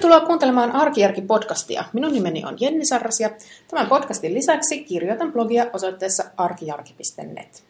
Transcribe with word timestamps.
Tervetuloa 0.00 0.26
kuuntelemaan 0.26 0.72
Arkijärki-podcastia. 0.72 1.84
Minun 1.92 2.12
nimeni 2.12 2.44
on 2.44 2.56
Jenni 2.60 2.84
Sarras 2.84 3.20
ja 3.20 3.30
tämän 3.68 3.86
podcastin 3.86 4.34
lisäksi 4.34 4.84
kirjoitan 4.84 5.32
blogia 5.32 5.66
osoitteessa 5.72 6.24
arkijarki.net. 6.36 7.64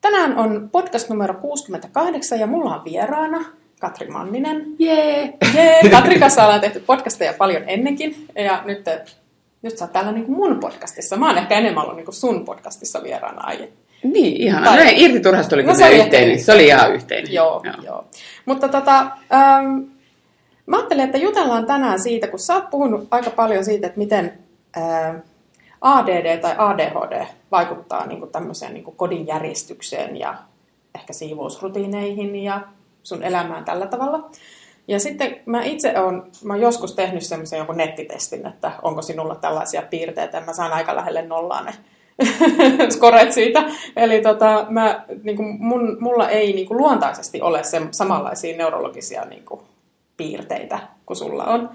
Tänään 0.00 0.38
on 0.38 0.68
podcast 0.72 1.08
numero 1.08 1.34
68 1.34 2.40
ja 2.40 2.46
mulla 2.46 2.74
on 2.74 2.84
vieraana 2.84 3.44
Katri 3.80 4.08
Manninen. 4.08 4.66
Jee! 4.78 5.32
Jee! 5.54 5.90
Katri 5.90 6.18
kanssa 6.18 6.44
ollaan 6.44 6.60
tehty 6.60 6.80
podcasteja 6.80 7.32
paljon 7.32 7.62
ennenkin 7.66 8.26
ja 8.34 8.62
nyt, 8.64 8.84
nyt 9.62 9.78
sä 9.78 9.84
oot 9.84 9.92
täällä 9.92 10.12
niin 10.12 10.26
kuin 10.26 10.36
mun 10.36 10.60
podcastissa. 10.60 11.16
Mä 11.16 11.26
oon 11.26 11.38
ehkä 11.38 11.54
enemmän 11.54 11.84
ollut 11.84 11.96
niin 11.96 12.06
kuin 12.06 12.14
sun 12.14 12.44
podcastissa 12.44 13.02
vieraana 13.02 13.42
aiemmin. 13.44 13.78
Niin, 14.02 14.36
ihan. 14.36 14.64
Tai... 14.64 14.76
No, 14.76 14.90
irti 14.94 15.20
turhasta 15.20 15.56
oli 15.56 15.62
no, 15.62 15.74
se 15.74 15.86
oli 15.86 15.98
yhteinen. 15.98 16.40
Se 16.40 16.52
oli 16.52 16.66
ihan 16.66 16.94
yhteinen. 16.94 17.32
Joo, 17.32 17.62
joo. 17.64 17.74
joo. 17.84 18.04
Mutta 18.46 18.68
tota, 18.68 19.00
ähm, 19.32 19.99
mä 20.70 20.76
ajattelin, 20.76 21.04
että 21.04 21.18
jutellaan 21.18 21.66
tänään 21.66 22.00
siitä, 22.00 22.26
kun 22.26 22.38
sä 22.38 22.54
oot 22.54 22.70
puhunut 22.70 23.08
aika 23.10 23.30
paljon 23.30 23.64
siitä, 23.64 23.86
että 23.86 23.98
miten 23.98 24.38
äh, 24.76 25.14
ADD 25.80 26.38
tai 26.40 26.54
ADHD 26.58 27.26
vaikuttaa 27.50 28.06
niin 28.06 28.18
kuin 28.18 28.32
tämmöiseen 28.32 28.74
niin 28.74 28.84
kuin 28.84 28.96
kodin 28.96 29.26
järjestykseen 29.26 30.16
ja 30.16 30.34
ehkä 30.94 31.12
siivousrutiineihin 31.12 32.36
ja 32.36 32.60
sun 33.02 33.22
elämään 33.22 33.64
tällä 33.64 33.86
tavalla. 33.86 34.30
Ja 34.88 35.00
sitten 35.00 35.36
mä 35.46 35.62
itse 35.62 35.98
olen, 35.98 36.22
mä 36.44 36.52
oon 36.52 36.62
joskus 36.62 36.94
tehnyt 36.94 37.22
semmoisen 37.22 37.56
jonkun 37.56 37.76
nettitestin, 37.76 38.46
että 38.46 38.72
onko 38.82 39.02
sinulla 39.02 39.34
tällaisia 39.34 39.82
piirteitä, 39.82 40.38
ja 40.38 40.44
mä 40.44 40.52
saan 40.52 40.72
aika 40.72 40.96
lähelle 40.96 41.22
nollaa 41.22 41.62
ne 41.62 41.72
skoret 42.94 43.32
siitä. 43.32 43.64
Eli 43.96 44.22
tota, 44.22 44.66
mä, 44.68 45.04
niin 45.22 45.36
kuin 45.36 45.56
mun, 45.58 45.96
mulla 46.00 46.28
ei 46.28 46.52
niin 46.52 46.66
kuin 46.66 46.78
luontaisesti 46.78 47.40
ole 47.40 47.64
se, 47.64 47.82
samanlaisia 47.90 48.56
neurologisia 48.56 49.24
niin 49.24 49.44
kuin, 49.44 49.60
piirteitä 50.20 50.78
kuin 51.06 51.16
sulla 51.16 51.44
on. 51.44 51.70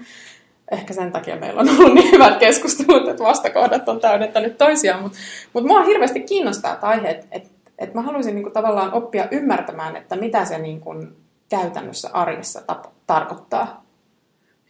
Ehkä 0.70 0.94
sen 0.94 1.12
takia 1.12 1.36
meillä 1.36 1.60
on 1.60 1.68
ollut 1.68 1.94
niin 1.94 2.12
hyvät 2.12 2.36
keskustelut, 2.36 3.08
että 3.08 3.24
vastakohdat 3.24 3.88
on 3.88 4.00
täydentänyt 4.00 4.58
toisiaan. 4.58 5.02
Mutta 5.02 5.18
mut 5.52 5.64
mua 5.64 5.82
hirveästi 5.82 6.20
kiinnostaa 6.20 6.76
tämä 6.76 6.90
aihe, 6.90 7.10
että 7.10 7.26
et, 7.30 7.50
et 7.78 7.94
mä 7.94 8.02
haluaisin 8.02 8.34
niin 8.34 8.42
kuin, 8.42 8.52
tavallaan 8.52 8.92
oppia 8.92 9.28
ymmärtämään, 9.30 9.96
että 9.96 10.16
mitä 10.16 10.44
se 10.44 10.58
niin 10.58 10.80
kuin, 10.80 11.16
käytännössä 11.48 12.10
arjessa 12.12 12.60
tap- 12.72 12.90
tarkoittaa. 13.06 13.84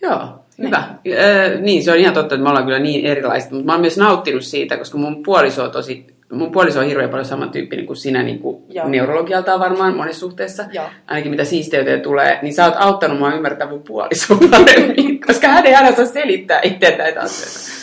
Joo, 0.02 0.18
niin. 0.58 0.66
hyvä. 0.66 0.77
Äh, 0.78 1.61
niin, 1.61 1.84
se 1.84 1.92
on 1.92 1.98
ihan 1.98 2.14
totta, 2.14 2.34
että 2.34 2.42
me 2.42 2.48
ollaan 2.48 2.64
kyllä 2.64 2.78
niin 2.78 3.06
erilaiset, 3.06 3.50
mutta 3.50 3.66
mä 3.66 3.72
oon 3.72 3.80
myös 3.80 3.98
nauttinut 3.98 4.44
siitä, 4.44 4.77
koska 4.77 4.98
mun 4.98 5.22
puoliso 5.22 5.64
on 5.64 5.70
tosi, 5.70 6.16
mun 6.32 6.52
puoliso 6.52 6.80
on 6.80 6.86
hirveän 6.86 7.10
paljon 7.10 7.24
samantyyppinen 7.24 7.86
kuin 7.86 7.96
sinä 7.96 8.22
niin 8.22 8.38
kuin 8.38 8.64
neurologialtaan 8.84 9.60
varmaan 9.60 9.96
monessa 9.96 10.20
suhteessa, 10.20 10.64
Joo. 10.72 10.86
ainakin 11.06 11.30
mitä 11.30 11.44
siisteyteen 11.44 12.00
tulee, 12.00 12.38
niin 12.42 12.55
sä 12.55 12.64
oot 12.64 12.74
auttanut 12.78 13.18
mua 13.18 13.34
ymmärtämään 13.34 13.74
mun 13.74 13.83
puolisoa 13.83 14.38
paremmin, 14.50 15.20
koska 15.27 15.48
hän 15.48 15.66
ei 15.66 15.74
aina 15.74 15.88
osaa 15.88 16.05
selittää 16.05 16.60
itse 16.62 16.96
näitä 16.96 17.20
asioita. 17.20 17.77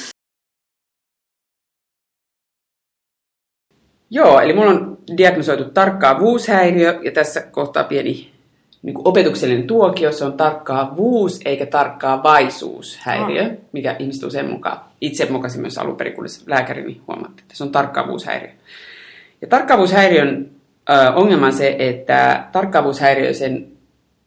Joo, 4.10 4.40
eli 4.40 4.54
mulla 4.54 4.72
on 4.72 4.98
diagnosoitu 5.18 5.64
tarkkaavuushäiriö 5.64 7.00
ja 7.04 7.12
tässä 7.12 7.42
kohtaa 7.42 7.84
pieni 7.84 8.33
niin 8.84 8.94
kuin 8.94 9.08
opetuksellinen 9.08 9.68
tuokio, 9.68 10.12
se 10.12 10.26
on 10.26 10.34
tarkkaavuus 10.34 11.40
eikä 11.46 11.66
tarkkaavaisuushäiriö, 11.66 13.44
oh. 13.44 13.52
mikä 13.72 13.96
ihmiset 14.00 14.24
usein 14.24 14.50
mukaan, 14.50 14.80
itse 15.02 15.26
mukasin 15.30 15.62
myös 15.62 15.78
alun 15.78 15.96
perin, 15.96 16.14
kun 16.14 16.26
lääkärini 16.48 17.02
huomatti, 17.08 17.42
että 17.42 17.58
se 17.58 17.64
on 17.64 17.72
tarkkaavuushäiriö. 17.72 18.52
Ja 19.42 19.48
tarkkaavuushäiriön 19.48 20.50
äh, 20.90 21.18
ongelma 21.18 21.46
on 21.46 21.54
se, 21.54 21.76
että 21.80 22.48
tarkkaavuushäiriö, 22.52 23.34
sen 23.34 23.68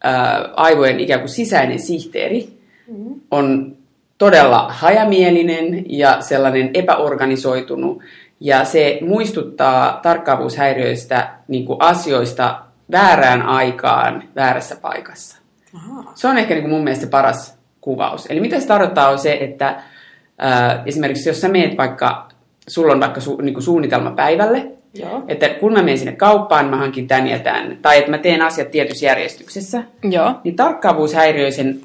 äh, 0.05 0.13
aivojen 0.55 0.99
ikään 0.99 1.19
kuin 1.19 1.29
sisäinen 1.29 1.79
sihteeri, 1.79 2.49
mm-hmm. 2.87 3.21
on 3.31 3.75
todella 4.17 4.67
hajamielinen 4.69 5.85
ja 5.89 6.21
sellainen 6.21 6.69
epäorganisoitunut, 6.73 8.01
ja 8.39 8.65
se 8.65 8.99
muistuttaa 9.01 9.99
tarkkaavuushäiriöistä 10.03 11.29
niin 11.47 11.65
kuin 11.65 11.81
asioista, 11.81 12.66
väärään 12.91 13.41
aikaan 13.41 14.23
väärässä 14.35 14.75
paikassa. 14.81 15.37
Aha. 15.75 16.11
Se 16.15 16.27
on 16.27 16.37
ehkä 16.37 16.53
niin 16.53 16.63
kuin 16.63 16.71
mun 16.71 16.83
mielestä 16.83 17.07
paras 17.07 17.57
kuvaus. 17.81 18.25
Eli 18.25 18.39
mitä 18.39 18.59
se 18.59 18.67
tarkoittaa 18.67 19.09
on 19.09 19.19
se, 19.19 19.37
että 19.41 19.67
äh, 19.67 20.79
esimerkiksi 20.85 21.29
jos 21.29 21.41
sä 21.41 21.49
meet 21.49 21.77
vaikka, 21.77 22.29
sulla 22.67 22.93
on 22.93 22.99
vaikka 22.99 23.21
su, 23.21 23.37
niin 23.41 23.53
kuin 23.53 23.63
suunnitelma 23.63 24.11
päivälle, 24.11 24.71
Joo. 24.93 25.23
että 25.27 25.49
kun 25.49 25.73
mä 25.73 25.83
menen 25.83 25.97
sinne 25.97 26.15
kauppaan, 26.15 26.69
mä 26.69 26.77
hankin 26.77 27.07
tän 27.07 27.27
ja 27.27 27.39
tän, 27.39 27.77
tai 27.81 27.97
että 27.97 28.11
mä 28.11 28.17
teen 28.17 28.41
asiat 28.41 28.71
tietyssä 28.71 29.05
järjestyksessä, 29.05 29.83
Joo. 30.03 30.33
niin 30.43 30.55
tarkkaavuushäiriöisen 30.55 31.79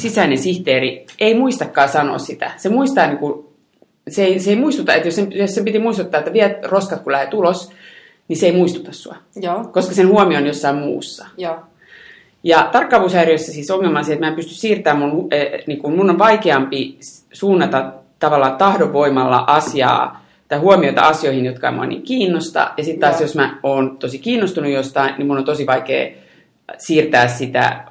sisäinen 0.00 0.38
sihteeri 0.38 1.06
ei 1.20 1.34
muistakaan 1.34 1.88
sanoa 1.88 2.18
sitä. 2.18 2.50
Se 2.56 2.68
muistaa 2.68 3.06
niin 3.06 3.18
kuin, 3.18 3.44
se 4.08 4.24
ei, 4.24 4.40
se 4.40 4.50
ei 4.50 4.56
muistuta, 4.56 4.94
että 4.94 5.08
jos 5.08 5.16
sen, 5.16 5.32
jos 5.32 5.50
sen 5.50 5.64
piti 5.64 5.78
muistuttaa, 5.78 6.18
että 6.18 6.32
viet 6.32 6.64
roskat 6.64 7.00
kun 7.00 7.12
lähdet 7.12 7.34
ulos, 7.34 7.72
niin 8.28 8.36
se 8.36 8.46
ei 8.46 8.56
muistuta 8.56 8.92
sua. 8.92 9.16
Joo. 9.36 9.64
Koska 9.64 9.94
sen 9.94 10.08
huomio 10.08 10.38
on 10.38 10.46
jossain 10.46 10.76
muussa. 10.76 11.26
Joo. 11.38 11.56
Ja 12.44 12.68
tarkkaavuushäiriössä 12.72 13.52
siis 13.52 13.70
ongelma 13.70 13.98
on 13.98 14.04
se, 14.04 14.12
että 14.12 14.24
mä 14.24 14.28
en 14.28 14.36
pysty 14.36 14.54
siirtämään 14.54 15.10
mun, 15.10 15.28
eh, 15.30 15.64
niin 15.66 15.78
kun 15.78 15.96
mun 15.96 16.10
on 16.10 16.18
vaikeampi 16.18 16.98
suunnata 17.32 17.92
tavallaan 18.18 18.56
tahdonvoimalla 18.56 19.44
asiaa 19.46 20.24
tai 20.48 20.58
huomiota 20.58 21.02
asioihin, 21.02 21.44
jotka 21.44 21.72
mä 21.72 21.86
niin 21.86 22.02
kiinnosta. 22.02 22.70
Ja 22.76 22.84
sitten 22.84 23.00
taas 23.00 23.14
Joo. 23.14 23.22
jos 23.22 23.34
mä 23.34 23.58
oon 23.62 23.98
tosi 23.98 24.18
kiinnostunut 24.18 24.70
jostain, 24.70 25.14
niin 25.18 25.26
mun 25.26 25.38
on 25.38 25.44
tosi 25.44 25.66
vaikea 25.66 26.10
siirtää 26.78 27.28
sitä 27.28 27.84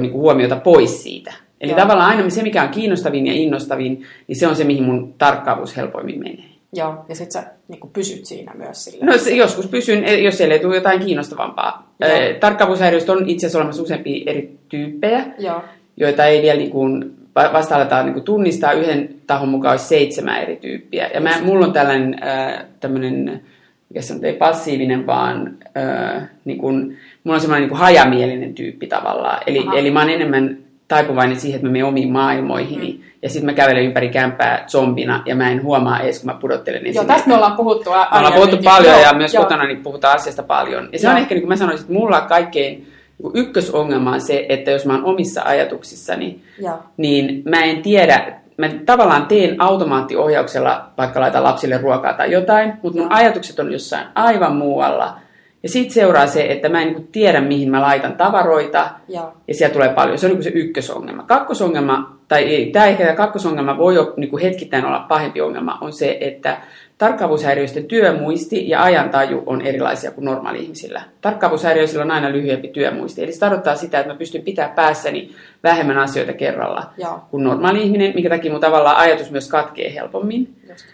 niin 0.00 0.12
kuin 0.12 0.20
huomiota 0.20 0.56
pois 0.56 1.02
siitä. 1.02 1.32
Eli 1.60 1.70
Joo. 1.70 1.80
tavallaan 1.80 2.10
aina 2.10 2.30
se, 2.30 2.42
mikä 2.42 2.62
on 2.62 2.68
kiinnostavin 2.68 3.26
ja 3.26 3.32
innostavin, 3.32 4.02
niin 4.28 4.36
se 4.36 4.46
on 4.46 4.56
se, 4.56 4.64
mihin 4.64 4.84
mun 4.84 5.14
tarkkaavuus 5.18 5.76
helpoimmin 5.76 6.18
menee. 6.18 6.53
Joo, 6.74 7.04
ja 7.08 7.14
sitten 7.14 7.42
sä 7.42 7.50
niin 7.68 7.90
pysyt 7.92 8.24
siinä 8.24 8.52
myös 8.54 8.84
sillä. 8.84 9.06
No 9.06 9.18
se, 9.18 9.30
joskus 9.30 9.66
pysyn, 9.66 10.04
eh, 10.04 10.22
jos 10.22 10.36
siellä 10.36 10.54
ei 10.54 10.60
tule 10.60 10.74
jotain 10.74 11.00
kiinnostavampaa. 11.00 11.92
Äh, 12.02 12.10
Tarkkaavuushäiriöistä 12.40 13.12
on 13.12 13.28
itse 13.28 13.46
asiassa 13.46 13.58
olemassa 13.58 13.82
useampia 13.82 14.22
eri 14.26 14.56
tyyppejä, 14.68 15.24
Joo. 15.38 15.62
joita 15.96 16.24
ei 16.24 16.42
vielä 16.42 16.58
niin 16.58 16.70
kuin, 16.70 17.16
vasta 17.34 17.76
aletaan 17.76 18.12
niin 18.12 18.24
tunnistaa. 18.24 18.72
Yhden 18.72 19.08
tahon 19.26 19.48
mukaan 19.48 19.72
olisi 19.72 19.84
seitsemän 19.84 20.42
eri 20.42 20.56
tyyppiä. 20.56 21.10
Ja 21.14 21.20
mä, 21.20 21.40
mulla 21.42 21.66
on 21.66 21.72
tällainen 21.72 22.16
äh, 22.22 22.64
tämmöinen, 22.80 23.42
mikä 23.88 24.02
se 24.02 24.14
ei 24.22 24.32
passiivinen, 24.32 25.06
vaan 25.06 25.56
äh, 25.76 26.22
niin 26.44 26.58
kuin, 26.58 26.98
mulla 27.24 27.34
on 27.34 27.40
semmoinen 27.40 27.68
niin 27.68 27.78
hajamielinen 27.78 28.54
tyyppi 28.54 28.86
tavallaan. 28.86 29.42
Eli, 29.46 29.64
eli 29.76 29.90
mä 29.90 30.00
oon 30.00 30.10
enemmän 30.10 30.58
taipuvainen 30.88 31.40
siihen, 31.40 31.56
että 31.56 31.66
mä 31.66 31.72
menen 31.72 31.86
omiin 31.86 32.12
maailmoihini. 32.12 32.92
Mm. 32.92 33.13
Ja 33.24 33.30
sitten 33.30 33.46
mä 33.46 33.52
kävelen 33.52 33.84
ympäri 33.84 34.08
kämpää 34.08 34.64
zombina 34.68 35.22
ja 35.26 35.36
mä 35.36 35.50
en 35.50 35.62
huomaa 35.62 36.00
edes, 36.00 36.20
kun 36.20 36.26
mä 36.26 36.38
pudottelen. 36.40 36.82
Niin 36.82 36.94
joo, 36.94 37.04
tästä 37.04 37.28
me 37.28 37.34
ollaan 37.34 37.56
puhuttu 37.56 37.90
Me 37.90 37.96
ollaan 38.18 38.32
puhuttu 38.32 38.56
paljon 38.64 38.94
joo, 38.94 39.02
ja 39.02 39.12
myös 39.12 39.34
joo. 39.34 39.42
kotona 39.42 39.66
niin 39.66 39.82
puhutaan 39.82 40.16
asiasta 40.16 40.42
paljon. 40.42 40.88
Ja 40.92 40.98
se 40.98 41.06
joo. 41.06 41.12
on 41.12 41.18
ehkä, 41.18 41.34
niin 41.34 41.42
kuin 41.42 41.48
mä 41.48 41.56
sanoisin, 41.56 41.84
että 41.84 41.92
mulla 41.98 42.20
kaikkein 42.20 42.94
niin 43.18 43.32
ykkösongelma 43.34 44.12
on 44.12 44.20
se, 44.20 44.46
että 44.48 44.70
jos 44.70 44.86
mä 44.86 44.94
oon 44.94 45.04
omissa 45.04 45.42
ajatuksissani, 45.44 46.42
joo. 46.58 46.78
niin 46.96 47.42
mä 47.44 47.64
en 47.64 47.82
tiedä, 47.82 48.40
mä 48.56 48.68
tavallaan 48.86 49.26
teen 49.26 49.60
automaattiohjauksella, 49.62 50.90
vaikka 50.98 51.20
laitan 51.20 51.44
lapsille 51.44 51.78
ruokaa 51.78 52.14
tai 52.14 52.32
jotain, 52.32 52.72
mutta 52.82 53.00
mun 53.00 53.12
ajatukset 53.12 53.58
on 53.58 53.72
jossain 53.72 54.06
aivan 54.14 54.56
muualla. 54.56 55.18
Ja 55.62 55.68
siitä 55.68 55.94
seuraa 55.94 56.26
se, 56.26 56.46
että 56.50 56.68
mä 56.68 56.82
en 56.82 56.92
niin 56.92 57.08
tiedä, 57.12 57.40
mihin 57.40 57.70
mä 57.70 57.80
laitan 57.80 58.16
tavaroita, 58.16 58.90
Joo. 59.08 59.32
ja 59.48 59.54
siellä 59.54 59.72
tulee 59.72 59.88
paljon. 59.88 60.18
Se 60.18 60.26
on 60.26 60.32
niin 60.32 60.42
se 60.42 60.50
ykkösongelma. 60.50 61.22
Kakkosongelma, 61.22 62.13
tai 62.28 62.70
tämä 62.72 62.86
ehkä 62.86 63.04
tämä 63.04 63.16
kakkosongelma 63.16 63.78
voi 63.78 63.94
jo 63.94 64.14
niin 64.16 64.38
hetkittäin 64.38 64.84
olla 64.84 65.06
pahempi 65.08 65.40
ongelma, 65.40 65.78
on 65.80 65.92
se, 65.92 66.18
että 66.20 66.56
tarkkaavuushäiriöisten 66.98 67.84
työmuisti 67.84 68.68
ja 68.68 68.82
ajantaju 68.82 69.42
on 69.46 69.62
erilaisia 69.62 70.10
kuin 70.10 70.24
normaali-ihmisillä. 70.24 71.02
Tarkkaavuushäiriöisillä 71.20 72.04
on 72.04 72.10
aina 72.10 72.32
lyhyempi 72.32 72.68
työmuisti, 72.68 73.22
eli 73.22 73.32
se 73.32 73.40
tarkoittaa 73.40 73.76
sitä, 73.76 74.00
että 74.00 74.12
mä 74.12 74.18
pystyn 74.18 74.42
pitämään 74.42 74.74
päässäni 74.74 75.30
vähemmän 75.62 75.98
asioita 75.98 76.32
kerralla 76.32 76.90
Joo. 76.98 77.20
kuin 77.30 77.44
normaali-ihminen, 77.44 78.12
minkä 78.14 78.28
takia 78.28 78.52
mun 78.52 78.60
tavallaan 78.60 78.96
ajatus 78.96 79.30
myös 79.30 79.48
katkee 79.48 79.94
helpommin. 79.94 80.54
Just. 80.68 80.84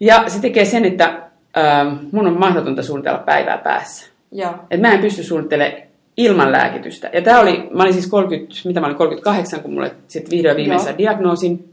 Ja 0.00 0.24
se 0.26 0.40
tekee 0.40 0.64
sen, 0.64 0.84
että 0.84 1.22
ähm, 1.58 1.94
mun 2.12 2.26
on 2.26 2.38
mahdotonta 2.38 2.82
suunnitella 2.82 3.18
päivää 3.18 3.58
päässä. 3.58 4.06
Joo. 4.32 4.54
Et 4.70 4.80
mä 4.80 4.92
en 4.92 5.00
pysty 5.00 5.22
suunnittelemaan 5.22 5.85
ilman 6.16 6.52
lääkitystä. 6.52 7.10
Ja 7.12 7.22
tää 7.22 7.40
oli, 7.40 7.68
mä 7.74 7.82
olin 7.82 7.92
siis 7.92 8.06
30, 8.06 8.54
mitä 8.64 8.80
mä 8.80 8.86
olin 8.86 8.96
38, 8.96 9.60
kun 9.60 9.72
mulle 9.72 9.94
sitten 10.08 10.30
vihdoin 10.30 10.56
viimeisen 10.56 10.98
diagnoosin. 10.98 11.72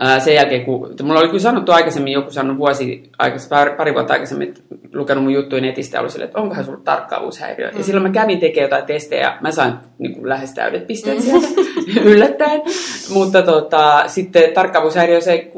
Ää, 0.00 0.20
sen 0.20 0.34
jälkeen, 0.34 0.64
kun 0.64 0.94
mulla 1.02 1.20
oli 1.20 1.28
kyllä 1.28 1.42
sanottu 1.42 1.72
aikaisemmin, 1.72 2.12
joku 2.12 2.30
sanonut 2.30 2.58
vuosi 2.58 3.10
aikaisemmin, 3.18 3.76
pari 3.76 3.94
vuotta 3.94 4.12
aikaisemmin, 4.12 4.54
lukenut 4.94 5.24
mun 5.24 5.32
juttuja 5.32 5.62
netistä 5.62 5.96
ja 5.96 6.00
oli 6.00 6.10
sille, 6.10 6.24
että 6.24 6.38
onkohan 6.38 6.64
sulla 6.64 6.80
tarkkaavuushäiriö. 6.84 7.70
Mm. 7.70 7.78
Ja 7.78 7.84
silloin 7.84 8.02
mä 8.02 8.12
kävin 8.12 8.40
tekemään 8.40 8.64
jotain 8.64 8.86
testejä, 8.86 9.38
mä 9.40 9.50
sain 9.50 9.72
niin 9.98 10.14
kuin, 10.14 10.28
lähes 10.28 10.54
täydet 10.54 10.86
pisteet 10.86 11.20
sieltä 11.20 11.46
yllättäen. 12.10 12.62
Mutta 13.10 13.42
tota, 13.42 14.04
sitten 14.06 14.52
tarkkaavuushäiriö 14.52 15.20
se, 15.20 15.50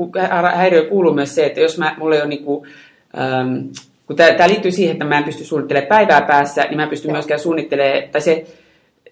häiriö 0.55 0.85
kuuluu 0.89 1.13
myös 1.13 1.35
se, 1.35 1.47
että 1.47 1.61
jos 1.61 1.79
mä, 1.79 1.95
mulla 1.99 2.15
ei 2.15 2.21
ole 2.21 2.29
niin 2.29 2.45
kuin, 2.45 2.69
ähm, 3.19 3.57
kun 4.11 4.17
tämä 4.17 4.49
liittyy 4.49 4.73
siihen, 4.73 4.93
että 4.93 5.05
mä 5.05 5.19
en 5.19 5.25
pysty 5.25 5.45
suunnittelemaan 5.45 5.89
päivää 5.89 6.23
päässä, 6.23 6.63
niin 6.63 6.77
mä 6.77 6.83
en 6.83 6.89
pysty 6.89 7.09
Joo. 7.09 7.13
myöskään 7.13 7.41
suunnittelemaan, 7.41 8.11
tai 8.13 8.21
se, 8.21 8.47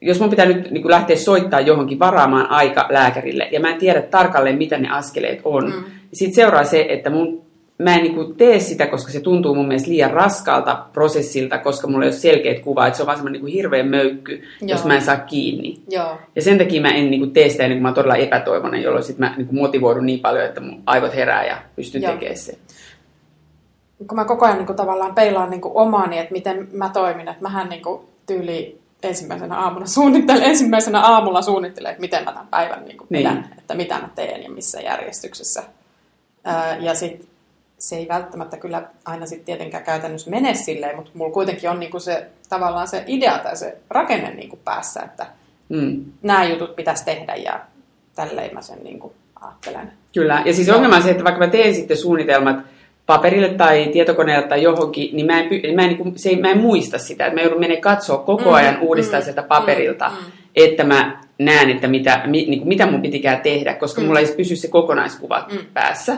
jos 0.01 0.21
mun 0.21 0.31
pitää 0.31 0.47
nyt 0.47 0.71
niin 0.71 0.83
kuin 0.83 0.91
lähteä 0.91 1.17
soittaa 1.17 1.61
johonkin 1.61 1.99
varaamaan 1.99 2.51
aika 2.51 2.87
lääkärille, 2.91 3.49
ja 3.53 3.61
mä 3.61 3.71
en 3.71 3.79
tiedä 3.79 4.03
tarkalleen, 4.03 4.59
mitä 4.59 4.79
ne 4.79 4.89
askeleet 4.91 5.41
on, 5.45 5.65
mm. 5.65 5.71
niin 5.71 5.85
sitten 6.13 6.35
seuraa 6.35 6.65
se, 6.65 6.87
että 6.89 7.11
mun, 7.11 7.43
mä 7.79 7.95
en 7.95 8.03
niin 8.03 8.15
kuin 8.15 8.37
tee 8.37 8.61
sitä, 8.61 8.87
koska 8.87 9.13
se 9.13 9.21
tuntuu 9.21 9.55
mun 9.55 9.69
mielestä 9.69 9.91
liian 9.91 10.11
raskaalta 10.11 10.85
prosessilta, 10.93 11.59
koska 11.59 11.87
mulla 11.87 12.05
ei 12.05 12.09
ole 12.09 12.17
selkeät 12.17 12.61
kuva, 12.61 12.87
että 12.87 12.97
se 12.97 13.03
on 13.03 13.07
vaan 13.07 13.19
semmoinen 13.19 13.45
niin 13.45 13.55
hirveä 13.55 13.83
möykky, 13.83 14.33
Joo. 14.33 14.69
jos 14.69 14.85
mä 14.85 14.95
en 14.95 15.03
saa 15.03 15.17
kiinni. 15.17 15.81
Joo. 15.91 16.19
Ja 16.37 16.43
sen 16.43 16.59
takia 16.59 16.83
mä 16.83 16.91
en 16.91 17.11
niin 17.11 17.21
kuin 17.21 17.33
tee 17.33 17.49
sitä 17.49 17.63
ennen 17.63 17.77
kuin 17.77 17.83
mä 17.83 17.89
oon 17.89 17.95
todella 17.95 18.17
epätoivoinen, 18.17 18.83
jolloin 18.83 19.05
sit 19.05 19.19
mä 19.19 19.35
niin 19.37 19.47
kuin 19.47 19.59
motivoidun 19.59 20.07
niin 20.07 20.21
paljon, 20.21 20.45
että 20.45 20.61
mun 20.61 20.83
aivot 20.87 21.15
herää 21.15 21.47
ja 21.47 21.57
pystyn 21.77 22.03
Joo. 22.03 22.13
tekemään 22.13 22.37
sen. 22.37 22.57
kun 24.07 24.17
mä 24.17 24.25
koko 24.25 24.45
ajan 24.47 24.57
niin 24.59 24.67
kuin, 24.67 24.77
tavallaan 24.77 25.15
peilaan 25.15 25.51
niin 25.51 25.61
kuin, 25.61 25.77
omaani, 25.77 26.19
että 26.19 26.33
miten 26.33 26.69
mä 26.73 26.89
toimin, 26.89 27.29
että 27.29 27.43
mähän 27.43 27.69
niin 27.69 27.83
kuin, 27.83 28.03
tyyli 28.27 28.81
ensimmäisenä 29.03 29.57
aamuna 29.59 29.87
suunnittelen, 29.87 30.43
ensimmäisenä 30.51 31.01
aamulla 31.01 31.43
suunnittelen, 31.43 31.91
että 31.91 32.01
miten 32.01 32.25
mä 32.25 32.33
tämän 32.33 32.47
päivän 32.49 32.85
niin 32.85 32.99
kuin, 32.99 33.07
Niin. 33.11 33.21
pidän, 33.29 33.55
että 33.59 33.75
mitä 33.75 33.95
mä 34.01 34.09
teen 34.15 34.43
ja 34.43 34.51
missä 34.51 34.81
järjestyksessä. 34.81 35.63
Ää, 36.45 36.77
ja 36.77 36.95
sitten 36.95 37.27
se 37.79 37.97
ei 37.97 38.09
välttämättä 38.09 38.57
kyllä 38.57 38.83
aina 39.05 39.27
sitten 39.27 39.47
tietenkään 39.47 39.85
käytännössä 39.85 40.31
mene 40.31 40.55
silleen, 40.55 40.97
mutta 40.97 41.11
mulla 41.15 41.33
kuitenkin 41.33 41.71
on 41.71 41.81
niin 41.81 41.91
kuin 41.91 42.01
se, 42.01 42.27
tavallaan 42.49 42.89
se 42.89 43.05
idea 43.07 43.39
tai 43.39 43.57
se 43.57 43.77
rakenne 43.91 44.31
niin 44.31 44.49
kuin 44.49 44.61
päässä, 44.65 45.01
että 45.01 45.27
Mm. 45.69 46.05
nämä 46.23 46.45
jutut 46.45 46.77
pitäisi 46.77 47.05
tehdä 47.05 47.35
ja 47.35 47.61
tälleen 48.15 48.55
mä 48.55 48.63
sen 48.63 48.79
niin 48.85 48.99
kuin 49.01 49.13
ajattelen. 49.41 49.93
Kyllä, 50.15 50.43
ja 50.45 50.53
siis 50.55 50.69
ongelma 50.69 50.97
on 50.97 51.03
se, 51.03 51.11
että 51.11 51.25
vaikka 51.25 51.39
mä 51.41 51.47
teen 51.51 51.75
sitten 51.75 51.97
suunnitelmat 51.97 52.57
paperille 53.09 53.49
tai 53.49 53.89
tietokoneelle 53.93 54.49
tai 54.49 54.63
johonkin, 54.63 55.17
niin 55.17 55.27
mä 55.27 55.41
en, 55.41 55.49
mä 55.75 55.83
en, 55.83 55.89
niin 55.89 56.13
se 56.19 56.37
mä 56.37 56.51
en 56.51 56.59
muista 56.59 56.99
sitä, 56.99 57.27
että 57.27 57.35
mä 57.35 57.41
joudun 57.43 57.61
menemään 57.61 57.81
katsoa 57.83 58.19
koko 58.19 58.45
Mm, 58.51 58.55
ajan 58.55 58.79
uudestaan 58.81 59.23
mm, 59.23 59.25
sieltä 59.25 59.43
paperilta, 59.43 60.09
mm, 60.09 60.15
mm. 60.17 60.33
että 60.57 60.85
mä 60.85 61.21
näen, 61.39 61.71
että 61.71 61.89
mitä, 61.89 62.23
mi, 62.27 62.47
niin 62.49 62.59
kuin, 62.59 62.69
mitä 62.69 62.87
mun 62.87 63.03
pitikään 63.03 63.41
tehdä, 63.41 63.75
koska 63.75 64.01
Mm. 64.01 64.07
mulla 64.07 64.21
ei 64.21 64.35
pysy 64.37 64.57
se 64.57 64.69
kokonaiskuva 64.69 65.47
Mm. 65.53 65.59
päässä. 65.75 66.17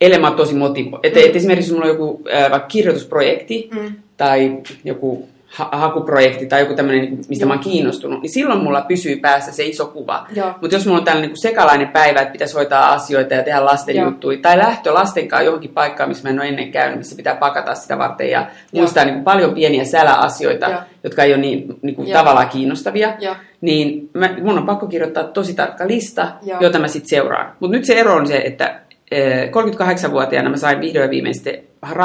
Ellei 0.00 0.18
mä 0.20 0.30
tosi 0.30 0.54
motivo. 0.54 1.00
Että 1.02 1.20
Mm. 1.20 1.26
et 1.26 1.36
esimerkiksi 1.36 1.70
jos 1.70 1.76
mulla 1.78 1.90
on 1.90 1.98
joku 1.98 2.22
äh, 2.34 2.50
vaikka 2.50 2.68
kirjoitusprojekti 2.68 3.68
Mm. 3.74 3.94
tai 4.16 4.58
joku 4.84 5.28
ha- 5.54 5.68
hakuprojekti 5.72 6.46
tai 6.46 6.60
joku 6.60 6.74
tämmöinen, 6.74 7.04
niin 7.04 7.20
mistä 7.28 7.46
mä 7.46 7.52
oon 7.52 7.62
kiinnostunut, 7.62 8.22
niin 8.22 8.30
silloin 8.30 8.62
mulla 8.62 8.80
pysyy 8.80 9.16
päässä 9.16 9.52
se 9.52 9.64
iso 9.64 9.86
kuva. 9.86 10.26
Mutta 10.60 10.76
jos 10.76 10.86
mulla 10.86 10.98
on 10.98 11.04
tällainen 11.04 11.30
niin 11.30 11.40
sekalainen 11.40 11.88
päivä, 11.88 12.20
että 12.20 12.32
pitäisi 12.32 12.54
hoitaa 12.54 12.92
asioita 12.92 13.34
ja 13.34 13.42
tehdä 13.42 13.64
lasten 13.64 13.96
Joo. 13.96 14.04
juttuja, 14.04 14.38
tai 14.42 14.58
lähtö 14.58 14.94
lasten 14.94 15.28
kanssa 15.28 15.44
johonkin 15.44 15.70
paikkaan, 15.70 16.08
missä 16.08 16.24
mä 16.24 16.30
en 16.30 16.40
ole 16.40 16.48
ennen 16.48 16.72
käynyt, 16.72 16.98
missä 16.98 17.16
pitää 17.16 17.34
pakata 17.34 17.74
sitä 17.74 17.98
varten 17.98 18.30
ja 18.30 18.46
muistaa 18.72 19.04
niin 19.04 19.14
kuin 19.14 19.24
paljon 19.24 19.54
pieniä 19.54 19.84
säläasioita, 19.84 20.68
Joo. 20.68 20.80
jotka 21.04 21.22
ei 21.22 21.32
ole 21.32 21.40
niin, 21.40 21.78
niin 21.82 21.96
kuin 21.96 22.12
tavallaan 22.12 22.48
kiinnostavia, 22.48 23.14
Joo. 23.20 23.36
niin 23.60 24.10
mä, 24.14 24.30
mun 24.42 24.58
on 24.58 24.66
pakko 24.66 24.86
kirjoittaa 24.86 25.24
tosi 25.24 25.54
tarkka 25.54 25.86
lista, 25.86 26.32
Joo. 26.42 26.58
jota 26.60 26.78
mä 26.78 26.88
sitten 26.88 27.08
seuraan. 27.08 27.52
Mutta 27.60 27.76
nyt 27.76 27.84
se 27.84 27.94
ero 27.94 28.14
on 28.14 28.26
se, 28.26 28.36
että 28.36 28.80
eh, 29.10 29.50
38-vuotiaana 29.50 30.50
mä 30.50 30.56
sain 30.56 30.80
vihdoin 30.80 31.02
ja 31.02 31.10
viimein 31.10 31.34
sitten, 31.34 31.58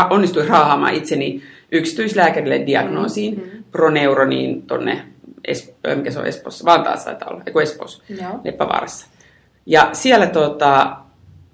onnistuin 0.09 0.47
raahaamaan 0.47 0.93
itseni 0.93 1.41
yksityislääkärille 1.71 2.63
diagnoosiin, 2.65 3.35
Mm, 3.35 3.41
mm. 3.57 3.63
proneuroniin 3.71 4.61
tonne, 4.61 5.01
es, 5.47 5.73
ö, 5.87 5.95
mikä 5.95 6.11
se 6.11 6.19
on 6.19 6.25
Espoossa, 6.27 6.65
Vantaassa 6.65 7.05
taitaa 7.05 7.29
olla, 7.29 7.43
eikö 7.47 7.61
Espoossa, 7.61 8.03
Joo. 8.21 8.39
Leppävaarassa. 8.43 9.07
Ja 9.65 9.89
siellä 9.93 10.27
tota, 10.27 10.95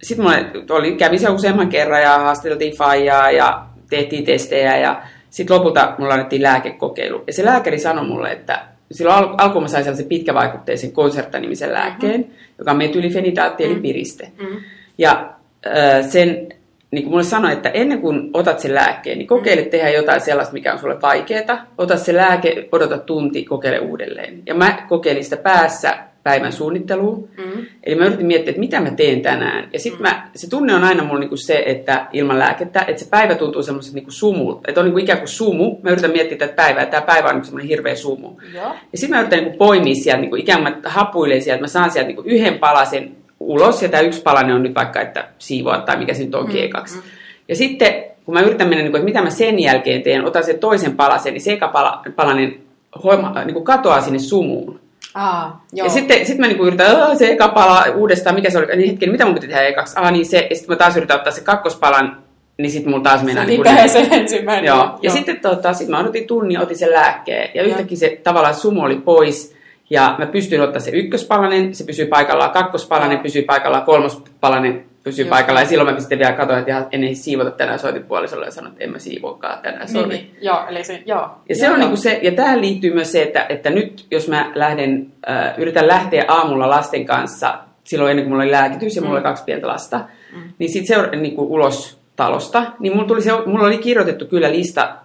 sit 0.04 0.18
mulla 0.18 0.34
oli, 0.70 0.96
kävin 0.96 1.20
siellä 1.20 1.36
useamman 1.36 1.70
kerran 1.70 2.02
ja 2.02 2.18
haastateltiin 2.20 2.76
faijaa 2.78 3.32
ja 3.32 3.66
tehtiin 3.90 4.26
testejä 4.26 4.78
ja 4.78 5.02
sitten 5.30 5.56
lopulta 5.58 5.96
mulla 5.98 6.14
annettiin 6.14 6.42
lääkekokeilu. 6.44 7.24
Ja 7.28 7.34
se 7.34 7.46
lääkäri 7.46 7.80
sanoi 7.80 8.06
mulle, 8.06 8.32
että 8.32 8.62
silloin 8.92 9.18
al- 9.18 9.36
alkuun 9.38 9.64
mä 9.64 9.68
sain 9.68 9.84
sellaisen 9.84 10.08
pitkävaikutteisen 10.08 10.92
Concerta-nimisen 10.92 11.74
lääkkeen, 11.74 12.20
mm-hmm. 12.22 12.36
joka 12.58 12.72
on 12.72 12.78
metylfenidaatti 12.78 13.64
eli 13.64 13.76
Mm. 13.76 13.82
piriste. 13.82 14.32
Mm. 14.42 14.58
Ja 14.98 15.30
äh, 15.68 16.10
sen, 16.10 16.48
niin 16.96 17.04
kuin 17.04 17.12
mulle 17.12 17.24
sanoi, 17.24 17.54
että 17.54 17.70
ennen 17.70 18.02
kuin 18.02 18.30
otat 18.34 18.60
sen 18.60 18.76
lääkkeen, 18.76 19.18
niin 19.18 19.28
kokeile 19.28 19.62
Mm. 19.62 19.70
tehdä 19.70 19.90
jotain 19.90 20.22
sellaista, 20.22 20.54
mikä 20.54 20.74
on 20.74 20.80
sulle 20.80 21.02
vaikeaa. 21.02 21.66
Ota 21.78 21.98
se 21.98 22.14
lääke, 22.14 22.70
odota 22.72 22.98
tunti, 22.98 23.44
kokeile 23.44 23.80
uudelleen. 23.80 24.44
Ja 24.46 24.56
mä 24.56 24.78
kokeilin 24.90 25.24
sitä 25.24 25.38
päässä 25.38 25.98
päivän 26.24 26.54
suunnitteluun. 26.54 27.30
Mm. 27.38 27.66
Eli 27.84 27.96
mä 27.96 28.06
yritin 28.06 28.26
miettiä, 28.26 28.50
että 28.50 28.60
mitä 28.60 28.80
mä 28.80 28.92
teen 28.92 29.22
tänään. 29.22 29.70
Ja 29.74 29.80
sitten 29.80 30.02
mä, 30.02 30.30
se 30.36 30.50
tunne 30.50 30.76
on 30.76 30.84
aina 30.84 31.04
mulla 31.04 31.20
niinku 31.20 31.38
se, 31.38 31.64
että 31.66 32.08
ilman 32.14 32.40
lääkettä, 32.40 32.86
että 32.88 33.04
se 33.04 33.10
päivä 33.10 33.36
tuntuu 33.36 33.64
semmoiselta 33.64 33.96
niinku 33.96 34.12
sumulta. 34.12 34.62
Että 34.68 34.82
on 34.82 34.86
niinku 34.86 35.00
ikään 35.00 35.20
kuin 35.20 35.30
sumu. 35.30 35.80
Mä 35.84 35.90
yritän 35.90 36.12
miettiä 36.12 36.38
tätä 36.38 36.54
päivää, 36.54 36.84
että 36.84 36.98
tämä 36.98 37.06
päivä 37.08 37.28
on 37.28 37.34
niinku 37.34 37.46
semmoinen 37.46 37.70
hirveä 37.70 37.96
sumu. 37.96 38.30
Joo. 38.54 38.66
Ja 38.92 38.98
sitten 38.98 39.18
mä 39.18 39.22
yritän 39.22 39.40
niinku 39.40 39.58
poimia 39.58 39.96
sieltä, 39.96 40.22
niinku 40.22 40.36
ikään 40.36 40.62
kuin 40.64 40.74
mä 40.74 40.90
hapuilen 40.90 41.42
sieltä, 41.42 41.62
mä 41.62 41.68
saan 41.68 41.92
sieltä 41.92 42.08
niinku 42.08 42.24
yhden 42.26 42.60
palasen 42.60 43.12
ulos, 43.40 43.82
ja 43.84 43.90
tämä 43.90 44.02
yksi 44.02 44.22
palanen 44.22 44.56
on 44.56 44.64
nyt 44.64 44.76
vaikka, 44.76 45.02
että 45.02 45.28
siivoa 45.40 45.78
tai 45.78 45.98
mikä 45.98 46.14
se 46.14 46.24
nyt 46.24 46.36
onkin 46.36 46.60
Mm, 46.62 46.66
ekaksi. 46.66 46.96
mm. 46.96 47.02
Ja 47.48 47.56
sitten, 47.56 47.94
kun 48.26 48.34
mä 48.34 48.42
yritän 48.42 48.68
mennä, 48.68 48.84
niinku, 48.84 48.98
että 48.98 49.06
mitä 49.06 49.22
mä 49.22 49.30
sen 49.30 49.60
jälkeen 49.60 50.02
teen, 50.02 50.26
otan 50.26 50.44
sen 50.44 50.60
toisen 50.60 50.96
palasen, 50.96 51.34
niin 51.34 51.42
se 51.42 51.54
eka 51.54 51.68
pala, 51.68 52.02
palanen 52.16 52.56
hoima, 53.04 53.44
niinku 53.46 53.62
katoaa 53.62 54.02
sinne 54.02 54.20
sumuun. 54.20 54.80
Aa, 55.16 55.66
joo. 55.74 55.86
Ja 55.88 55.92
sitten 55.92 56.26
sit 56.26 56.38
mä 56.38 56.48
niinku 56.48 56.66
yritän, 56.66 57.02
"Aa, 57.02 57.16
se 57.16 57.32
eka 57.32 57.48
pala 57.48 57.84
uudestaan, 57.96 58.36
mikä 58.36 58.50
se 58.50 58.58
oli, 58.58 58.76
niin 58.76 58.90
hetken, 58.90 59.12
mitä 59.12 59.26
mun 59.26 59.34
piti 59.34 59.48
tehdä 59.48 59.62
ekaksi? 59.62 59.94
Ah, 60.00 60.12
niin 60.12 60.26
se, 60.26 60.48
ja 60.50 60.56
sitten 60.56 60.74
mä 60.76 60.78
taas 60.78 60.98
yritän 60.98 61.18
ottaa 61.18 61.34
se 61.34 61.42
kakkospalan, 61.42 62.18
niin 62.58 62.72
sitten 62.72 62.92
mulla 62.92 63.04
taas 63.04 63.20
se 63.20 63.26
mennään 63.26 63.48
niinku 63.48 63.64
vipee 63.64 63.76
näin. 63.76 63.90
se 63.90 64.08
ensimmäinen. 64.12 64.66
Joo. 64.66 65.00
Ja 65.02 65.12
sitten 65.12 65.40
tota, 65.40 65.74
sit 65.74 65.88
mä 65.88 66.00
odotin 66.00 66.28
tunnin, 66.28 66.60
otin 66.60 66.78
sen 66.78 66.92
lääkkeen, 66.92 67.50
ja 67.54 67.64
yhtäkkiä 67.64 67.98
se 67.98 68.20
tavallaan 68.24 68.56
sumu 68.56 68.82
oli 68.82 68.96
pois, 68.96 69.55
ja 69.90 70.16
mä 70.18 70.26
pystyin 70.26 70.62
ottaa 70.62 70.80
se 70.80 70.92
ykköspalanen, 70.92 71.76
se 71.76 71.84
pysyy 71.84 72.06
paikallaan, 72.06 72.52
kakkospalanen 72.52 73.20
pysyy 73.20 73.42
paikallaan, 73.42 73.84
kolmospalanen 73.84 74.86
pysyy 75.04 75.24
Just 75.26 75.30
paikallaan, 75.30 75.62
ja 75.62 75.66
niin. 75.66 75.70
silloin 75.70 75.94
mä 75.96 76.00
sitten 76.00 76.20
vielä 76.20 76.34
katsoin, 76.34 76.60
että 76.60 76.72
ihan 76.72 76.88
ennen 76.92 77.16
siivota 77.16 77.52
tänään 77.52 77.80
soitin 77.80 78.04
puolisolle 78.04 78.46
ja 78.46 78.52
sanoin, 78.52 78.72
että 78.72 78.84
en 78.84 78.92
mä 78.92 79.00
siivoakaan 79.00 79.60
tänään, 79.60 79.86
niin, 79.86 79.90
sori. 79.90 80.08
niin, 80.08 80.36
joo, 80.42 80.66
eli 80.70 80.84
se, 80.84 81.04
joo. 81.06 81.30
Ja 81.50 81.56
se 81.56 81.66
joo, 81.66 81.74
on 81.74 81.80
joo. 81.80 81.88
niinku 81.88 82.02
se, 82.02 82.20
ja 82.24 82.32
tähän 82.32 82.62
liittyy 82.62 82.94
myös 82.94 83.12
se, 83.12 83.22
että, 83.22 83.46
että 83.50 83.70
nyt 83.70 84.06
jos 84.12 84.28
mä 84.28 84.52
lähden, 84.56 85.12
äh, 85.30 85.54
yritän 85.58 85.88
lähteä 85.88 86.26
aamulla 86.28 86.70
lasten 86.70 87.06
kanssa, 87.06 87.60
silloin 87.84 88.12
ennen 88.12 88.26
kuin 88.26 88.32
mulla 88.32 88.44
oli 88.44 88.52
lääkitys 88.52 88.96
ja 88.96 89.02
mulla 89.02 89.14
Mm. 89.14 89.18
oli 89.18 89.24
kaksi 89.24 89.44
pientä 89.44 89.68
lasta, 89.68 89.98
mm. 90.36 90.42
niin 90.60 90.70
sitten 90.70 91.02
se 91.12 91.16
niin 91.18 91.36
kuin 91.36 91.48
ulos 91.48 92.02
talosta, 92.16 92.64
niin 92.80 92.94
mulla, 92.94 93.08
tuli 93.08 93.22
se, 93.22 93.32
mulla 93.46 93.68
oli 93.68 93.78
kirjoitettu 93.78 94.26
kyllä 94.26 94.52
lista 94.52 94.96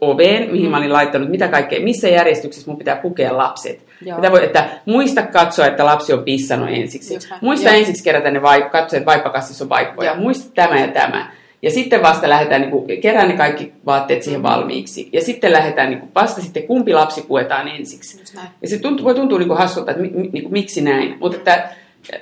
oveen, 0.00 0.50
mihin 0.50 0.66
Mm. 0.66 0.70
mä 0.70 0.76
olin 0.76 0.92
laittanut 0.92 1.28
mitä 1.28 1.48
kaikkea, 1.48 1.80
missä 1.80 2.08
järjestyksessä 2.08 2.70
mun 2.70 2.78
pitää 2.78 2.96
pukea 2.96 3.36
lapset. 3.36 3.84
Joo. 4.06 4.18
Mitä 4.18 4.32
voi, 4.32 4.44
että 4.44 4.68
muista 4.86 5.22
katsoa, 5.22 5.66
että 5.66 5.84
lapsi 5.84 6.12
on 6.12 6.24
pissannut 6.24 6.68
ensiksi. 6.72 7.14
Just. 7.14 7.28
Muista 7.40 7.68
Joo. 7.68 7.78
ensiksi 7.78 8.04
kerätä 8.04 8.30
ne 8.30 8.42
vaip, 8.42 8.70
katsoa, 8.70 8.96
että 8.96 9.06
vaippakassissa 9.06 9.64
on 9.64 9.68
vaippoja. 9.68 10.10
Joo. 10.10 10.20
Muista 10.20 10.50
tämä 10.54 10.80
ja 10.80 10.88
tämä. 10.88 11.30
Ja 11.62 11.70
sitten 11.70 12.02
vasta 12.02 12.28
lähdetään, 12.28 12.60
niin 12.60 12.70
kuin, 12.70 13.00
kerään 13.00 13.28
ne 13.28 13.36
kaikki 13.36 13.72
vaatteet 13.86 14.22
siihen 14.22 14.42
valmiiksi. 14.42 15.08
Ja 15.12 15.20
sitten 15.22 15.52
lähdetään, 15.52 15.90
niin 15.90 16.00
kuin, 16.00 16.10
vasta 16.14 16.40
sitten 16.40 16.62
kumpi 16.62 16.94
lapsi 16.94 17.22
puetaan 17.22 17.68
ensiksi. 17.68 18.22
Ja 18.62 18.68
se 18.68 18.78
tuntuu, 18.78 19.04
voi 19.04 19.14
tuntua 19.14 19.38
niin 19.38 19.48
kuin 19.48 19.58
hassulta, 19.58 19.90
että 19.90 20.02
mi, 20.02 20.10
mi, 20.14 20.28
niin 20.32 20.42
kuin, 20.42 20.52
miksi 20.52 20.80
näin. 20.80 21.16
Mutta 21.20 21.36
että 21.36 21.68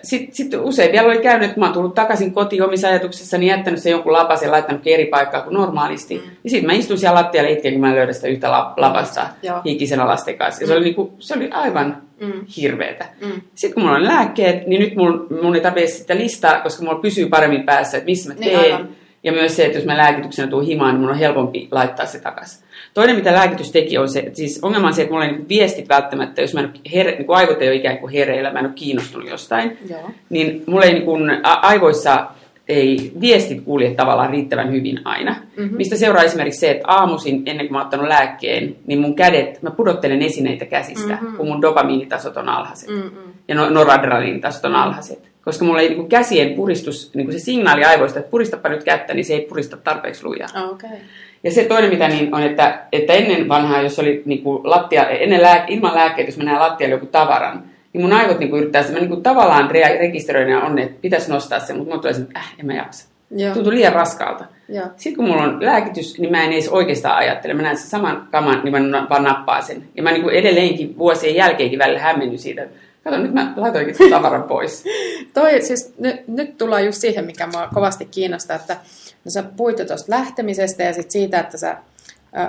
sitten 0.03 0.35
sit 0.35 0.55
usein 0.55 0.93
vielä 0.93 1.07
oli 1.09 1.19
käynyt, 1.19 1.49
että 1.49 1.61
mä 1.61 1.67
oon 1.67 1.75
tullut 1.75 1.95
takaisin 1.95 2.33
kotiin 2.33 2.63
omissa 2.63 2.89
ajatuksissani, 2.89 3.47
jättänyt 3.47 3.83
sen 3.83 3.91
jonkun 3.91 4.13
lapasen, 4.13 4.51
laittanut 4.51 4.83
eri 4.87 5.07
paikkaa 5.07 5.43
kuin 5.43 5.55
normaalisti. 5.55 6.15
Mm. 6.19 6.31
Ja 6.45 6.51
sitten 6.51 6.67
mä 6.67 6.73
istuin 6.73 6.99
siellä 6.99 7.15
lattialla 7.21 7.51
itken, 7.51 7.73
kun 7.73 7.81
mä 7.81 7.89
en 7.91 7.97
löydä 7.97 8.13
sitä 8.13 8.29
yhtä 8.29 8.51
la- 8.51 8.75
lapasta 8.77 9.27
Joo. 9.43 9.61
hikisenä 9.65 10.07
lasten 10.07 10.39
kanssa. 10.39 10.63
Ja 10.63 10.67
se 10.67 10.73
oli, 10.75 10.85
niin 10.85 10.95
kuin, 10.95 11.11
se 11.19 11.35
oli 11.35 11.51
aivan 11.51 12.03
Mm. 12.21 12.33
hirveetä. 12.57 13.07
Mm. 13.21 13.33
Sitten 13.55 13.75
kun 13.75 13.83
mulla 13.83 13.97
on 13.97 14.05
lääkkeet, 14.05 14.67
niin 14.67 14.81
nyt 14.81 14.97
mun, 14.97 15.27
mun 15.43 15.55
ei 15.55 15.61
tarvitse 15.61 15.97
sitä 15.97 16.17
listaa, 16.17 16.61
koska 16.61 16.85
mulla 16.85 16.99
pysyy 16.99 17.29
paremmin 17.29 17.63
päässä, 17.63 17.97
että 17.97 18.05
missä 18.07 18.29
mä 18.29 18.35
Niin, 18.41 18.59
teen. 18.61 18.75
aivan. 18.75 18.89
Ja 19.27 19.33
myös 19.33 19.57
se, 19.57 19.65
että 19.65 19.79
jos 19.79 19.87
mä 19.87 19.97
lääkityksenä 19.97 20.49
tuun 20.51 20.65
himaan, 20.65 20.95
niin 20.95 21.01
mun 21.01 21.11
on 21.11 21.17
helpompi 21.19 21.69
laittaa 21.71 22.07
se 22.07 22.19
takaisin. 22.21 22.67
Toinen, 22.95 23.17
mitä 23.17 23.33
lääkitys 23.33 23.71
teki, 23.73 23.99
on 23.99 24.09
se, 24.09 24.19
että 24.19 24.37
siis 24.37 24.59
ongelma 24.63 24.87
on 24.87 24.95
se, 24.95 25.03
että 25.03 25.13
mulla 25.15 25.25
ei 25.27 25.33
niin 25.33 25.49
viestit 25.49 25.89
välttämättä, 25.89 26.41
jos 26.41 26.55
mä 26.55 26.61
en 26.61 26.73
here, 26.95 27.11
niin 27.11 27.27
kuin 27.27 27.37
aivot 27.37 27.63
ei 27.63 27.69
ole 27.69 27.77
ikään 27.77 27.99
kuin 27.99 28.13
hereillä, 28.13 28.53
mä 28.53 28.59
en 28.59 28.65
ole 28.67 28.75
kiinnostunut 28.75 29.29
jostain, 29.31 29.79
Joo. 29.91 30.11
niin 30.31 30.63
mulla 30.67 30.85
ei 30.85 30.93
niin 30.93 31.05
kuin, 31.05 31.31
a- 31.43 31.61
aivoissa 31.63 32.27
ei 32.69 33.13
viestit 33.21 33.61
kulje 33.65 33.95
tavallaan 33.95 34.31
riittävän 34.31 34.73
hyvin 34.73 35.01
aina. 35.05 35.31
Mhm. 35.33 35.63
Mm-hmm. 35.63 35.77
Mistä 35.77 35.97
seuraa 35.97 36.23
esimerkiksi 36.23 36.61
se, 36.61 36.71
että 36.71 36.85
aamuisin 36.89 37.43
ennen 37.47 37.67
kuin 37.67 37.73
mä 37.73 37.79
oon 37.79 37.85
ottanut 37.87 38.09
lääkkeen, 38.09 38.77
niin 38.87 38.99
mun 39.01 39.17
kädet, 39.17 39.63
mä 39.63 39.71
pudottelen 39.71 40.23
esineitä 40.23 40.65
käsistä, 40.65 41.15
Mhm. 41.15 41.23
mm-hmm. 41.25 41.37
kun 41.37 41.47
mun 41.49 41.63
dopamiinitasot 41.63 42.37
on 42.37 42.49
alhaiset 42.49 42.89
Mm, 42.91 42.95
mm. 42.97 43.11
ja 43.49 43.55
no- 43.55 43.71
noradrenaliinitasot 43.71 44.65
on 44.65 44.75
alhaiset. 44.75 45.19
Koska 45.47 45.65
mulla 45.65 45.81
ei 45.81 45.89
niin 45.89 45.97
kuin 45.97 46.09
käsien 46.09 46.55
puristus, 46.55 47.15
niin 47.15 47.27
kuin 47.27 47.39
se 47.39 47.45
signaali 47.45 47.85
aivoista, 47.85 48.19
että 48.19 48.31
puristapa 48.31 48.69
nyt 48.69 48.85
kättä, 48.85 49.15
niin 49.15 49.25
se 49.25 49.35
ei 49.35 49.41
purista 49.41 49.77
tarpeeksi 49.77 50.25
lujaa. 50.25 50.49
Okei. 50.71 50.91
Okay. 50.91 51.01
Ja 51.45 51.53
se 51.53 51.65
toinen, 51.65 51.91
mitä 51.91 52.09
niin 52.09 52.35
on, 52.35 52.43
että, 52.43 52.81
että 52.93 53.13
ennen 53.13 53.49
vanhaa, 53.49 53.83
jos 53.83 53.99
oli 53.99 54.23
niin 54.25 54.43
kuin 54.43 54.61
lattia, 54.65 55.09
ennen 55.09 55.43
lää, 55.43 55.65
ilman 55.69 55.95
lääkkeitä, 55.95 56.29
jos 56.29 56.39
mä 56.39 56.45
näen 56.45 56.61
lattialle 56.61 56.95
joku 56.95 57.07
tavaran, 57.07 57.63
niin 57.93 58.03
mun 58.03 58.13
aivot 58.13 58.39
niin 58.39 58.51
kuin 58.51 58.61
yrittää, 58.61 58.83
mä 58.83 58.99
niin 58.99 59.09
kuin 59.09 59.23
tavallaan 59.23 59.71
re- 59.71 59.99
rekisteröin 59.99 60.49
ja 60.49 60.61
on, 60.61 60.79
että 60.79 60.99
pitäisi 61.03 61.31
nostaa 61.31 61.61
se, 61.61 61.75
mutta 61.75 61.93
mun 61.93 62.01
tulee 62.01 62.15
se, 62.15 62.21
että 62.21 62.39
äh, 62.39 62.55
en 62.59 62.67
mä 62.67 62.75
jaksa. 62.75 63.09
Joo. 63.31 63.55
Tuntuu 63.55 63.73
liian 63.73 63.93
raskaalta. 63.93 64.45
Joo. 64.69 64.87
Sitten 64.97 65.17
kun 65.17 65.25
mulla 65.25 65.43
on 65.43 65.65
lääkitys, 65.65 66.19
niin 66.19 66.31
mä 66.31 66.45
en 66.45 66.53
edes 66.53 66.69
oikeastaan 66.69 67.17
ajattele. 67.17 67.55
Mä 67.55 67.63
näen 67.63 67.77
sen 67.77 67.87
saman 67.87 68.29
kaman, 68.31 68.61
niin 68.65 68.91
mä 68.91 69.07
vaan 69.11 69.25
nappaan 69.25 69.63
sen. 69.63 69.83
Ja 69.97 70.03
mä 70.03 70.13
niin 70.13 70.23
kuin 70.23 70.35
edelleenkin 70.35 70.99
vuosien 70.99 71.35
jälkeenkin 71.35 71.79
välillä 71.79 72.01
hämmennyt 72.01 72.41
siitä. 72.41 72.63
Kato, 73.07 73.19
nyt 73.19 73.35
mä 73.35 73.53
laitoinkin 73.57 73.95
sen 73.95 74.11
tavaran 74.11 74.43
pois. 74.43 74.85
Toi, 75.35 75.63
siis 75.63 75.95
nyt, 75.99 76.29
nyt 76.29 76.59
tullaan 76.59 76.85
just 76.85 77.01
siihen, 77.01 77.25
mikä 77.25 77.47
mua 77.47 77.69
kovasti 77.75 78.05
kiinnostaa, 78.05 78.57
että 78.57 78.77
no 79.25 79.31
sä 79.31 79.43
puhuit 79.43 79.77
tuosta 79.77 80.13
lähtemisestä 80.13 80.83
ja 80.83 80.93
sit 80.93 81.11
siitä, 81.11 81.41
että 81.41 81.59
sä 81.59 81.77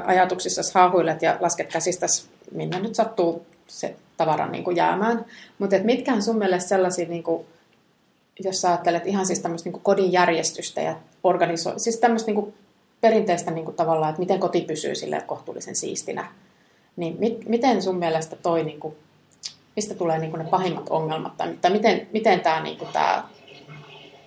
ajatuksissa 0.05 0.61
haahuilet 0.79 1.21
ja 1.21 1.37
lasket 1.39 1.73
käsistäsi, 1.73 2.27
minne 2.51 2.79
nyt 2.79 2.95
sattuu 2.95 3.45
se 3.67 3.95
tavara 4.17 4.47
niin 4.47 4.63
kuin 4.63 4.77
jäämään. 4.77 5.25
Mutta 5.59 5.75
mitkä 5.83 6.13
on 6.13 6.21
sun 6.21 6.37
mielestä 6.37 6.69
sellaisia, 6.69 7.07
niin 7.07 7.23
kuin, 7.23 7.45
jos 8.39 8.61
sä 8.61 8.69
ajattelet 8.69 9.07
ihan 9.07 9.25
siis 9.25 9.39
tämmöistä 9.39 9.69
niin 9.69 9.81
kodin 9.81 10.11
järjestystä 10.11 10.81
ja 10.81 10.95
organisoi, 11.23 11.79
siis 11.79 11.97
tämmöistä 11.97 12.31
niin 12.31 12.53
perinteistä 13.01 13.51
niin 13.51 13.65
kuin 13.65 13.77
tavallaan, 13.77 14.09
että 14.09 14.19
miten 14.19 14.39
koti 14.39 14.61
pysyy 14.61 14.95
sille 14.95 15.23
kohtuullisen 15.25 15.75
siistinä, 15.75 16.31
niin 16.95 17.15
mit, 17.19 17.49
miten 17.49 17.81
sun 17.81 17.97
mielestä 17.97 18.35
toi, 18.35 18.63
niin 18.63 18.79
kuin, 18.79 18.95
mistä 19.77 19.95
tulee 19.95 20.19
niin 20.19 20.31
kuin 20.31 20.43
ne 20.43 20.49
pahimmat 20.49 20.89
ongelmat, 20.89 21.37
tai, 21.37 21.47
tai 21.61 21.71
miten, 21.71 22.07
miten 22.13 22.39
tämä, 22.39 22.63
niin 22.63 22.77
kuin 22.77 22.89
tämä 22.93 23.23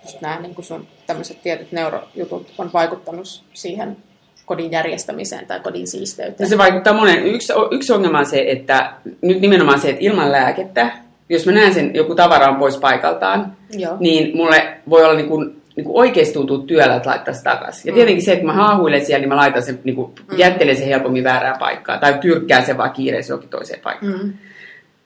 just 0.03 0.21
nämä 0.21 0.39
niin 0.39 0.55
kuin 0.55 0.65
sun 0.65 0.87
tämmöiset 1.07 1.41
tietyt 1.43 1.71
neurojutut 1.71 2.53
on 2.57 2.69
vaikuttanut 2.73 3.43
siihen 3.53 3.97
kodin 4.45 4.71
järjestämiseen 4.71 5.47
tai 5.47 5.59
kodin 5.59 5.87
siisteyteen? 5.87 6.49
se 6.49 6.57
vaikuttaa 6.57 6.93
monen. 6.93 7.25
Yksi, 7.25 7.53
yksi 7.71 7.93
ongelma 7.93 8.19
on 8.19 8.25
se, 8.25 8.45
että 8.47 8.93
nyt 9.21 9.41
nimenomaan 9.41 9.79
se, 9.79 9.89
että 9.89 10.01
ilman 10.01 10.31
lääkettä, 10.31 10.91
jos 11.29 11.45
mä 11.45 11.51
näen 11.51 11.73
sen, 11.73 11.95
joku 11.95 12.15
tavara 12.15 12.47
on 12.47 12.55
pois 12.55 12.77
paikaltaan, 12.77 13.57
Joo. 13.77 13.97
niin 13.99 14.37
mulle 14.37 14.77
voi 14.89 15.03
olla 15.03 15.15
niin 15.15 15.29
kuin, 15.29 15.61
niin 15.75 15.85
kuin 15.85 15.97
oikeasti 15.97 16.33
tuntuu 16.33 16.59
työllä, 16.59 16.95
että 16.95 17.09
laittaa 17.09 17.33
se 17.33 17.43
takaisin. 17.43 17.89
Ja 17.89 17.93
tietenkin 17.93 18.25
se, 18.25 18.33
että 18.33 18.45
mä 18.45 18.53
haahuilen 18.53 19.05
siellä, 19.05 19.19
niin 19.19 19.29
mä 19.29 19.35
laitan 19.35 19.63
sen, 19.63 19.79
niin 19.83 19.95
kuin, 19.95 20.11
jättelen 20.37 20.75
sen 20.75 20.87
helpommin 20.87 21.23
väärään 21.23 21.59
paikkaan. 21.59 21.99
Tai 21.99 22.17
tyrkkään 22.21 22.65
sen 22.65 22.77
vaan 22.77 22.91
kiireessä 22.91 23.31
johonkin 23.31 23.49
toiseen 23.49 23.79
paikkaan. 23.79 24.19
Mm. 24.23 24.33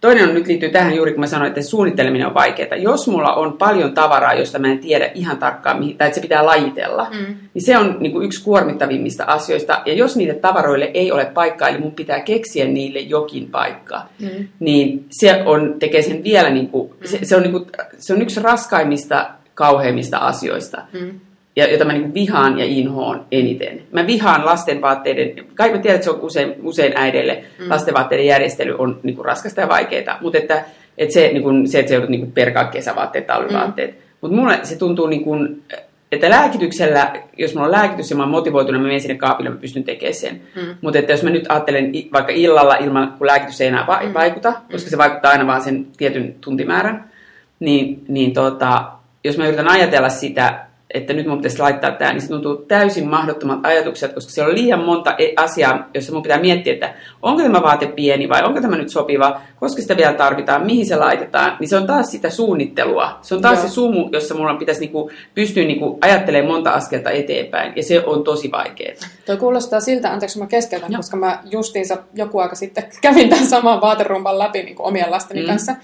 Toinen 0.02 0.28
on 0.30 0.34
nyt 0.34 0.48
liittyy 0.48 0.70
tähän 0.70 0.96
juuri, 0.96 1.12
kun 1.12 1.20
mä 1.20 1.28
sanoin, 1.28 1.48
että 1.48 1.62
suunnitteleminen 1.62 2.28
on 2.28 2.34
vaikeaa. 2.34 2.76
Jos 2.76 3.08
mulla 3.08 3.34
on 3.34 3.54
paljon 3.54 3.94
tavaraa, 3.94 4.34
josta 4.34 4.60
mä 4.60 4.68
en 4.72 4.80
tiedä 4.80 5.12
ihan 5.14 5.38
tarkkaan, 5.38 5.80
mihin, 5.80 5.98
tai 5.98 6.08
että 6.08 6.16
se 6.16 6.22
pitää 6.22 6.46
lajitella, 6.46 7.08
Mm. 7.12 7.36
niin 7.54 7.66
se 7.66 7.78
on 7.78 7.98
niin 8.00 8.12
kuin 8.12 8.26
yksi 8.26 8.44
kuormittavimmista 8.44 9.24
asioista. 9.24 9.82
Ja 9.86 9.94
jos 9.94 10.16
niille 10.16 10.34
tavaroille 10.34 10.92
ei 10.94 11.12
ole 11.12 11.26
paikkaa, 11.26 11.70
eli 11.70 11.78
mun 11.78 11.92
pitää 11.92 12.20
keksiä 12.20 12.66
niille 12.66 13.00
jokin 13.00 13.50
paikka, 13.52 14.02
Mm. 14.20 14.48
niin 14.60 15.06
se 15.12 15.44
on, 15.46 15.76
tekee 15.80 16.02
sen 16.02 16.24
vielä, 16.24 16.50
niin 16.50 16.68
kuin, 16.70 16.92
se, 17.04 17.20
se, 17.24 17.36
on 17.36 17.42
niin 17.42 17.52
kuin, 17.52 17.66
se 18.00 18.14
on 18.14 18.22
yksi 18.22 18.42
raskaimmista, 18.42 19.30
kauheimmista 19.54 20.18
asioista, 20.18 20.82
Mm. 20.94 21.20
Ja, 21.56 21.72
jota 21.72 21.86
mä 21.86 21.94
niin 21.94 22.14
vihaan 22.14 22.60
ja 22.60 22.66
inhoon 22.66 23.26
eniten. 23.32 23.82
Mä 23.92 24.08
vihaan 24.08 24.46
lastenvaatteiden, 24.46 25.46
kai 25.56 25.72
mä 25.72 25.78
tiedän, 25.78 25.96
että 25.96 26.06
se 26.06 26.12
on 26.12 26.20
usein, 26.22 26.56
usein 26.64 26.94
äideille, 26.96 27.44
mm. 27.60 27.70
lastenvaatteiden 27.70 28.26
järjestely 28.26 28.76
on 28.78 29.00
niin 29.04 29.16
kuin 29.16 29.26
raskasta 29.26 29.62
ja 29.62 29.68
vaikeaa, 29.70 30.18
mutta 30.22 30.38
että, 30.38 30.64
että 30.98 31.14
se, 31.14 31.28
niin 31.34 31.44
kuin, 31.44 31.68
se, 31.68 31.80
että 31.80 31.90
se 31.90 31.96
joudut 31.96 32.10
niin 32.10 32.22
kuin 32.22 32.32
perkaa 32.32 32.66
kesävaatteet, 32.66 33.28
talvivaatteet. 33.28 33.92
Mm. 33.92 33.96
Mutta 34.22 34.38
mulle 34.38 34.60
se 34.64 34.78
tuntuu 34.78 35.08
niin 35.08 35.24
kuin, 35.24 35.64
että 36.12 36.30
lääkityksellä, 36.30 37.14
jos 37.38 37.54
mulla 37.54 37.66
on 37.66 37.72
lääkitys 37.72 38.10
ja 38.10 38.16
mä 38.18 38.24
oon 38.24 38.32
motivoitunut, 38.32 38.82
mä 38.82 38.88
menen 38.88 39.02
sinne 39.02 39.16
kaapille, 39.18 39.50
mä 39.50 39.56
pystyn 39.56 39.84
tekemään 39.84 40.14
sen. 40.14 40.42
Mm. 40.56 40.62
Mutta 40.82 41.00
että 41.00 41.12
jos 41.14 41.24
mä 41.24 41.30
nyt 41.30 41.46
ajattelen 41.50 41.92
vaikka 42.14 42.32
illalla 42.32 42.76
ilman, 42.76 43.14
kun 43.18 43.28
lääkitys 43.28 43.62
ei 43.62 43.68
enää 43.68 43.88
va- 43.88 44.02
Mm. 44.04 44.14
vaikuta, 44.14 44.54
koska 44.72 44.90
se 44.90 44.98
vaikuttaa 44.98 45.32
aina 45.32 45.48
vaan 45.48 45.62
sen 45.62 45.88
tietyn 45.98 46.36
tuntimäärän, 46.42 47.10
niin, 47.60 48.06
niin 48.08 48.34
tota, 48.34 48.86
jos 49.24 49.38
mä 49.38 49.48
yritän 49.48 49.68
ajatella 49.68 50.10
sitä, 50.10 50.66
että 50.96 51.14
nyt 51.14 51.28
mun 51.28 51.38
pitäisi 51.38 51.60
laittaa 51.60 51.92
tämä, 51.92 52.14
niin 52.14 52.22
se 52.22 52.28
tuntuu 52.28 52.56
täysin 52.56 53.10
mahdottomat 53.10 53.60
ajatukset, 53.64 54.14
koska 54.14 54.32
siellä 54.32 54.52
on 54.52 54.58
liian 54.58 54.84
monta 54.84 55.16
e- 55.18 55.34
asiaa, 55.38 55.90
jossa 55.94 56.14
mun 56.14 56.22
pitää 56.22 56.40
miettiä, 56.40 56.74
että 56.74 56.94
onko 57.22 57.42
tämä 57.42 57.62
vaate 57.62 57.88
pieni 57.88 58.30
vai 58.30 58.44
onko 58.44 58.62
tämä 58.62 58.78
nyt 58.78 58.90
sopiva, 58.90 59.42
koska 59.60 59.82
sitä 59.82 59.98
vielä 59.98 60.14
tarvitaan, 60.14 60.66
mihin 60.66 60.86
se 60.86 60.96
laitetaan, 60.96 61.58
niin 61.60 61.68
se 61.68 61.78
on 61.78 61.88
taas 61.88 62.12
sitä 62.12 62.30
suunnittelua. 62.30 63.20
Se 63.22 63.36
on 63.36 63.42
taas 63.42 63.58
Joo. 63.58 63.68
se 63.68 63.74
sumu, 63.74 64.10
jossa 64.12 64.36
mulla 64.36 64.54
pitäisi 64.54 64.82
niinku 64.82 65.12
pystyä 65.36 65.64
niinku 65.64 65.98
ajattelemaan 66.02 66.54
monta 66.54 66.72
askelta 66.72 67.12
eteenpäin, 67.12 67.74
ja 67.76 67.84
se 67.84 68.06
on 68.06 68.24
tosi 68.24 68.52
vaikeaa. 68.52 68.96
Toi 69.26 69.38
kuulostaa 69.38 69.80
siltä, 69.80 70.12
anteeksi 70.12 70.40
mä 70.40 70.48
keskeytän, 70.48 70.92
Joo. 70.92 71.00
koska 71.00 71.18
mä 71.18 71.40
justiinsa 71.52 71.98
joku 72.14 72.40
aika 72.40 72.56
sitten 72.56 72.84
kävin 73.02 73.30
tämän 73.30 73.48
saman 73.48 73.82
vaaterumpan 73.82 74.40
läpi 74.40 74.64
niin 74.64 74.76
omien 74.80 75.12
lasteni 75.12 75.42
mm. 75.42 75.48
kanssa. 75.48 75.76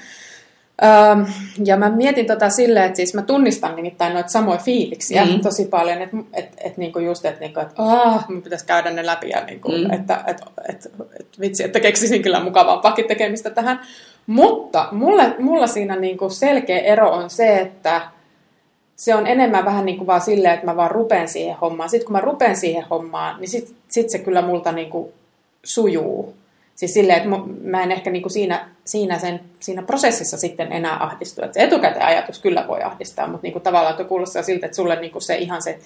Ja 1.66 1.78
mä 1.78 1.90
mietin 1.90 2.28
tota 2.28 2.50
silleen, 2.50 2.86
että 2.86 2.96
siis 2.98 3.14
mä 3.14 3.22
tunnistan 3.22 3.76
nimittäin 3.76 4.14
noita 4.14 4.30
samoja 4.30 4.58
fiiliksiä 4.60 5.26
Mm. 5.26 5.42
tosi 5.42 5.66
paljon, 5.66 6.02
että 6.02 6.18
et, 6.34 6.50
et, 6.64 6.78
niinku 6.78 7.00
just, 7.00 7.26
että 7.26 7.40
niinku, 7.40 7.60
et, 7.60 7.68
aah, 7.78 8.30
mun 8.30 8.42
pitäisi 8.42 8.66
käydä 8.66 8.90
ne 8.90 9.06
läpi 9.06 9.30
ja 9.30 9.46
niinku, 9.46 9.72
Mm. 9.72 9.92
että 9.94 10.24
et, 10.28 10.42
et, 10.70 10.86
et, 11.20 11.40
vitsi, 11.40 11.64
että 11.64 11.80
keksisin 11.80 12.22
kyllä 12.22 12.44
mukavampaakin 12.44 13.08
tekemistä 13.08 13.50
tähän. 13.50 13.80
Mutta 14.28 14.88
mulle, 14.92 15.36
mulla 15.40 15.68
siinä 15.68 15.96
niinku 15.96 16.30
selkeä 16.30 16.80
ero 16.80 17.10
on 17.12 17.30
se, 17.30 17.60
että 17.60 18.02
se 18.96 19.16
on 19.16 19.28
enemmän 19.28 19.66
vähän 19.66 19.86
niin 19.86 19.98
kuin 19.98 20.08
vaan 20.08 20.22
silleen, 20.22 20.54
että 20.54 20.66
mä 20.66 20.76
vaan 20.76 20.92
rupen 20.92 21.28
siihen 21.28 21.56
hommaan. 21.62 21.90
Sitten 21.90 22.06
kun 22.06 22.14
mä 22.14 22.22
rupen 22.22 22.56
siihen 22.56 22.86
hommaan, 22.90 23.40
niin 23.42 23.50
sit, 23.50 23.76
sit 23.90 24.10
se 24.10 24.20
kyllä 24.20 24.42
multa 24.42 24.72
niin 24.72 24.90
kuin 24.90 25.10
sujuu. 25.64 26.34
Siis 26.82 26.94
silleen, 26.94 27.18
että 27.18 27.30
mä 27.64 27.84
en 27.84 27.92
ehkä 27.92 28.10
niin 28.10 28.22
kuin 28.22 28.32
siinä, 28.32 28.70
siinä, 28.86 29.20
sen, 29.20 29.40
siinä 29.60 29.82
prosessissa 29.82 30.38
sitten 30.38 30.72
enää 30.72 31.04
ahdistu. 31.04 31.42
Että 31.42 31.54
se 31.54 31.64
etukäteen 31.64 32.06
ajatus 32.06 32.40
kyllä 32.40 32.66
voi 32.68 32.84
ahdistaa, 32.84 33.28
mutta 33.28 33.44
niin 33.44 33.54
kuin 33.54 33.64
tavallaan 33.64 33.96
tuo 33.96 34.06
kuulostaa 34.06 34.44
siltä, 34.44 34.66
että 34.66 34.76
sulle 34.76 34.96
niin 35.00 35.12
kuin 35.12 35.22
se 35.22 35.36
ihan 35.36 35.62
se, 35.62 35.80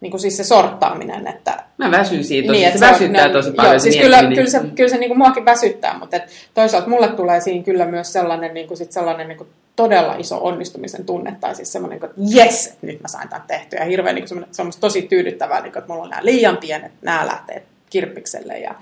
niin 0.00 0.10
kuin 0.10 0.20
siis 0.20 0.36
se 0.36 0.44
sorttaaminen, 0.44 1.26
että 1.26 1.64
Mä 1.78 1.90
väsyn 1.90 2.24
siitä 2.24 2.46
tosi, 2.46 2.64
että 2.64 2.78
se 2.78 2.84
on- 2.84 2.90
väsyttää 2.92 3.26
ne- 3.26 3.32
tosi 3.32 3.50
paljon. 3.50 3.72
Joo, 3.72 3.78
se 3.78 3.82
siis 3.82 3.96
kyllä, 3.96 4.16
miettiminen. 4.16 4.52
kyllä 4.52 4.68
se, 4.68 4.74
kyllä 4.74 4.90
se 4.90 4.96
niin 4.96 5.08
kuin 5.08 5.18
muakin 5.18 5.44
väsyttää, 5.44 5.98
mutta 5.98 6.16
et 6.16 6.22
toisaalta 6.54 6.88
mulle 6.88 7.08
tulee 7.08 7.40
siinä 7.40 7.64
kyllä 7.64 7.86
myös 7.86 8.12
sellainen, 8.12 8.54
niin 8.54 8.68
kuin 8.68 8.78
sit 8.78 8.92
sellainen 8.92 9.28
niin 9.28 9.38
kuin 9.38 9.48
todella 9.76 10.14
iso 10.14 10.38
onnistumisen 10.44 11.04
tunne, 11.04 11.36
tai 11.40 11.54
siis 11.54 11.72
semmoinen, 11.72 11.96
että 12.04 12.20
jes, 12.34 12.66
että 12.66 12.86
nyt 12.86 13.00
mä 13.00 13.08
sain 13.08 13.28
tämän 13.28 13.44
tehtyä, 13.46 13.78
ja 13.78 13.84
hirveän 13.86 14.14
niin 14.14 14.28
kuin 14.28 14.44
semmoista 14.50 14.80
tosi 14.80 15.02
tyydyttävää, 15.02 15.60
niin 15.60 15.72
kuin, 15.72 15.80
että 15.80 15.92
mulla 15.92 16.04
on 16.04 16.10
nämä 16.10 16.24
liian 16.24 16.56
pienet, 16.56 16.92
nämä 17.02 17.26
lähtee 17.26 17.62
kirppikselle, 17.90 18.58
ja 18.58 18.74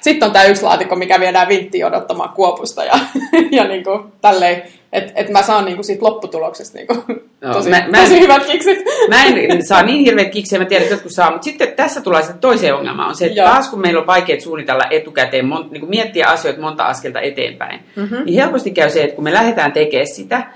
sitten 0.00 0.26
on 0.26 0.32
tämä 0.32 0.44
yksi 0.44 0.62
laatikko, 0.62 0.96
mikä 0.96 1.20
viedään 1.20 1.48
vinttiin 1.48 1.86
odottamaan 1.86 2.30
kuopusta, 2.30 2.84
ja, 2.84 2.98
ja 3.58 3.68
niin 3.68 3.84
kuin, 3.84 4.02
tälleen, 4.20 4.62
että 4.92 5.12
et 5.14 5.30
mä 5.30 5.42
saan 5.42 5.64
niin 5.64 5.76
kuin 5.76 5.84
siitä 5.84 6.04
lopputuloksesta 6.04 6.78
niin 6.78 6.86
kuin, 6.86 7.02
Joo, 7.40 7.52
tosi, 7.52 7.70
mä- 7.70 7.86
mä 7.88 7.96
en- 7.96 8.04
tosi 8.04 8.20
hyvät 8.20 8.44
kiksit. 8.44 8.78
Mä 9.08 9.24
en 9.24 9.66
saa 9.66 9.82
niin 9.82 10.04
hirveät 10.04 10.30
kiksiä, 10.30 10.58
mä 10.58 10.64
tiedän, 10.64 10.82
että 10.82 10.94
jotkut 10.94 11.12
saa, 11.12 11.30
mutta 11.30 11.44
sitten 11.44 11.72
tässä 11.72 12.00
tulee 12.00 12.22
sitten 12.22 12.40
toiseen 12.40 12.74
ongelmaan, 12.74 13.08
on 13.08 13.14
se, 13.14 13.26
että 13.26 13.40
Joo. 13.40 13.48
taas 13.48 13.68
kun 13.68 13.80
meillä 13.80 14.00
on 14.00 14.06
vaikea 14.06 14.40
suunnitella 14.40 14.84
etukäteen, 14.90 15.46
mon, 15.46 15.68
niin 15.70 15.80
kuin 15.80 15.90
miettiä 15.90 16.26
asioita 16.26 16.60
monta 16.60 16.84
askelta 16.84 17.20
eteenpäin, 17.20 17.80
mm-hmm. 17.96 18.24
niin 18.24 18.40
helposti 18.40 18.70
käy 18.70 18.90
se, 18.90 19.02
että 19.02 19.14
kun 19.14 19.24
me 19.24 19.32
lähdetään 19.32 19.72
tekemään 19.72 20.14
sitä, 20.14 20.46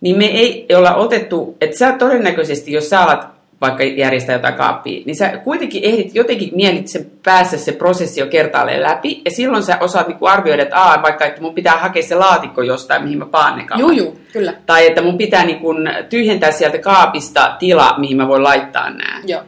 niin 0.00 0.18
me 0.18 0.26
ei 0.26 0.66
olla 0.76 0.94
otettu, 0.94 1.56
että 1.60 1.78
sä 1.78 1.92
todennäköisesti, 1.92 2.72
jos 2.72 2.90
sä 2.90 3.00
alat 3.00 3.35
vaikka 3.60 3.84
järjestää 3.84 4.32
jotain 4.34 4.54
kaappia, 4.54 5.02
niin 5.06 5.16
sä 5.16 5.28
kuitenkin 5.44 5.84
ehdit 5.84 6.14
jotenkin 6.14 6.50
mielit 6.54 6.88
sen 6.88 7.06
päässä 7.24 7.58
se 7.58 7.72
prosessi 7.72 8.20
jo 8.20 8.26
kertaalleen 8.26 8.82
läpi, 8.82 9.22
ja 9.24 9.30
silloin 9.30 9.62
sä 9.62 9.78
osaat 9.80 10.08
niinku 10.08 10.26
arvioida, 10.26 10.62
että 10.62 10.76
Aa, 10.76 11.02
vaikka 11.02 11.24
että 11.24 11.40
mun 11.40 11.54
pitää 11.54 11.76
hakea 11.76 12.02
se 12.02 12.14
laatikko 12.14 12.62
jostain, 12.62 13.02
mihin 13.02 13.18
mä 13.18 13.26
paan 13.26 13.58
ne. 13.58 13.66
Juu, 13.78 13.90
juu, 13.90 14.20
kyllä. 14.32 14.54
Tai 14.66 14.86
että 14.86 15.02
mun 15.02 15.18
pitää 15.18 15.44
niin 15.44 15.58
kun 15.58 15.88
tyhjentää 16.08 16.50
sieltä 16.50 16.78
kaapista 16.78 17.56
tila, 17.58 17.94
mihin 17.98 18.16
mä 18.16 18.28
voin 18.28 18.42
laittaa 18.42 18.90
nämä. 18.90 19.20
Joo, 19.26 19.42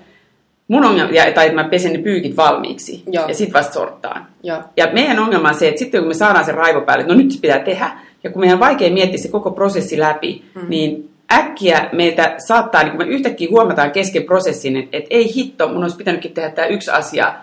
Mun 0.69 0.85
ongelma, 0.85 1.13
ja, 1.13 1.33
tai 1.33 1.47
että 1.47 1.63
mä 1.63 1.69
pesen 1.69 1.93
ne 1.93 1.99
pyykit 1.99 2.37
valmiiksi 2.37 3.03
Joo. 3.13 3.29
ja 3.29 3.35
sit 3.35 3.53
vasta 3.53 3.73
sorttaan. 3.73 4.27
joo. 4.43 4.59
Ja 4.77 4.89
meidän 4.93 5.19
ongelma 5.19 5.49
on 5.49 5.55
se, 5.55 5.69
että 5.69 5.79
sitten 5.79 6.01
kun 6.01 6.09
me 6.09 6.15
saadaan 6.15 6.45
se 6.45 6.53
raivo 6.53 6.81
päälle, 6.81 7.03
että 7.03 7.15
no 7.15 7.19
nyt 7.19 7.33
se 7.33 7.41
pitää 7.41 7.59
tehdä, 7.59 7.91
ja 8.25 8.31
kun 8.31 8.41
meidän 8.41 8.55
on 8.57 8.61
vaikea 8.61 8.91
miettiä 8.91 9.19
se 9.19 9.29
koko 9.29 9.51
prosessi 9.51 9.99
läpi, 9.99 10.45
mm. 10.55 10.69
niin 10.69 11.08
äkkiä 11.33 11.89
meitä 11.93 12.35
saattaa, 12.39 12.83
niin 12.83 12.97
kun 12.97 13.07
me 13.07 13.13
yhtäkkiä 13.13 13.49
huomataan 13.51 13.91
kesken 13.91 14.25
prosessin, 14.25 14.77
että, 14.77 14.97
että 14.97 15.09
ei 15.11 15.35
hitto, 15.35 15.69
mun 15.69 15.83
olisi 15.83 15.97
pitänytkin 15.97 16.35
tehdä 16.35 16.51
tämä 16.51 16.67
yksi 16.67 16.91
asia 16.91 17.35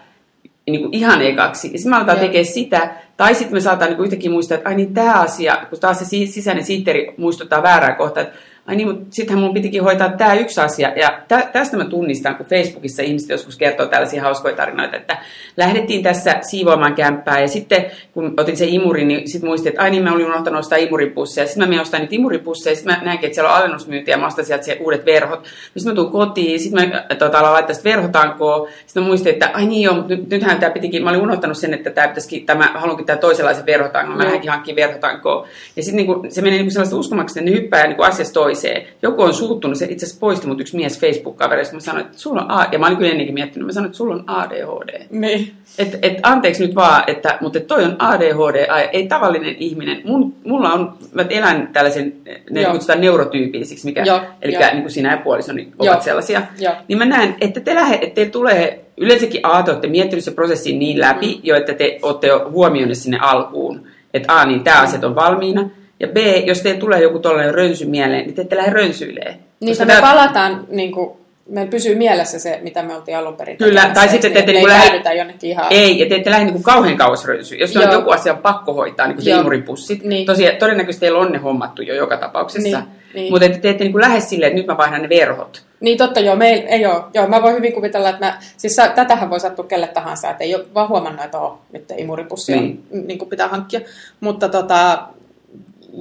niin 0.70 0.82
kuin 0.82 0.94
ihan 0.94 1.22
ekaksi. 1.22 1.72
Ja 1.72 1.78
sitten 1.78 1.90
me 1.90 1.98
aletaan 1.98 2.20
tekemään 2.20 2.46
sitä, 2.46 2.96
tai 3.18 3.36
sitten 3.36 3.54
me 3.54 3.60
saadaan 3.60 3.92
niin 3.92 4.04
yhtäkkiä 4.04 4.32
muistaa, 4.32 4.58
että 4.58 4.70
ai 4.70 4.76
niin 4.76 4.94
tämä 4.94 5.14
asia, 5.14 5.58
kun 5.70 5.80
taas 5.80 6.00
se 6.00 6.06
si- 6.06 6.28
sisäinen 6.28 6.66
sihteeri 6.66 7.14
muistuttaa 7.18 7.64
väärää 7.64 7.96
kohtaa, 7.96 8.24
että 8.24 8.38
ai 8.68 8.76
niin, 8.76 8.88
mutta 8.88 9.06
sittenhän 9.10 9.44
mun 9.44 9.54
pitikin 9.54 9.84
hoitaa 9.84 10.10
tämä 10.10 10.34
yksi 10.34 10.62
asia. 10.62 10.94
Ja 10.96 11.22
tä- 11.28 11.50
tästä 11.54 11.78
mä 11.78 11.86
tunnistan, 11.86 12.36
kun 12.36 12.46
Facebookissa 12.46 13.04
ihmiset 13.04 13.30
joskus 13.30 13.58
kertoo 13.58 13.86
tällaisia 13.86 14.22
hauskoja 14.22 14.56
tarinoita, 14.56 14.98
että 14.98 15.18
lähdettiin 15.58 16.04
tässä 16.04 16.36
siivoamaan 16.42 16.96
kämppää, 16.96 17.40
ja 17.40 17.48
sitten 17.48 17.86
kun 18.14 18.34
otin 18.38 18.58
sen 18.58 18.70
imurin, 18.70 19.08
niin 19.08 19.30
sitten 19.30 19.50
muistin, 19.50 19.70
että 19.70 19.82
ai 19.82 19.90
niin, 19.90 20.04
mä 20.04 20.14
olin 20.14 20.26
unohtanut 20.26 20.60
ostaa 20.60 20.78
imuripusseja. 20.78 21.48
Sitten 21.48 21.64
mä 21.64 21.68
menin 21.68 21.82
ostaa 21.82 22.00
niitä 22.00 22.16
imuripusseja, 22.16 22.72
ja 22.72 22.76
sitten 22.76 22.94
mä 22.94 23.02
näinkin, 23.04 23.28
että 23.28 23.36
siellä 23.36 23.52
on 23.52 23.58
alennusmyyntiä, 23.58 24.14
ja 24.14 24.18
mä 24.18 24.28
ostan 24.28 24.46
sieltä 24.46 24.66
se 24.66 24.78
uudet 24.82 25.06
verhot. 25.06 25.46
Sitten 25.46 25.92
mä 25.92 25.96
tuun 25.96 26.12
kotiin, 26.12 26.60
sitten 26.60 26.90
mä 26.90 27.16
tota, 27.16 27.40
alan 27.40 27.54
laittaa 27.54 27.76
sitä 27.76 27.90
verhotankoa, 27.90 28.70
sitten 28.86 29.04
mä 29.04 29.08
muistin, 29.08 29.34
että 29.34 29.52
ai 29.54 29.66
niin 29.66 29.82
joo, 29.82 29.96
mutta 29.96 30.16
nyt, 30.16 30.30
nythän 30.30 30.60
tämä 30.60 30.70
pitikin, 30.70 31.04
mä 31.04 31.10
olin 31.10 31.22
unohtanut 31.22 31.58
sen, 31.58 31.74
että 31.74 31.90
tämä 31.90 32.08
pitäisikin, 32.08 32.46
tämä, 32.46 32.72
haluankin 32.76 33.06
tämä 33.06 33.18
toisenlaisen 33.18 33.66
verhotangon, 33.66 34.18
mä 34.18 34.24
lähdenkin 34.24 34.52
hankkimaan 34.52 34.88
verhotankoa. 34.88 35.48
Ja 35.76 35.84
sitten 35.84 36.06
niin 36.06 36.32
se 36.32 36.42
menee 36.42 36.60
niin 36.60 36.72
sellaista 36.72 36.96
uskomaksi, 36.96 37.40
että 37.40 37.52
ne 37.52 37.58
hyppää 37.58 37.88
niin 37.88 38.04
asiasta 38.04 38.34
toiseen. 38.34 38.55
Toiseen. 38.56 38.88
Joku 39.02 39.22
on 39.22 39.34
suuttunut, 39.34 39.78
se 39.78 39.86
itse 39.86 40.06
asiassa 40.06 40.20
poisti 40.20 40.48
mut 40.48 40.62
yksi 40.62 40.76
mies 40.76 41.00
Facebook-kaverista, 41.00 41.74
mä 41.74 41.80
sanoin, 41.80 42.06
että 42.06 42.18
sulla 42.18 42.42
on 42.42 42.52
A, 42.52 42.68
ja 42.72 42.80
mä 42.80 42.86
olin 42.86 42.98
kyllä 42.98 43.12
ennenkin 43.12 43.34
miettinyt, 43.34 43.66
mä 43.66 43.72
sanoin, 43.72 43.88
että 43.88 43.98
sulla 43.98 44.16
on 44.16 44.24
ADHD. 44.28 45.06
Niin. 45.10 45.52
Et, 45.78 46.00
et, 46.02 46.18
anteeksi 46.24 46.66
nyt 46.66 46.76
vaan, 46.76 47.04
että, 47.08 47.38
mutta 47.42 47.60
toi 47.60 47.84
on 47.84 47.96
ADHD, 48.00 48.68
ei 48.94 49.08
tavallinen 49.08 49.56
ihminen. 49.60 50.02
Mun, 50.06 50.36
mulla 50.44 50.74
on, 50.74 50.94
mä 51.14 51.26
elän 51.30 51.70
tällaisen, 51.74 52.14
ne 52.50 52.62
Joo. 52.62 52.72
kutsutaan 52.72 53.02
neurotyypillisiksi, 53.02 53.86
mikä, 53.86 54.04
Joo, 54.04 54.22
eli 54.42 54.54
joo. 54.54 54.64
niin 54.72 54.82
kuin 54.82 54.92
sinä 54.92 55.12
ja 55.12 55.18
puolisoni 55.18 55.64
Joo. 55.64 55.92
ovat 55.94 56.04
sellaisia. 56.04 56.42
Joo. 56.60 56.74
Niin 56.88 56.98
mä 56.98 57.06
näen, 57.06 57.36
että 57.42 57.60
te 57.60 57.76
lähde, 57.76 57.96
että 58.02 58.16
teille 58.16 58.32
tulee, 58.32 58.86
yleensäkin 58.98 59.42
A, 59.44 59.64
te 59.64 59.72
olette 59.72 59.88
miettinyt 59.88 60.26
se 60.26 60.32
prosessin 60.32 60.80
niin 60.80 61.00
läpi, 61.00 61.36
mm. 61.36 61.40
jo 61.44 61.56
että 61.56 61.74
te 61.74 62.00
olette 62.02 62.28
jo 62.28 62.50
huomioineet 62.52 62.98
sinne 62.98 63.18
alkuun, 63.22 63.88
että 64.14 64.40
A, 64.40 64.46
niin 64.46 64.64
tämä 64.64 64.82
asiat 64.82 65.04
on 65.04 65.16
valmiina. 65.16 65.70
Ja 66.00 66.08
B, 66.08 66.18
jos 66.46 66.62
teille 66.62 66.80
tulee 66.80 67.02
joku 67.02 67.20
tollainen 67.20 67.54
rönsy 67.54 67.86
mieleen, 67.86 68.26
niin 68.26 68.36
te 68.36 68.42
ette 68.42 68.58
lähde 68.58 68.72
rönsyilee. 68.72 69.38
Niin, 69.60 69.76
me 69.80 69.86
tää- 69.86 70.02
palataan, 70.02 70.66
niin 70.70 70.92
kuin, 70.92 71.12
meillä 71.50 71.70
pysyy 71.72 71.96
mielessä 71.96 72.40
se, 72.40 72.60
mitä 72.64 72.84
me 72.84 72.96
oltiin 72.96 73.18
alun 73.18 73.36
perin 73.36 73.58
Kyllä, 73.58 73.82
tekemässä, 73.82 73.94
tai 74.02 74.10
sitten 74.10 74.34
te 74.34 74.40
ette 74.40 74.52
me 74.52 74.60
niinku 74.60 74.72
ei 74.72 74.80
lähde- 75.04 75.18
jonnekin 75.18 75.50
ihan... 75.50 75.66
Ei, 75.70 76.00
ja 76.00 76.06
te 76.10 76.16
ette 76.16 76.32
lähde 76.32 76.46
niin 76.52 76.64
kauhean 76.64 76.98
kauas 76.98 77.26
rönsyyn. 77.26 77.60
Jos 77.62 77.78
on 77.78 77.92
joku 77.92 78.10
asia 78.12 78.34
on 78.34 78.40
pakko 78.40 78.74
hoitaa, 78.74 79.08
niin 79.08 79.16
kuin 79.16 79.24
se 79.26 79.32
imuripussit, 79.32 80.04
Niin. 80.04 80.26
tosiaan, 80.26 80.56
todennäköisesti 80.58 81.06
teillä 81.06 81.20
on 81.20 81.32
ne 81.32 81.38
hommattu 81.38 81.82
jo 81.82 81.96
joka 81.96 82.18
tapauksessa. 82.18 82.80
Niin, 82.80 82.88
niin. 83.14 83.32
Mutta 83.34 83.50
te 83.50 83.70
ette 83.70 83.84
niin 83.84 84.02
lähde 84.02 84.20
silleen, 84.20 84.48
että 84.50 84.58
nyt 84.58 84.68
mä 84.68 84.78
vaihdan 84.78 85.02
ne 85.02 85.10
verhot. 85.10 85.64
Niin 85.80 85.98
totta, 85.98 86.20
joo, 86.20 86.36
meil, 86.36 86.62
ei 86.68 86.86
ole. 86.86 87.04
Joo, 87.14 87.28
mä 87.28 87.42
voin 87.42 87.56
hyvin 87.56 87.74
kuvitella, 87.74 88.10
että 88.10 88.26
mä, 88.26 88.38
siis 88.58 88.76
sä, 88.76 88.88
tätähän 88.88 89.30
voi 89.30 89.40
sattua 89.40 89.66
kelle 89.66 89.88
tahansa, 89.88 90.30
että 90.30 90.44
ei 90.44 90.56
ole 90.56 90.66
vaan 90.74 90.90
huomannut, 90.90 91.26
että 91.26 91.40
oo, 91.40 91.60
nyt 91.72 91.94
imuripussi 91.98 92.52
Niin. 92.52 92.84
on, 92.94 93.08
niin 93.08 93.18
kuin 93.20 93.30
pitää 93.30 93.48
hankkia. 93.48 93.80
Mutta 94.20 94.50
tota, 94.50 95.04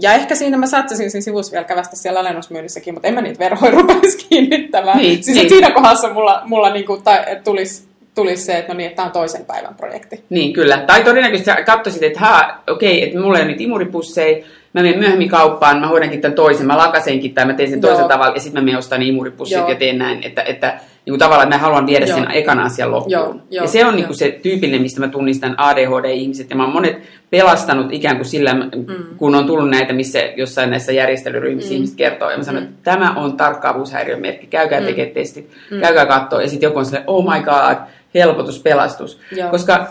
ja 0.02 0.12
ehkä 0.12 0.34
siinä 0.34 0.56
mä 0.56 0.66
saattaisin 0.66 1.10
siinä 1.10 1.22
sivussa 1.22 1.52
vielä 1.52 1.64
kävästä 1.64 1.96
siellä 1.96 2.20
alennusmyynnissäkin, 2.20 2.94
mutta 2.94 3.08
en 3.08 3.14
mä 3.14 3.20
niitä 3.20 3.38
verhoja 3.38 3.72
rupeisi 3.72 4.18
kiinnittämään. 4.28 4.98
Niin, 4.98 5.24
siis 5.24 5.36
niin. 5.36 5.48
siinä 5.48 5.70
kohdassa 5.70 6.12
mulla, 6.12 6.42
mulla 6.44 6.72
niin 6.72 7.02
tai, 7.04 7.20
et 7.26 7.44
tulisi, 7.44 7.88
tulisi 8.14 8.42
se, 8.42 8.58
että 8.58 8.72
no 8.72 8.76
niin, 8.76 8.86
että 8.86 8.96
tämä 8.96 9.06
on 9.06 9.12
toisen 9.12 9.44
päivän 9.44 9.74
projekti. 9.74 10.24
Niin, 10.30 10.52
kyllä. 10.52 10.78
Tai 10.86 11.04
todennäköisesti 11.04 11.50
sä 11.50 11.62
katsoisit, 11.62 12.02
että 12.02 12.20
haa, 12.20 12.62
okei, 12.70 13.02
että 13.02 13.20
mulla 13.20 13.38
ei 13.38 13.42
ole 13.42 13.50
niitä 13.50 13.62
imuripusseja, 13.62 14.44
mä 14.74 14.82
menen 14.82 14.98
myöhemmin 14.98 15.28
kauppaan, 15.28 15.80
mä 15.80 15.86
hoidankin 15.86 16.20
tämän 16.20 16.34
toisen, 16.34 16.66
mä 16.66 16.76
lakasenkin 16.76 17.34
tai 17.34 17.46
mä 17.46 17.54
teen 17.54 17.70
sen 17.70 17.80
Joo. 17.82 17.88
toisella 17.88 18.08
tavalla, 18.08 18.34
ja 18.34 18.40
sitten 18.40 18.62
mä 18.62 18.64
menen 18.64 18.78
ostan 18.78 19.00
ne 19.00 19.06
imuripussit 19.06 19.58
Joo. 19.58 19.68
ja 19.68 19.74
teen 19.74 19.98
näin, 19.98 20.22
että, 20.22 20.42
että 20.42 20.66
niin 20.66 21.12
kuin 21.12 21.18
tavallaan 21.18 21.48
että 21.48 21.56
mä 21.56 21.62
haluan 21.62 21.86
viedä 21.86 22.06
Joo. 22.06 22.16
sen 22.16 22.30
ekana 22.30 22.64
asian 22.64 22.90
loppuun. 22.90 23.12
Joo, 23.12 23.34
joo, 23.50 23.64
ja 23.64 23.68
se 23.68 23.86
on 23.86 23.96
niin 23.96 24.06
kuin 24.06 24.16
se 24.16 24.38
tyypillinen, 24.42 24.82
mistä 24.82 25.00
mä 25.00 25.08
tunnistan 25.08 25.54
ADHD-ihmiset, 25.58 26.50
ja 26.50 26.56
mä 26.56 26.64
oon 26.64 26.72
monet 26.72 26.98
pelastanut 27.30 27.92
ikään 27.92 28.16
kuin 28.16 28.26
sillä, 28.26 28.54
mm. 28.54 28.86
kun 29.16 29.34
on 29.34 29.46
tullut 29.46 29.70
näitä, 29.70 29.92
missä 29.92 30.18
jossain 30.36 30.70
näissä 30.70 30.92
järjestelyryhmissä 30.92 31.70
mm. 31.70 31.74
ihmiset 31.74 31.96
kertoo, 31.96 32.30
ja 32.30 32.36
mä 32.36 32.44
sanon, 32.44 32.62
että 32.62 32.76
tämä 32.82 33.14
on 33.16 33.36
tarkkaavuushäiriön 33.36 34.20
merkki, 34.20 34.46
käykää 34.46 34.80
mm. 34.80 34.86
tekemään 34.86 35.14
testit, 35.14 35.50
mm. 35.70 35.80
käykää 35.80 36.06
katsoa, 36.06 36.42
ja 36.42 36.48
sitten 36.48 36.66
joku 36.66 36.78
on 36.78 36.84
silleen, 36.84 37.04
oh 37.06 37.34
my 37.34 37.42
god, 37.42 37.76
helpotus, 38.14 38.62
pelastus. 38.62 39.20
Joo. 39.36 39.50
Koska 39.50 39.86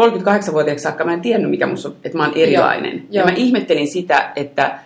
38-vuotiaaksi 0.00 0.82
saakka 0.82 1.04
mä 1.04 1.12
en 1.12 1.20
tiennyt, 1.20 1.50
mikä 1.50 1.66
musta 1.66 1.88
on, 1.88 1.94
että 2.04 2.18
mä 2.18 2.24
oon 2.24 2.36
erilainen. 2.36 2.94
Joo. 2.94 3.06
Ja 3.10 3.20
Joo. 3.20 3.26
mä 3.26 3.34
ihmettelin 3.36 3.88
sitä, 3.88 4.32
että 4.36 4.78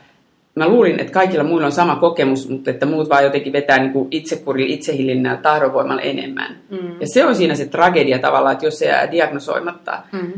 mä 0.57 0.69
luulin, 0.69 1.01
että 1.01 1.13
kaikilla 1.13 1.45
muilla 1.45 1.67
on 1.67 1.73
sama 1.73 1.97
kokemus, 1.97 2.49
mutta 2.49 2.71
että 2.71 2.87
muut 2.87 3.09
vaan 3.09 3.25
jotenkin 3.25 3.53
vetää 3.53 3.79
niin 3.79 3.93
kuin 3.93 4.09
itsekurilla, 4.11 4.75
itsehillinnällä, 4.75 5.41
tahdonvoimalla 5.43 6.03
enemmän. 6.03 6.57
Mm. 6.71 7.01
Ja 7.01 7.07
se 7.07 7.25
on 7.25 7.35
siinä 7.35 7.55
se 7.55 7.67
tragedia 7.67 8.19
tavallaan, 8.19 8.53
että 8.53 8.67
jos 8.67 8.79
se 8.79 8.87
jää 8.87 9.11
diagnosoimatta. 9.11 10.03
Mm. 10.13 10.33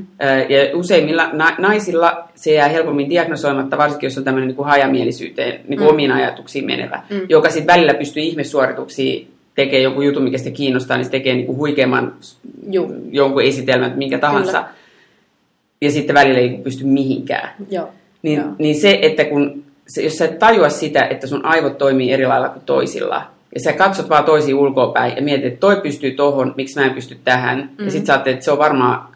Ja 0.48 0.76
useimmilla 0.76 1.28
na- 1.32 1.54
naisilla 1.58 2.28
se 2.34 2.52
jää 2.52 2.68
helpommin 2.68 3.10
diagnosoimatta, 3.10 3.78
varsinkin 3.78 4.06
jos 4.06 4.18
on 4.18 4.24
tämmöinen 4.24 4.46
niin 4.46 4.56
kuin 4.56 4.68
hajamielisyyteen, 4.68 5.60
niin 5.68 5.78
kuin 5.78 5.88
mm. 5.88 5.94
omiin 5.94 6.12
ajatuksiin 6.12 6.66
menevä, 6.66 7.02
mm. 7.10 7.20
joka 7.28 7.50
sitten 7.50 7.74
välillä 7.74 7.94
pystyy 7.94 8.22
ihmissuorituksiin 8.22 9.37
tekee 9.58 9.80
joku 9.80 10.02
jutun, 10.02 10.22
mikä 10.22 10.38
sitä 10.38 10.50
kiinnostaa, 10.50 10.96
niin 10.96 11.04
se 11.04 11.10
tekee 11.10 11.34
niin 11.34 11.46
kuin 11.46 11.58
huikeamman 11.58 12.14
Juu. 12.70 12.94
jonkun 13.10 13.42
esitelmän, 13.42 13.92
minkä 13.96 14.18
tahansa. 14.18 14.62
Kyllä. 14.62 14.68
Ja 15.80 15.90
sitten 15.90 16.14
välillä 16.14 16.38
ei 16.38 16.60
pysty 16.64 16.84
mihinkään. 16.84 17.50
Joo. 17.70 17.88
Niin, 18.22 18.40
Joo. 18.40 18.48
niin 18.58 18.80
se, 18.80 18.98
että 19.02 19.24
kun, 19.24 19.64
se, 19.88 20.02
jos 20.02 20.16
sä 20.16 20.24
et 20.24 20.38
tajua 20.38 20.68
sitä, 20.68 21.06
että 21.06 21.26
sun 21.26 21.44
aivot 21.44 21.78
toimii 21.78 22.12
eri 22.12 22.26
lailla 22.26 22.48
kuin 22.48 22.62
toisilla, 22.66 23.22
ja 23.54 23.60
sä 23.60 23.72
katsot 23.72 24.08
vaan 24.08 24.24
toisiin 24.24 24.54
ulkoapäin 24.54 25.16
ja 25.16 25.22
mietit, 25.22 25.46
että 25.46 25.60
toi 25.60 25.80
pystyy 25.80 26.10
tohon, 26.10 26.54
miksi 26.56 26.80
mä 26.80 26.86
en 26.86 26.94
pysty 26.94 27.18
tähän, 27.24 27.58
mm-hmm. 27.58 27.84
ja 27.84 27.90
sitten 27.90 28.06
sä 28.06 28.12
ajattelet, 28.12 28.36
että 28.36 28.44
se 28.44 28.52
on 28.52 28.58
varmaan, 28.58 29.08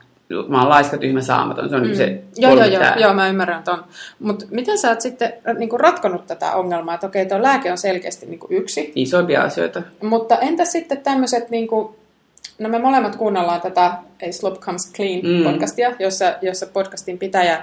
mä 0.48 0.60
oon 0.60 0.68
laiska, 0.68 0.98
tyhmä, 0.98 1.20
saamaton, 1.20 1.68
se 1.68 1.76
on 1.76 1.82
mm-hmm. 1.82 1.96
se 1.96 2.22
Joo, 2.36 2.54
joo, 2.54 2.64
joo, 2.64 2.82
joo, 2.96 3.14
mä 3.14 3.28
ymmärrän 3.28 3.62
ton. 3.62 3.84
Mutta 4.18 4.44
miten 4.50 4.78
sä 4.78 4.88
oot 4.88 5.00
sitten 5.00 5.32
niin 5.58 5.80
ratkonut 5.80 6.26
tätä 6.26 6.52
ongelmaa, 6.52 6.94
että 6.94 7.06
okei, 7.06 7.26
tuo 7.26 7.42
lääke 7.42 7.70
on 7.70 7.78
selkeästi 7.78 8.26
niin 8.26 8.40
yksi, 8.50 8.92
Isompia 8.94 9.42
asioita. 9.42 9.82
mutta 10.02 10.38
entä 10.38 10.64
sitten 10.64 10.98
tämmöiset, 10.98 11.50
niin 11.50 11.68
kuin, 11.68 11.94
no 12.58 12.68
me 12.68 12.78
molemmat 12.78 13.16
kuunnellaan 13.16 13.60
tätä 13.60 13.84
A 14.28 14.32
Slop 14.32 14.60
Comes 14.60 14.92
Clean 14.92 15.20
Mm. 15.22 15.44
podcastia, 15.44 15.92
jossa, 15.98 16.34
jossa 16.42 16.66
podcastin 16.66 17.18
pitäjä 17.18 17.62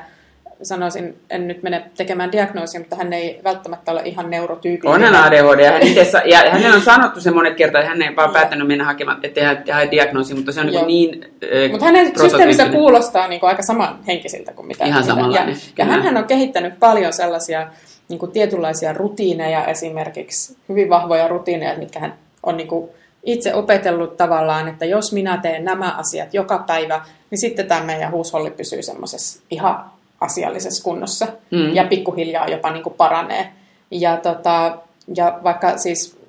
sanoisin, 0.63 1.17
en 1.29 1.47
nyt 1.47 1.63
mene 1.63 1.83
tekemään 1.97 2.31
diagnoosia, 2.31 2.79
mutta 2.79 2.95
hän 2.95 3.13
ei 3.13 3.41
välttämättä 3.43 3.91
ole 3.91 4.01
ihan 4.05 4.29
neurotyypillinen. 4.29 5.09
On 5.09 5.15
hän 5.15 5.23
ADHD, 5.25 5.59
ja, 5.59 5.71
hän 5.71 5.81
itse, 5.81 6.21
ja 6.25 6.37
hänellä 6.51 6.75
on 6.75 6.81
sanottu 6.81 7.21
se 7.21 7.31
monet 7.31 7.55
kertaa, 7.55 7.81
että 7.81 7.89
hän 7.89 8.01
ei 8.01 8.15
vaan 8.15 8.31
päättänyt 8.31 8.67
mennä 8.67 8.83
hakemaan, 8.83 9.19
ettei 9.23 9.43
hän 9.43 9.63
hae 9.73 9.91
diagnoosi, 9.91 10.33
mutta 10.33 10.51
se 10.51 10.61
on 10.61 10.73
Joo. 10.73 10.85
niin, 10.85 11.25
äh, 11.65 11.71
Mutta 11.71 11.85
hänen 11.85 12.05
systeeminsä 12.05 12.37
prototyyppinen. 12.41 12.71
kuulostaa 12.71 13.27
niin 13.27 13.39
kuin 13.39 13.47
aika 13.47 13.61
samanhenkisiltä 13.61 14.53
kuin 14.53 14.67
mitä. 14.67 14.85
Ihan 14.85 15.03
samanlainen, 15.03 15.55
Ja, 15.77 15.85
ja 15.85 15.85
hän 15.85 16.17
on 16.17 16.25
kehittänyt 16.25 16.79
paljon 16.79 17.13
sellaisia 17.13 17.67
niin 18.09 18.19
kuin 18.19 18.31
tietynlaisia 18.31 18.93
rutiineja 18.93 19.65
esimerkiksi, 19.65 20.57
hyvin 20.69 20.89
vahvoja 20.89 21.27
rutiineja, 21.27 21.77
mitkä 21.77 21.99
hän 21.99 22.13
on 22.43 22.57
niin 22.57 22.67
kuin 22.67 22.89
itse 23.23 23.53
opetellut 23.53 24.17
tavallaan, 24.17 24.67
että 24.67 24.85
jos 24.85 25.13
minä 25.13 25.37
teen 25.37 25.65
nämä 25.65 25.91
asiat 25.97 26.33
joka 26.33 26.63
päivä, 26.67 27.01
niin 27.31 27.39
sitten 27.39 27.67
tämä 27.67 27.83
meidän 27.83 28.11
huusholli 28.11 28.51
pysyy 28.51 28.81
semmoisessa 28.81 29.41
ihan 29.51 29.85
asiallisessa 30.21 30.83
kunnossa 30.83 31.27
Mm. 31.51 31.73
ja 31.73 31.83
pikkuhiljaa 31.83 32.47
jopa 32.47 32.71
niin 32.71 32.83
kuin 32.83 32.95
paranee. 32.95 33.51
Ja, 33.91 34.17
tota, 34.17 34.77
ja 35.15 35.39
vaikka 35.43 35.77
siis 35.77 36.19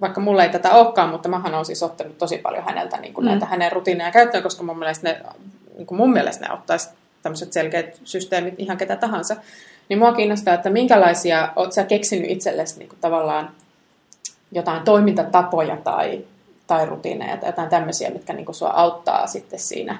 vaikka 0.00 0.20
mulla 0.20 0.44
ei 0.44 0.50
tätä 0.50 0.72
olekaan, 0.72 1.08
mutta 1.08 1.28
mähän 1.28 1.54
olen 1.54 1.64
siis 1.64 1.82
ottanut 1.82 2.18
tosi 2.18 2.38
paljon 2.38 2.64
häneltä 2.64 2.96
niin 2.96 3.14
kuin 3.14 3.24
mm. 3.24 3.30
näitä 3.30 3.46
hänen 3.46 3.72
rutiineja 3.72 4.10
käyttöön, 4.10 4.42
koska 4.42 4.62
mun 4.62 4.78
mielestä 4.78 5.08
ne, 5.08 5.20
niin 5.76 5.86
kuin 5.86 5.98
mun 5.98 6.12
mielestä 6.12 6.46
ne 6.46 6.52
ottaisi 6.54 6.88
tämmöiset 7.22 7.52
selkeät 7.52 8.00
systeemit 8.04 8.54
ihan 8.58 8.76
ketä 8.78 8.96
tahansa. 8.96 9.36
Niin 9.88 9.98
mua 9.98 10.12
kiinnostaa, 10.12 10.54
että 10.54 10.70
minkälaisia, 10.70 11.52
oot 11.56 11.72
sä 11.72 11.84
keksinyt 11.84 12.30
itsellesi 12.30 12.78
niin 12.78 12.88
kuin 12.88 12.98
tavallaan 13.00 13.50
jotain 14.52 14.82
toimintatapoja 14.82 15.76
tai, 15.76 16.24
tai 16.66 16.86
rutiineja 16.86 17.36
tai 17.36 17.48
jotain 17.48 17.68
tämmöisiä, 17.68 18.10
mitkä 18.10 18.32
niin 18.32 18.46
kuin 18.46 18.56
sua 18.56 18.70
auttaa 18.70 19.26
sitten 19.26 19.58
siinä 19.58 19.92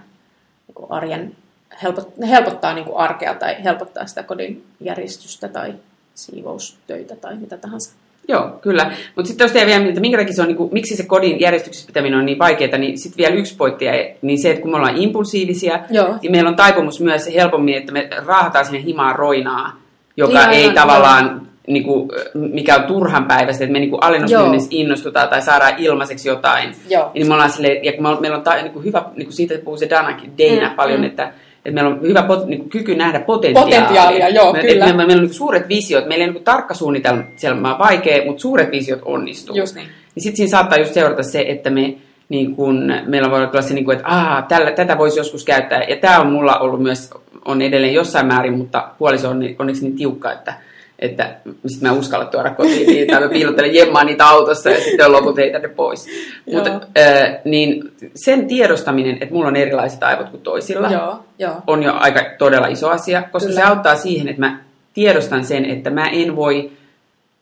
niin 0.67 0.75
kuin 0.75 0.93
arjen, 0.93 1.37
helpot, 1.83 2.13
helpottaa 2.29 2.75
niin 2.75 2.85
kuin 2.85 2.97
arkea 2.97 3.35
tai 3.35 3.57
helpottaa 3.65 4.07
sitä 4.07 4.23
kodin 4.23 4.65
järjestystä 4.81 5.49
tai 5.49 5.75
siivoustöitä 6.15 7.17
tai 7.17 7.37
mitä 7.37 7.57
tahansa. 7.57 7.93
Joo, 8.29 8.49
kyllä. 8.61 8.93
Mutta 9.17 9.29
sitten 9.29 9.45
jos 9.45 9.55
vielä, 9.55 9.89
että 9.89 10.01
minkä 10.01 10.19
takia 10.19 10.35
se 10.35 10.43
on, 10.43 10.49
niin 10.49 10.57
kuin, 10.57 10.73
miksi 10.73 10.97
se 10.97 11.03
kodin 11.07 11.41
järjestyksessä 11.41 11.87
pitäminen 11.87 12.19
on 12.19 12.27
niin 12.27 12.39
vaikeaa, 12.39 12.79
niin 12.79 12.99
sitten 12.99 13.19
vielä 13.19 13.35
yksi 13.35 13.57
pointti, 13.57 13.85
niin 14.23 14.43
se, 14.43 14.51
että 14.51 14.63
kun 14.63 14.71
me 14.71 14.77
ollaan 14.77 14.97
impulsiivisia, 14.97 15.81
Joo. 15.91 16.15
niin 16.23 16.33
meillä 16.33 16.51
on 16.51 16.57
taipumus 16.57 17.01
myös 17.01 17.35
helpommin, 17.35 17.75
että 17.75 17.93
me 17.93 18.09
raahataan 18.27 18.65
sinne 18.65 18.83
himaan 18.83 19.17
roinaa, 19.17 19.77
joka 20.17 20.47
Niin, 20.47 20.51
ei 20.51 20.75
tavallaan, 20.75 21.49
niin 21.67 21.85
kuin, 21.85 22.09
mikä 22.35 22.77
on 22.77 22.85
turhan 22.85 23.25
päivästä, 23.25 23.65
että 23.65 23.73
me 23.73 23.79
niin 23.81 23.99
alennusmyynnissä 24.01 24.69
innostutaan 24.71 25.29
tai 25.29 25.43
saadaan 25.43 25.75
ilmaiseksi 25.79 26.29
jotain. 26.29 26.75
Joo. 26.89 27.11
Niin 27.15 27.29
me 27.29 27.35
ollaan 27.35 27.51
silleen, 27.51 27.85
ja 27.85 27.93
kun 27.93 28.03
me 28.03 28.21
meillä 28.21 28.37
on 28.37 28.45
ta, 28.45 28.55
niin 28.55 28.73
kuin 28.73 28.85
hyvä, 28.85 29.05
niin 29.17 29.27
kuin 29.27 29.37
siitä 29.37 29.55
puhuu 29.65 29.79
se 29.79 29.91
Danakin, 29.91 30.33
Dana 30.39 30.69
Mm, 30.69 30.77
paljon, 30.77 31.01
mm. 31.01 31.07
että 31.07 31.33
että 31.65 31.75
meillä 31.75 31.91
on 31.91 32.03
hyvä 32.03 32.23
pot, 32.23 32.47
niin 32.47 32.59
kuin 32.59 32.71
kyky 32.71 32.95
nähdä 32.95 33.21
potentiaalia. 33.21 33.81
Potentiaalia, 33.81 34.29
joo, 34.29 34.53
me, 34.53 34.61
kyllä. 34.61 34.87
Me, 34.87 34.93
me, 34.93 35.07
meillä 35.07 35.21
on 35.21 35.27
niin 35.27 35.35
suuret 35.35 35.69
visiot, 35.69 36.07
meillä 36.07 36.25
ei 36.25 36.31
niin 36.31 36.45
tarkka 36.45 36.75
suunnitelma 36.75 37.73
on 37.73 37.79
vaikea, 37.79 38.25
mutta 38.25 38.41
suuret 38.41 38.71
visiot 38.71 39.01
onnistuu. 39.05 39.57
Just 39.57 39.75
niin. 39.75 39.89
Niin 40.15 40.23
sitten 40.23 40.37
siinä 40.37 40.51
saattaa 40.51 40.79
just 40.79 40.95
seurata 40.95 41.23
se, 41.23 41.45
että 41.49 41.71
me, 41.71 41.95
niin 42.29 42.57
kun, 42.57 42.93
meillä 43.07 43.31
voi 43.31 43.39
olla 43.45 43.63
se, 43.63 43.75
niin 43.75 43.85
kun, 43.85 43.95
että 43.95 44.07
Aa, 44.09 44.43
tällä, 44.43 44.71
tätä 44.71 44.99
voisi 44.99 45.21
joskus 45.21 45.45
käyttää. 45.45 45.83
Ja 45.83 45.97
tämä 45.97 46.21
on 46.21 46.33
mulla 46.33 46.59
ollut 46.59 46.83
myös, 46.83 47.11
on 47.45 47.63
edelleen 47.63 47.95
jossain 47.95 48.27
määrin, 48.27 48.59
mutta 48.59 48.89
puoliso 48.99 49.29
on 49.29 49.43
onneksi 49.59 49.83
niin 49.83 49.97
tiukka, 49.97 50.33
että, 50.33 50.55
että 51.01 51.35
sit 51.67 51.83
mä 51.83 51.89
en 51.89 51.95
uskalla 51.99 52.25
tuoda 52.25 52.51
kotiin 52.51 52.87
niitä, 52.87 53.13
tai 53.13 53.23
mä 53.23 53.29
piilottelen 53.29 53.75
jemmaa 53.75 54.05
niitä 54.05 54.27
autossa 54.27 54.71
ja 54.71 54.81
sitten 54.81 55.13
loput 55.13 55.37
heitä 55.37 55.59
ne 55.59 55.69
pois. 55.69 56.07
Mutta 56.53 56.71
äh, 56.99 57.39
niin 57.45 57.93
sen 58.15 58.47
tiedostaminen, 58.47 59.19
että 59.21 59.35
mulla 59.35 59.49
on 59.49 59.57
erilaiset 59.57 60.03
aivot 60.03 60.29
kuin 60.29 60.43
toisilla, 60.43 60.91
Joo, 60.93 61.19
joo. 61.39 61.55
on 61.67 61.83
jo 61.83 61.93
aika 61.95 62.21
todella 62.39 62.67
iso 62.67 62.89
asia, 62.91 63.23
koska 63.33 63.49
Kyllä. 63.49 63.61
se 63.61 63.67
auttaa 63.67 63.97
siihen, 63.97 64.29
että 64.29 64.41
mä 64.41 64.59
tiedostan 64.95 65.45
sen, 65.45 65.65
että 65.65 65.91
mä 65.91 66.09
en 66.09 66.37
voi, 66.37 66.71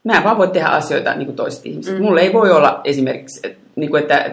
mä 0.04 0.16
en 0.16 0.24
vaan 0.24 0.38
voi 0.38 0.48
tehdä 0.48 0.68
asioita 0.68 1.14
niin 1.14 1.26
kuin 1.26 1.36
toiset 1.36 1.66
ihmiset. 1.66 1.98
Mm. 1.98 2.02
Mulla 2.04 2.20
ei 2.20 2.32
voi 2.32 2.50
olla 2.50 2.80
esimerkiksi, 2.84 3.40
et- 3.44 3.58
niin 3.76 3.90
kuin, 3.90 4.02
että, 4.02 4.30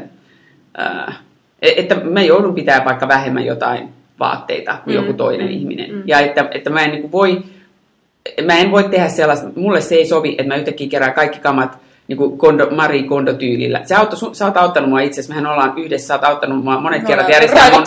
äh, 0.81 1.19
että 1.61 1.95
mä 1.95 2.21
joudun 2.21 2.55
pitää 2.55 2.85
vaikka 2.85 3.07
vähemmän 3.07 3.45
jotain 3.45 3.89
vaatteita 4.19 4.77
kuin 4.83 4.95
Mm, 4.97 5.01
joku 5.01 5.13
toinen 5.17 5.47
mm, 5.47 5.53
ihminen. 5.53 5.91
mm. 5.95 6.03
Ja 6.05 6.19
että, 6.19 6.47
että 6.51 6.69
mä 6.69 6.83
en 6.83 6.91
niin 6.91 7.01
kuin 7.01 7.11
voi 7.11 7.43
mä 8.45 8.57
en 8.57 8.71
voi 8.71 8.83
tehdä 8.83 9.09
sellaista, 9.09 9.47
mulle 9.55 9.81
se 9.81 9.95
ei 9.95 10.05
sovi, 10.05 10.29
että 10.29 10.43
mä 10.43 10.55
yhtäkkiä 10.55 10.89
kerään 10.89 11.13
kaikki 11.13 11.39
kamat 11.39 11.77
niin 12.07 12.17
kuin 12.17 12.37
kondo, 12.37 12.69
Marie 12.69 13.03
Kondo-tyylillä. 13.03 13.81
Se 13.85 13.95
auttoi, 13.95 14.19
sun- 14.19 14.35
sä 14.35 14.45
oot 14.45 14.57
auttanut 14.57 14.89
mua 14.89 14.99
itse 14.99 15.21
asiassa, 15.21 15.33
mehän 15.33 15.51
ollaan 15.53 15.73
yhdessä, 15.77 16.07
sä 16.07 16.13
oot 16.13 16.23
auttanut 16.23 16.63
mua 16.63 16.79
monet 16.81 17.01
Me 17.01 17.07
kerrat 17.07 17.29
järjestää 17.29 17.71
mun, 17.71 17.83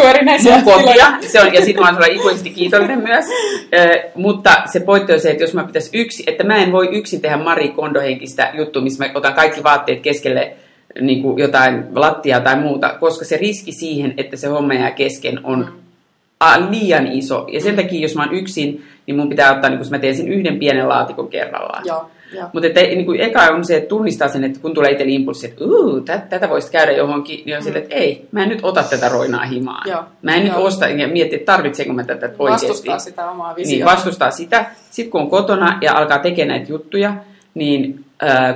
mun 0.52 0.62
kotia. 0.64 1.06
Se 1.20 1.40
on, 1.40 1.54
ja 1.54 1.64
sitten 1.64 1.82
mä 1.82 1.86
oon 1.88 1.94
sulle 1.94 2.08
ikuisesti 2.08 2.50
kiitollinen 2.50 3.02
myös. 3.02 3.24
Ö, 3.74 4.02
mutta 4.14 4.50
se 4.66 4.80
pointti 4.80 5.12
on 5.12 5.20
se, 5.20 5.30
että 5.30 5.42
jos 5.44 5.54
mä 5.54 5.64
pitäisi 5.64 5.90
yksi, 5.92 6.24
että 6.26 6.44
mä 6.44 6.56
en 6.56 6.72
voi 6.72 6.88
yksin 6.92 7.20
tehdä 7.20 7.36
Marie 7.36 7.68
Kondo-henkistä 7.68 8.50
juttua, 8.54 8.82
missä 8.82 9.04
mä 9.04 9.10
otan 9.14 9.34
kaikki 9.34 9.62
vaatteet 9.62 10.00
keskelle 10.00 10.52
niin 11.00 11.22
kuin 11.22 11.38
jotain 11.38 11.84
lattiaa 11.94 12.40
tai 12.40 12.56
muuta, 12.56 12.94
koska 13.00 13.24
se 13.24 13.36
riski 13.36 13.72
siihen, 13.72 14.14
että 14.16 14.36
se 14.36 14.46
homma 14.48 14.74
jää 14.74 14.90
kesken, 14.90 15.40
on 15.44 15.58
Mm. 15.58 15.87
A, 16.40 16.60
liian 16.70 17.06
iso. 17.06 17.46
Ja 17.52 17.60
sen 17.60 17.76
takia, 17.76 18.00
jos 18.00 18.14
mä 18.14 18.24
oon 18.24 18.34
yksin, 18.34 18.84
niin 19.06 19.16
mun 19.16 19.28
pitää 19.28 19.52
ottaa, 19.54 19.70
niin 19.70 19.78
kun 19.80 19.86
mä 19.90 19.98
teen 19.98 20.16
sen 20.16 20.28
yhden 20.28 20.58
pienen 20.58 20.88
laatikon 20.88 21.28
kerrallaan. 21.28 21.82
Joo. 21.86 22.10
Mutta 22.52 22.68
niin 22.80 23.06
kuin 23.06 23.20
eka 23.20 23.40
on 23.42 23.64
se, 23.64 23.76
että 23.76 23.88
tunnistaa 23.88 24.28
sen, 24.28 24.44
että 24.44 24.60
kun 24.60 24.74
tulee 24.74 24.90
itselle 24.90 25.12
impulssi, 25.12 25.46
että 25.46 25.64
Uu, 25.64 26.00
tätä, 26.00 26.26
tätä 26.26 26.48
voisi 26.48 26.72
käydä 26.72 26.92
johonkin, 26.92 27.42
niin 27.46 27.56
on 27.56 27.62
sille, 27.62 27.78
että 27.78 27.94
ei, 27.94 28.26
mä 28.32 28.42
en 28.42 28.48
nyt 28.48 28.58
ota 28.62 28.82
tätä 28.82 29.08
roinaa 29.08 29.44
himaan. 29.44 29.82
Mm. 29.86 29.90
Joo, 29.92 30.02
Mä 30.22 30.34
en 30.34 30.44
nyt 30.44 30.52
joo. 30.52 30.64
osta 30.64 30.88
ja 30.88 31.08
mieti, 31.08 31.34
että 31.36 31.52
tarvitsenko 31.52 31.92
mä 31.92 32.04
tätä 32.04 32.30
oikeasti. 32.38 32.68
Vastustaa 32.68 32.98
sitä 32.98 33.30
omaa 33.30 33.48
Niin, 33.48 33.56
visiota. 33.56 33.92
vastustaa 33.92 34.30
sitä. 34.30 34.66
Sitten 34.90 35.10
kun 35.10 35.20
on 35.20 35.30
kotona 35.30 35.78
ja 35.82 35.92
alkaa 35.94 36.18
tekemään 36.18 36.58
näitä 36.58 36.72
juttuja, 36.72 37.14
niin 37.54 38.04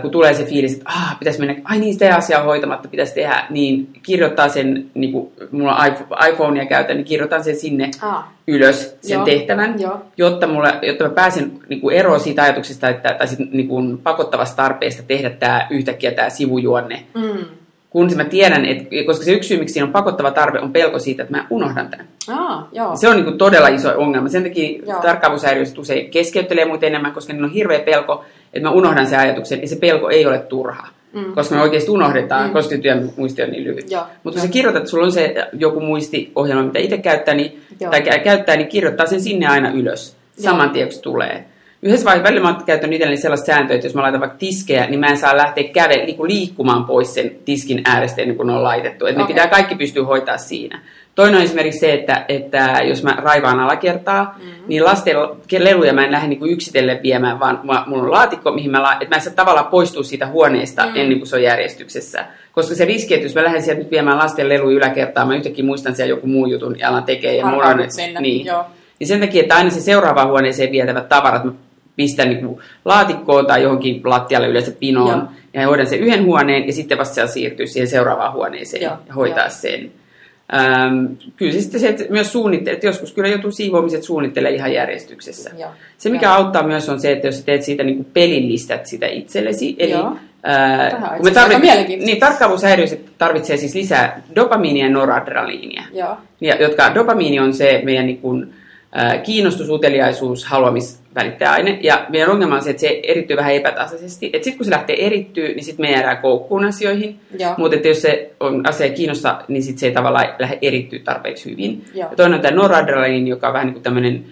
kun 0.03 0.11
tulee 0.11 0.35
se 0.35 0.45
fiilis, 0.45 0.73
että 0.73 0.85
ah, 0.89 1.19
pitäisi 1.19 1.39
mennä, 1.41 1.55
ai 1.65 1.79
niin, 1.79 1.93
sitä 1.93 2.17
asiaa 2.17 2.43
hoitamatta 2.43 2.89
pitäisi 2.89 3.15
tehdä, 3.15 3.47
niin 3.51 3.89
kirjoittaa 4.03 4.49
sen, 4.49 4.87
niin 4.95 5.13
kuin 5.13 5.33
mulla 5.51 5.77
on 5.77 5.87
iPhone- 5.87 6.29
iPhonea 6.29 6.67
käytän, 6.67 6.97
niin 6.97 7.05
kirjoitan 7.05 7.45
sen 7.45 7.57
sinne 7.57 7.91
Ah, 8.03 8.25
ylös, 8.47 8.97
sen 9.03 9.15
Joo, 9.15 9.25
tehtävän, 9.25 9.81
joo. 9.81 10.01
jotta, 10.17 10.47
mulle, 10.47 10.75
jotta 10.83 11.05
mä 11.05 11.11
pääsen 11.11 11.53
niin 11.69 11.81
kuin 11.81 11.97
eroon 11.97 12.21
siitä 12.21 12.43
ajatuksesta, 12.43 12.89
että, 12.89 13.15
tai 13.19 13.29
sit, 13.29 13.39
niin 13.53 13.69
kuin 13.69 13.99
pakottavasta 13.99 14.57
tarpeesta 14.57 15.03
tehdä 15.03 15.31
tämä 15.31 15.67
yhtäkkiä 15.71 16.11
tämä 16.11 16.31
sivujuonne. 16.31 17.03
mm. 17.15 17.45
Kun 17.91 18.11
se 18.11 18.17
mä 18.17 18.25
tiedän, 18.25 18.65
että, 18.65 18.85
koska 19.07 19.25
se 19.25 19.33
yksi 19.33 19.49
syy, 19.49 19.59
miksi 19.59 19.73
siinä 19.73 19.87
on 19.87 19.93
pakottava 19.93 20.31
tarve, 20.31 20.59
on 20.61 20.73
pelko 20.73 20.99
siitä, 20.99 21.23
että 21.23 21.37
mä 21.37 21.47
unohdan 21.51 21.89
tämän. 21.89 22.07
ah, 22.29 22.65
joo. 22.73 22.97
Se 22.97 23.09
on 23.09 23.17
niin 23.17 23.25
kuin 23.25 23.39
todella 23.39 23.69
iso 23.69 23.93
ongelma. 23.97 24.29
Sen 24.29 24.43
takia 24.43 24.83
tarkkaavuushäiriöiset 25.03 25.79
usein 25.79 26.11
keskeyttelee 26.11 26.65
muuten 26.65 26.87
enemmän, 26.87 27.13
koska 27.13 27.33
niillä 27.33 27.47
on 27.47 27.53
hirveä 27.53 27.79
pelko, 27.79 28.25
että 28.55 28.69
mä 28.69 28.75
unohdan 28.75 29.07
sen 29.07 29.19
ajatuksen, 29.19 29.61
ja 29.63 29.69
se 29.69 29.77
pelko 29.77 30.11
ei 30.11 30.27
ole 30.27 30.39
turha. 30.39 30.89
Mm. 31.13 31.33
Koska 31.35 31.55
me 31.55 31.63
oikeasti 31.63 31.91
unohdetaan, 31.91 32.47
Mm. 32.47 32.53
koska 32.53 32.79
työn 32.79 33.11
muisti 33.17 33.43
on 33.43 33.51
niin 33.51 33.65
lyhyt. 33.65 33.87
Mutta 34.25 34.41
kun 34.41 34.47
sä 34.49 34.53
kirjoitat, 34.53 34.81
että 34.81 34.91
sulla 34.91 35.05
on 35.05 35.13
se 35.13 35.35
joku 35.53 35.81
muistiohjelma, 35.81 36.63
mitä 36.63 36.79
itse 36.79 36.99
käyttää, 36.99 37.35
niin, 37.35 37.61
Joo. 37.81 37.91
tai 37.91 38.01
kä- 38.01 38.19
käyttää, 38.25 38.57
niin 38.57 38.69
kirjoittaa 38.69 39.07
sen 39.07 39.21
sinne 39.21 39.47
aina 39.47 39.71
ylös. 39.71 40.17
Saman 40.39 40.71
tien, 40.71 40.89
kun 40.89 41.03
tulee. 41.03 41.45
Yhdessä 41.83 42.05
vaiheessa 42.05 42.29
välillä 42.29 42.43
mä 42.49 42.55
oon 42.55 42.65
käyttänyt 42.65 42.95
itselleni 42.95 43.21
sellaista 43.21 43.47
sääntöä, 43.47 43.75
että 43.75 43.87
jos 43.87 43.95
mä 43.95 44.03
laitan 44.03 44.21
vaikka 44.21 44.39
tiskejä, 44.39 44.87
niin 44.87 45.01
mä 45.01 45.07
en 45.07 45.17
saa 45.17 45.37
lähteä 45.37 45.65
käve, 45.65 45.97
niin 45.97 46.17
kuin 46.17 46.31
liikkumaan 46.31 46.85
pois 46.85 47.15
sen 47.15 47.31
tiskin 47.45 47.83
äärestä 47.85 48.23
ennen 48.23 48.37
kuin 48.37 48.47
ne 48.47 48.53
on 48.53 48.63
laitettu. 48.63 49.07
Että 49.07 49.19
ne 49.19 49.25
Okei. 49.25 49.35
pitää 49.35 49.47
kaikki 49.49 49.75
pystyä 49.75 50.05
hoitaa 50.05 50.39
siinä. 50.39 50.81
Toinen 51.15 51.37
on 51.37 51.43
esimerkiksi 51.43 51.81
se, 51.81 51.93
että, 51.93 52.25
että 52.29 52.79
jos 52.85 53.03
mä 53.03 53.17
raivaan 53.19 53.61
alakertaa, 53.61 54.35
mm-hmm. 54.39 54.65
niin 54.69 54.85
lasten 54.85 55.17
leluja 55.59 55.93
mä 55.93 56.05
en 56.05 56.13
lähde 56.13 56.29
niin 56.29 56.51
yksitellen 56.51 57.01
viemään, 57.03 57.41
vaan 57.41 57.61
mä- 57.63 57.85
mulla 57.87 58.03
on 58.03 58.11
laatikko, 58.11 58.53
mihin 58.53 58.71
mä, 58.71 58.83
la- 58.83 58.93
että 58.93 59.09
mä 59.09 59.15
en 59.15 59.21
saa 59.23 59.33
tavallaan 59.37 59.67
poistua 59.67 60.03
siitä 60.03 60.27
huoneesta 60.27 60.83
Mm. 60.87 60.91
mm. 60.91 60.97
ennen 60.97 61.19
kuin 61.19 61.29
se 61.29 61.37
on 61.37 61.43
järjestyksessä. 61.43 62.25
Koska 62.53 62.75
se 62.75 62.85
riski, 62.85 63.15
että 63.15 63.27
jos 63.27 63.35
mä 63.35 63.45
lähden 63.45 63.63
sieltä 63.63 63.83
nyt 63.83 63.91
viemään 63.91 64.19
lasten 64.19 64.49
leluja 64.49 64.77
yläkertaan, 64.77 65.29
mä 65.29 65.37
yhtäkkiä 65.37 65.65
muistan 65.65 65.95
siellä 65.95 66.11
joku 66.11 66.27
muu 66.27 66.47
jutun 66.47 66.79
ja 66.79 66.89
alan 66.89 67.05
tekee. 67.05 67.37
Ja 67.37 67.47
mulla 67.47 67.67
on, 67.67 67.79
niin. 68.21 68.47
joo. 68.47 68.65
niin 68.99 69.09
sen 69.09 69.21
takia, 69.21 69.43
että 69.43 69.57
aina 69.57 69.71
se 69.71 69.81
seuraavaan 69.81 70.29
huoneeseen 70.29 70.73
vietävät 70.73 71.09
tavarat, 71.09 71.45
mä 71.45 71.53
pistän 71.97 72.29
niin 72.29 72.59
laatikkoon 72.85 73.47
tai 73.47 73.63
johonkin 73.63 74.01
lattialle 74.05 74.49
yleensä 74.49 74.73
pinoon 74.81 75.19
Joo. 75.19 75.29
ja 75.55 75.67
hoidan 75.67 75.87
sen 75.87 75.99
yhden 75.99 76.25
huoneen 76.25 76.67
ja 76.67 76.73
sitten 76.73 76.99
vasta 76.99 77.27
siirtyy 77.27 77.67
siihen 77.67 77.89
seuraavaan 77.89 78.33
huoneeseen 78.33 78.83
Joo, 78.83 78.97
ja 79.07 79.15
hoitaa 79.15 79.45
joo. 79.45 79.51
sen. 79.51 79.91
Ähm, 80.55 81.07
kyllä 81.37 81.53
se 81.53 81.61
sitten 81.61 81.81
se, 81.81 81.89
että 81.89 82.05
myös 82.11 82.33
suunnittelee, 82.33 82.75
että 82.75 82.87
joskus 82.87 83.13
kyllä 83.13 83.29
joutuu 83.29 83.51
siivoamiset 83.51 84.03
suunnittelemaan 84.03 84.57
ihan 84.57 84.73
järjestyksessä. 84.73 85.51
Joo, 85.59 85.71
Se, 85.99 86.11
mikä 86.11 86.27
joo. 86.27 86.35
auttaa 86.35 86.63
myös 86.63 86.89
on 86.89 87.01
se, 87.01 87.13
että 87.13 87.29
jos 87.29 87.45
teet 87.45 87.63
siitä 87.63 87.83
niin 87.83 88.05
pelillistat 88.05 88.87
sitä 88.87 89.07
itsellesi, 89.07 89.77
eli 89.79 89.91
Joo. 89.91 90.03
on 90.03 90.21
kun 91.17 91.25
me 91.25 91.31
tarvit, 91.31 91.59
niin 91.89 92.21
tarkkaavuushäiriöiset 92.21 93.19
tarvitsee 93.19 93.57
siis 93.57 93.75
lisää 93.75 94.23
dopamiinia 94.35 94.87
ja 94.87 94.93
noradrenaliinia. 94.93 95.83
Joo. 95.93 96.17
Ja, 96.41 96.63
jotka 96.63 96.95
dopamiini 96.95 97.41
on 97.41 97.55
se 97.55 97.81
meidän 97.85 98.07
niin 98.07 98.19
kuin, 98.19 98.55
kiinnostus, 99.23 99.71
uteliaisuus, 99.71 100.45
haluamisvälittäjäaine. 100.45 101.79
Ja 101.83 102.07
meidän 102.09 102.31
ongelma 102.31 102.55
on 102.55 102.63
se, 102.63 102.71
että 102.71 102.81
se 102.81 103.01
erittyy 103.03 103.37
vähän 103.37 103.55
epätasaisesti. 103.55 104.27
Että 104.27 104.45
sitten 104.45 104.59
kun 104.59 104.65
se 104.65 104.71
lähtee 104.71 105.07
erittyy, 105.07 105.55
niin 105.55 105.65
sitten 105.65 105.87
me 105.87 105.93
jäädään 105.93 106.19
koukkuun 106.19 106.65
asioihin. 106.65 107.17
Mutta 107.57 107.89
jos 107.89 108.03
se 108.03 108.31
on 108.41 108.69
asia 108.69 108.91
kiinnosta, 108.91 109.41
niin 109.49 109.63
sitten 109.63 109.81
se 109.81 109.87
ei 109.87 109.93
tavallaan 109.93 110.29
lähde 110.39 110.59
erittyä 110.63 110.99
tarpeeksi 110.99 111.51
hyvin. 111.51 111.85
Joo. 111.95 112.09
Ja 112.11 112.17
toinen 112.17 112.35
on 112.35 112.41
tämä 112.41 112.57
noradrenaliini, 112.57 113.31
joka 113.31 113.47
on 113.47 113.53
vähän 113.53 113.67
niin 113.67 113.75
kuin 113.75 113.83
tämmöinen 113.83 114.25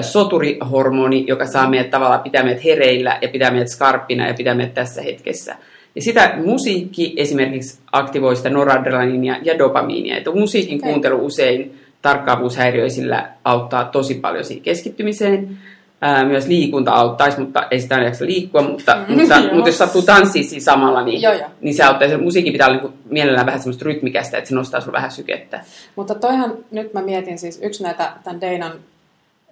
soturihormoni, 0.00 1.24
joka 1.26 1.46
saa 1.46 1.70
meidät 1.70 1.90
tavallaan 1.90 2.20
pitää 2.20 2.42
meidät 2.42 2.64
hereillä 2.64 3.18
ja 3.22 3.28
pitää 3.28 3.50
meidät 3.50 3.68
skarppina 3.68 4.28
ja 4.28 4.34
pitää 4.34 4.54
meidät 4.54 4.74
tässä 4.74 5.02
hetkessä. 5.02 5.56
Ja 5.94 6.02
sitä 6.02 6.34
musiikki 6.44 7.14
esimerkiksi 7.16 7.78
aktivoi 7.92 8.36
sitä 8.36 8.50
noradrenaliinia 8.50 9.36
ja 9.42 9.58
dopamiinia. 9.58 10.16
Että 10.16 10.30
musiikin 10.30 10.78
Okei. 10.78 10.90
kuuntelu 10.90 11.26
usein 11.26 11.79
tarkkaavuushäiriöisillä 12.02 13.30
auttaa 13.44 13.84
tosi 13.84 14.14
paljon 14.14 14.44
siihen 14.44 14.62
keskittymiseen. 14.62 15.58
Ää, 16.00 16.24
myös 16.24 16.46
liikunta 16.46 16.92
auttaisi, 16.92 17.40
mutta 17.40 17.66
ei 17.70 17.80
sitä 17.80 17.94
aina 17.94 18.06
jaksa 18.06 18.26
liikkua, 18.26 18.62
mutta, 18.62 18.96
mutta, 19.08 19.34
Joo. 19.34 19.54
mutta 19.54 19.68
jos 19.68 19.78
sattuu 19.78 20.02
tanssiin 20.02 20.44
siinä 20.44 20.64
samalla, 20.64 21.02
niin, 21.02 21.22
Joo, 21.22 21.32
joo. 21.32 21.48
niin 21.60 21.74
se 21.74 21.82
auttaa. 21.82 22.08
Se 22.08 22.16
musiikin 22.16 22.52
pitää 22.52 22.68
olla 22.68 22.80
niin 22.80 22.92
mielellään 23.10 23.46
vähän 23.46 23.60
semmoista 23.60 23.84
rytmikästä, 23.84 24.38
että 24.38 24.48
se 24.48 24.54
nostaa 24.54 24.80
sulla 24.80 24.96
vähän 24.96 25.10
sykettä. 25.10 25.64
Mutta 25.96 26.14
toihan, 26.14 26.54
nyt 26.70 26.94
mä 26.94 27.02
mietin 27.02 27.38
siis, 27.38 27.60
yksi 27.62 27.82
näitä 27.82 28.12
tämän 28.24 28.40
Deinan 28.40 28.72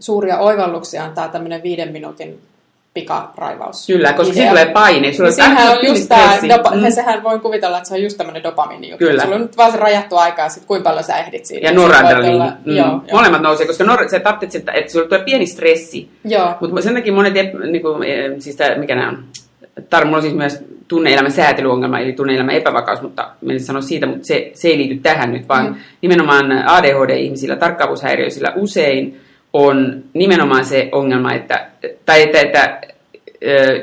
suuria 0.01 0.39
oivalluksia 0.39 1.05
on 1.05 1.15
tämä 1.15 1.29
tämmöinen 1.29 1.63
viiden 1.63 1.93
minuutin 1.93 2.41
pikaraivaus. 3.01 3.87
Kyllä, 3.87 4.13
koska 4.13 4.33
siinä 4.35 4.49
tulee 4.51 4.67
paine. 4.67 5.13
Sulla 5.13 5.31
Niin 5.31 5.69
on 5.79 5.87
just 5.87 6.09
tämä, 6.09 6.39
dopa, 6.57 6.71
Mm. 6.71 6.91
sehän 6.91 7.23
voin 7.23 7.41
kuvitella, 7.41 7.77
että 7.77 7.89
se 7.89 7.95
on 7.95 8.03
just 8.03 8.17
tämmöinen 8.19 8.43
dopamiini 8.43 8.91
juttu. 8.91 9.05
Kyllä. 9.07 9.23
Sulla 9.23 9.35
on 9.35 9.41
nyt 9.43 9.57
vaan 9.57 9.73
se 9.73 9.77
rajattu 9.79 10.17
aika 10.17 10.43
ja 10.43 10.49
sitten 10.49 10.69
kuinka 10.69 10.91
paljon 10.91 11.05
sä 11.05 11.17
ehdit 11.19 11.47
siinä. 11.47 11.69
Ja 11.69 11.75
noradrenaliini. 11.75 12.51
Mm. 12.65 12.77
Joo, 12.77 12.87
joo. 12.87 13.01
Molemmat 13.13 13.43
nousee, 13.43 13.67
koska 13.67 13.85
nor- 13.85 14.09
se 14.09 14.21
tarvitset, 14.21 14.59
että, 14.61 14.73
että 14.73 14.93
sulla 14.93 15.09
tulee 15.09 15.25
pieni 15.25 15.47
stressi. 15.47 16.09
Joo. 16.25 16.55
Mutta 16.61 16.83
sen 16.83 16.95
takia 16.95 17.13
monet, 17.13 17.35
ep- 17.37 17.67
niinku, 17.71 17.89
eh, 18.07 18.31
siis 18.39 18.57
tää, 18.57 18.75
mikä 18.79 18.95
nämä 18.95 19.09
on, 19.09 19.25
Tar, 19.91 20.05
mulla 20.05 20.17
on 20.17 20.23
siis 20.23 20.35
myös 20.35 20.65
tunne-elämän 20.89 21.33
säätelyongelma, 21.33 21.99
eli 21.99 22.13
tunne-elämän 22.13 22.55
epävakaus, 22.55 23.03
mutta 23.03 23.29
menisin 23.41 23.67
sanoa 23.67 23.83
siitä, 23.83 24.07
mutta 24.07 24.25
se, 24.27 24.51
se 24.55 24.69
ei 24.69 24.79
liity 24.79 24.97
tähän 25.03 25.33
nyt, 25.33 25.49
vaan 25.49 25.67
Mm. 25.67 25.75
nimenomaan 26.03 26.53
ADHD-ihmisillä, 26.67 27.57
tarkkaavuushäiriöisillä 27.57 28.53
usein 28.57 29.21
on 29.53 30.03
nimenomaan 30.15 30.65
se 30.65 30.89
ongelma, 30.93 31.33
että, 31.35 31.67
tai 32.07 32.23
että, 32.23 32.41
että 32.41 32.81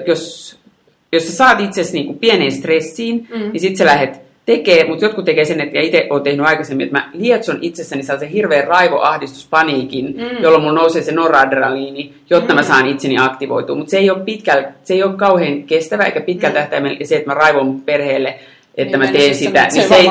jos, 0.07 0.55
jos 1.11 1.27
sä 1.27 1.31
saat 1.35 1.59
itsesi 1.59 1.93
niinku 1.93 2.13
pieneen 2.13 2.51
stressiin, 2.51 3.27
Mm. 3.35 3.51
niin 3.51 3.59
sit 3.61 3.75
sä 3.77 3.85
lähdet 3.85 4.21
tekee, 4.45 4.87
mutta 4.87 5.05
jotkut 5.05 5.25
tekee 5.25 5.45
sen, 5.45 5.61
että 5.61 5.77
ja 5.77 5.83
itse 5.83 6.07
olen 6.09 6.23
tehnyt 6.23 6.45
aikaisemmin, 6.45 6.85
että 6.87 6.97
mä 6.97 7.09
lietson 7.13 7.57
itsessäni 7.61 8.03
sellaisen 8.03 8.29
hirveän 8.29 8.67
raivoahdistuspaniikin, 8.67 10.05
Mm. 10.05 10.21
mm. 10.21 10.43
jolloin 10.43 10.63
mulla 10.63 10.79
nousee 10.79 11.01
se 11.01 11.11
noradrenaliini, 11.11 12.13
jotta 12.29 12.53
Mm. 12.53 12.55
mä 12.55 12.63
saan 12.63 12.85
itseni 12.87 13.17
aktivoitua. 13.19 13.75
Mutta 13.75 13.91
se 13.91 13.97
ei 13.97 14.09
ole 14.09 14.19
pitkällä, 14.23 14.71
se 14.83 14.93
ei 14.93 15.03
ole 15.03 15.13
kauhean 15.13 15.63
kestävä 15.63 16.03
eikä 16.03 16.21
pitkällä 16.21 16.53
Mm. 16.53 16.59
tähtäimellä. 16.61 16.97
Ja 16.99 17.07
se, 17.07 17.15
että 17.15 17.29
mä 17.29 17.33
raivon 17.33 17.81
perheelle, 17.81 18.29
että 18.77 18.97
Niin, 18.97 18.99
mä 18.99 19.05
mä 19.05 19.11
teen 19.11 19.23
siis 19.23 19.39
sitä, 19.39 19.69
se 19.69 19.79
niin 19.79 19.87
se 19.89 19.95
ei, 19.95 20.01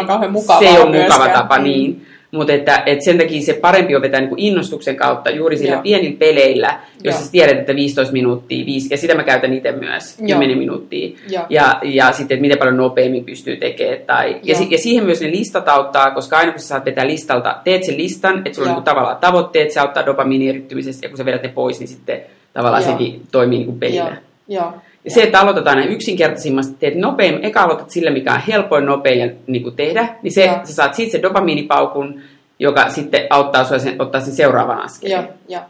se 0.59 0.65
ei 0.65 0.79
ole 0.81 0.91
myöskään. 0.91 1.21
mukava 1.21 1.29
tapa, 1.29 1.59
Mm. 1.59 1.65
niin. 1.65 2.07
Mutta 2.35 2.53
että, 2.53 2.83
että 2.87 3.05
sen 3.05 3.19
takia 3.19 3.43
se 3.43 3.53
parempi 3.53 3.97
on 3.97 4.03
vetää 4.03 4.21
niin 4.21 4.29
kuin 4.29 4.39
innostuksen 4.39 4.97
kautta 4.97 5.31
juuri 5.31 5.57
sillä 5.57 5.73
Joo. 5.73 5.83
pienillä 5.83 6.17
peleillä, 6.19 6.81
jos 7.05 7.25
sä 7.25 7.33
tiedät, 7.33 7.59
että 7.59 7.77
15 7.77 8.13
minuuttia, 8.13 8.67
5, 8.67 8.89
ja 8.91 8.97
sitä 8.97 9.15
mä 9.15 9.23
käytän 9.23 9.53
itse 9.53 9.73
myös, 9.73 10.19
Joo. 10.19 10.29
10 10.29 10.59
minuuttia. 10.59 11.17
Joo. 11.29 11.47
Ja, 11.49 11.79
ja 11.83 12.13
sitten, 12.13 12.35
että 12.35 12.43
miten 12.43 12.59
paljon 12.59 12.77
nopeammin 12.77 13.25
pystyy 13.25 13.57
tekemään. 13.57 13.99
Tai, 14.07 14.41
ja, 14.43 14.55
si, 14.55 14.67
ja 14.71 14.79
siihen 14.79 15.05
myös 15.05 15.21
ne 15.21 15.31
listat 15.31 15.69
auttaa, 15.69 16.11
koska 16.11 16.39
aina 16.39 16.53
kun 16.53 16.61
sä 16.61 16.67
saat 16.67 16.85
vetää 16.85 17.07
listalta, 17.07 17.57
teet 17.65 17.85
sen 17.85 17.97
listan, 17.97 18.39
että 18.39 18.55
sulla 18.55 18.69
on 18.69 18.71
Joo. 18.71 18.79
niin 18.79 18.85
tavallaan 18.85 19.17
tavoitteet, 19.17 19.71
se 19.71 19.81
auttaa 19.81 20.07
dopamiinin 20.07 20.49
erittymisessä, 20.49 21.07
ja 21.07 21.09
kun 21.09 21.19
sä 21.19 21.25
vedät 21.25 21.43
ne 21.43 21.49
pois, 21.49 21.81
niin 21.81 21.89
sitten 21.89 22.21
tavallaan 22.53 22.83
Joo. 22.83 22.93
sekin 22.93 23.23
toimii 23.33 23.59
niin 23.59 23.67
kuin 23.67 23.79
pelinä. 23.79 24.17
Joo. 24.49 24.63
Joo. 24.63 24.73
Ja 25.05 25.11
se, 25.11 25.23
että 25.23 25.41
aloitetaan 25.41 25.79
aina 25.79 25.91
yksinkertaisimmasta, 25.91 26.75
teet 26.79 26.95
nopein, 26.95 27.45
eka 27.45 27.63
aloitat 27.63 27.91
sillä, 27.91 28.11
mikä 28.11 28.35
on 28.35 28.41
helpoin, 28.41 28.87
nopein 28.87 29.19
ja 29.19 29.31
niin 29.47 29.63
kuin 29.63 29.77
tehdä, 29.77 30.17
niin 30.23 30.33
se, 30.33 30.59
sä 30.65 30.75
saat 30.75 30.95
siitä 30.95 31.13
sen 31.13 31.23
dopamiinipaukun, 31.23 32.21
joka 32.59 32.91
sitten 32.91 33.27
auttaa 33.31 33.65
sinua 33.65 33.79
sen, 33.79 34.03
ottaa 34.03 34.21
sen 34.21 34.35
seuraavan 34.35 34.81
askeleen. 34.81 35.23
Joo, 35.23 35.33
joo. 35.49 35.63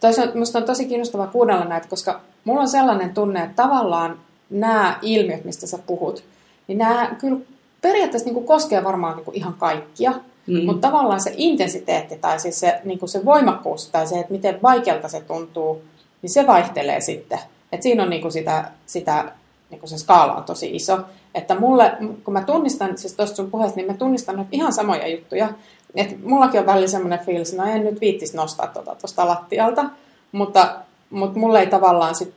Toisaalta 0.00 0.32
minusta 0.32 0.58
on 0.58 0.64
tosi 0.64 0.84
kiinnostavaa 0.84 1.26
kuunnella 1.26 1.64
näitä, 1.64 1.88
koska 1.88 2.20
mulla 2.44 2.60
on 2.60 2.68
sellainen 2.68 3.14
tunne, 3.14 3.42
että 3.42 3.62
tavallaan 3.62 4.18
nämä 4.50 4.98
ilmiöt, 5.02 5.44
mistä 5.44 5.66
sä 5.66 5.78
puhut, 5.86 6.24
niin 6.68 6.78
nämä 6.78 7.16
kyllä 7.20 7.38
periaatteessa 7.82 8.26
niin 8.26 8.34
kuin 8.34 8.46
koskee 8.46 8.84
varmaan 8.84 9.16
niin 9.16 9.24
kuin 9.24 9.36
ihan 9.36 9.54
kaikkia. 9.58 10.12
Mm. 10.46 10.64
mutta 10.64 10.88
tavallaan 10.88 11.20
se 11.20 11.32
intensiteetti 11.36 12.16
tai 12.16 12.40
siis 12.40 12.60
se, 12.60 12.80
niin 12.84 12.98
kuin 12.98 13.08
se 13.08 13.24
voimakkuus 13.24 13.90
tai 13.90 14.06
se, 14.06 14.18
että 14.20 14.32
miten 14.32 14.58
vaikealta 14.62 15.08
se 15.08 15.20
tuntuu, 15.20 15.82
niin 16.22 16.30
se 16.30 16.46
vaihtelee 16.46 17.00
sitten. 17.00 17.38
Et 17.72 17.82
siinä 17.82 18.02
on 18.02 18.10
niinku 18.10 18.30
sitä, 18.30 18.70
sitä 18.86 19.32
niinku 19.70 19.86
se 19.86 19.98
skaala 19.98 20.34
on 20.34 20.44
tosi 20.44 20.76
iso. 20.76 20.98
Että 21.34 21.54
mulle, 21.54 21.92
kun 22.24 22.34
mä 22.34 22.44
tunnistan, 22.44 22.98
siis 22.98 23.14
tuosta 23.14 23.36
sun 23.36 23.50
puheesta, 23.50 23.76
niin 23.76 23.86
mä 23.86 23.94
tunnistan 23.94 24.36
nyt 24.36 24.48
ihan 24.52 24.72
samoja 24.72 25.08
juttuja. 25.08 25.48
Et 25.94 26.24
mullakin 26.24 26.60
on 26.60 26.66
välillä 26.66 26.86
semmoinen 26.86 27.18
fiilis, 27.18 27.50
että 27.50 27.62
no 27.62 27.70
en 27.70 27.84
nyt 27.84 28.00
viittis 28.00 28.34
nostaa 28.34 28.66
tuota 28.66 28.94
tuosta 29.00 29.28
lattialta, 29.28 29.84
mutta, 30.32 30.76
mutta 31.10 31.38
mulle 31.38 31.60
ei 31.60 31.66
tavallaan 31.66 32.14
sit, 32.14 32.34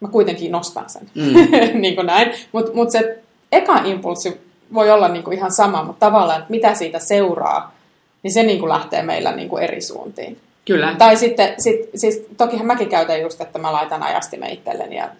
mä 0.00 0.08
kuitenkin 0.08 0.52
nostan 0.52 0.90
sen, 0.90 1.10
mm. 1.14 1.34
niin 1.82 1.94
kuin 1.94 2.06
näin. 2.06 2.32
Mutta 2.52 2.72
mut 2.74 2.90
se 2.90 3.22
eka 3.52 3.76
impulssi 3.84 4.40
voi 4.74 4.90
olla 4.90 5.08
niin 5.08 5.24
kuin 5.24 5.36
ihan 5.36 5.52
sama, 5.52 5.84
mutta 5.84 6.06
tavallaan, 6.06 6.38
että 6.38 6.50
mitä 6.50 6.74
siitä 6.74 6.98
seuraa, 6.98 7.74
niin 8.22 8.32
se 8.32 8.42
niin 8.42 8.58
kuin 8.58 8.68
lähtee 8.68 9.02
meillä 9.02 9.32
niin 9.32 9.48
kuin 9.48 9.62
eri 9.62 9.80
suuntiin. 9.80 10.38
Kyllä. 10.64 10.94
Tai 10.98 11.16
sitten, 11.16 11.54
sit, 11.58 11.90
siis 11.94 12.26
tokihan 12.36 12.66
mäkin 12.66 12.88
käytän 12.88 13.20
just, 13.20 13.40
että 13.40 13.58
mä 13.58 13.72
laitan 13.72 14.02
ajastimen 14.02 14.50
itselleni 14.50 14.96
ja 14.96 15.10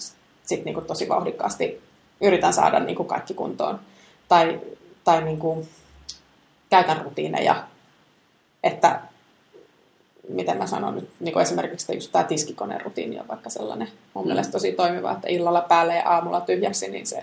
sitten 0.42 0.64
niin 0.64 0.74
kuin 0.74 0.86
tosi 0.86 1.08
vauhdikkaasti 1.08 1.80
yritän 2.20 2.52
saada 2.52 2.80
niin 2.80 2.96
kuin 2.96 3.08
kaikki 3.08 3.34
kuntoon. 3.34 3.80
Tai, 4.28 4.60
tai 5.04 5.24
niin 5.24 5.38
kuin 5.38 5.68
käytän 6.70 7.02
rutiineja, 7.04 7.64
että 8.62 9.00
miten 10.28 10.58
mä 10.58 10.66
sanon 10.66 10.94
nyt, 10.94 11.10
niin 11.20 11.32
kuin 11.32 11.42
esimerkiksi 11.42 11.94
just 11.94 12.12
tämä 12.12 12.24
tiskikoneen 12.24 12.86
on 13.20 13.28
vaikka 13.28 13.50
sellainen 13.50 13.88
mun 14.14 14.24
mm. 14.24 14.28
mielestä 14.28 14.52
tosi 14.52 14.72
toimiva, 14.72 15.12
että 15.12 15.28
illalla 15.28 15.60
päälle 15.60 15.96
ja 15.96 16.08
aamulla 16.08 16.40
tyhjäksi, 16.40 16.90
niin 16.90 17.06
se, 17.06 17.22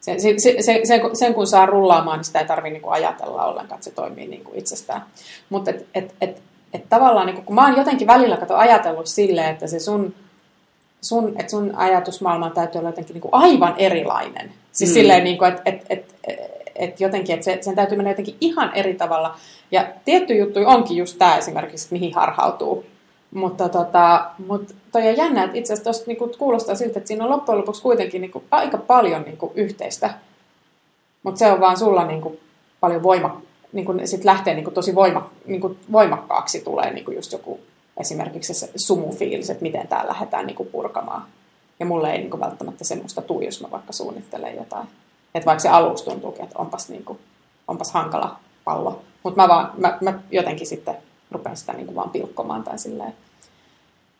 se, 0.00 0.18
se, 0.18 0.34
se, 0.38 0.56
se, 0.60 0.80
sen, 0.84 1.16
sen 1.16 1.34
kun 1.34 1.46
saa 1.46 1.66
rullaamaan, 1.66 2.18
niin 2.18 2.24
sitä 2.24 2.38
ei 2.38 2.46
tarvitse 2.46 2.78
niin 2.78 2.92
ajatella 2.92 3.44
ollenkaan, 3.44 3.76
että 3.78 3.84
se 3.84 3.90
toimii 3.90 4.26
niin 4.26 4.44
kuin 4.44 4.58
itsestään. 4.58 5.02
Mutta 5.50 5.70
et, 5.70 5.86
et, 5.94 6.14
et, 6.20 6.42
et 6.72 6.88
tavallaan, 6.88 7.26
niin 7.26 7.42
kun 7.44 7.54
mä 7.54 7.66
oon 7.66 7.76
jotenkin 7.76 8.06
välillä 8.06 8.36
kato 8.36 8.56
ajatellut 8.56 9.06
silleen, 9.06 9.50
että 9.50 9.66
se 9.66 9.80
sun, 9.80 10.14
sun, 11.00 11.28
että 11.28 11.50
sun 11.50 11.74
ajatusmaailma 11.74 12.50
täytyy 12.50 12.78
olla 12.78 12.88
jotenkin 12.88 13.14
niin 13.14 13.22
kuin 13.22 13.34
aivan 13.34 13.74
erilainen. 13.78 14.52
Siis 14.72 14.90
mm. 14.90 14.94
silleen, 14.94 15.24
niin 15.24 15.38
kuin, 15.38 15.48
että 15.48 15.62
et, 15.64 15.86
et, 15.90 16.14
et 16.76 17.00
jotenkin, 17.00 17.34
että 17.34 17.44
se, 17.44 17.58
sen 17.60 17.74
täytyy 17.74 17.96
mennä 17.96 18.10
jotenkin 18.10 18.36
ihan 18.40 18.74
eri 18.74 18.94
tavalla. 18.94 19.34
Ja 19.70 19.86
tietty 20.04 20.34
juttu 20.34 20.60
onkin 20.66 20.96
just 20.96 21.18
tämä 21.18 21.36
esimerkiksi, 21.36 21.84
että 21.84 21.92
mihin 21.92 22.14
harhautuu. 22.14 22.84
Mutta 23.34 23.68
tota, 23.68 24.30
mut 24.46 24.74
toi 24.92 25.08
on 25.08 25.16
jännä, 25.16 25.44
että 25.44 25.58
itse 25.58 25.72
asiassa 25.72 26.04
niinku 26.06 26.30
kuulostaa 26.38 26.74
siltä, 26.74 26.98
että 26.98 27.08
siinä 27.08 27.24
on 27.24 27.30
loppujen 27.30 27.58
lopuksi 27.58 27.82
kuitenkin 27.82 28.20
niinku 28.20 28.42
aika 28.50 28.78
paljon 28.78 29.22
niinku 29.22 29.52
yhteistä. 29.54 30.10
Mutta 31.22 31.38
se 31.38 31.52
on 31.52 31.60
vaan 31.60 31.76
sulla 31.76 32.04
niinku 32.04 32.40
paljon 32.80 33.02
voima, 33.74 33.92
niinku, 33.92 34.06
sit 34.06 34.24
lähtee 34.24 34.54
niinku 34.54 34.70
tosi 34.70 34.94
voima, 34.94 35.30
niinku 35.46 35.76
voimakkaaksi 35.92 36.60
tulee 36.60 36.92
niinku 36.92 37.10
just 37.10 37.32
joku 37.32 37.60
esimerkiksi 38.00 38.54
se 38.54 38.70
sumufiilis, 38.76 39.50
että 39.50 39.62
miten 39.62 39.88
tämä 39.88 40.08
lähdetään 40.08 40.46
niinku 40.46 40.64
purkamaan. 40.64 41.24
Ja 41.80 41.86
mulle 41.86 42.12
ei 42.12 42.18
niinku 42.18 42.40
välttämättä 42.40 42.84
semmoista 42.84 43.22
tuu, 43.22 43.40
jos 43.40 43.60
mä 43.60 43.70
vaikka 43.70 43.92
suunnittelen 43.92 44.56
jotain. 44.56 44.88
Että 45.34 45.46
vaikka 45.46 45.62
se 45.62 45.68
aluksi 45.68 46.04
tuntuu, 46.04 46.36
että 46.42 46.58
onpas, 46.58 46.88
niinku, 46.88 47.18
onpas 47.68 47.92
hankala 47.92 48.38
pallo. 48.64 49.02
Mutta 49.22 49.42
mä, 49.42 49.48
vaan, 49.48 49.72
mä, 49.76 49.98
mä 50.00 50.18
jotenkin 50.30 50.66
sitten 50.66 50.96
rupean 51.30 51.56
sitä 51.56 51.72
niinku 51.72 51.94
vaan 51.94 52.10
pilkkomaan 52.10 52.64
tai 52.64 52.78
silleen. 52.78 53.14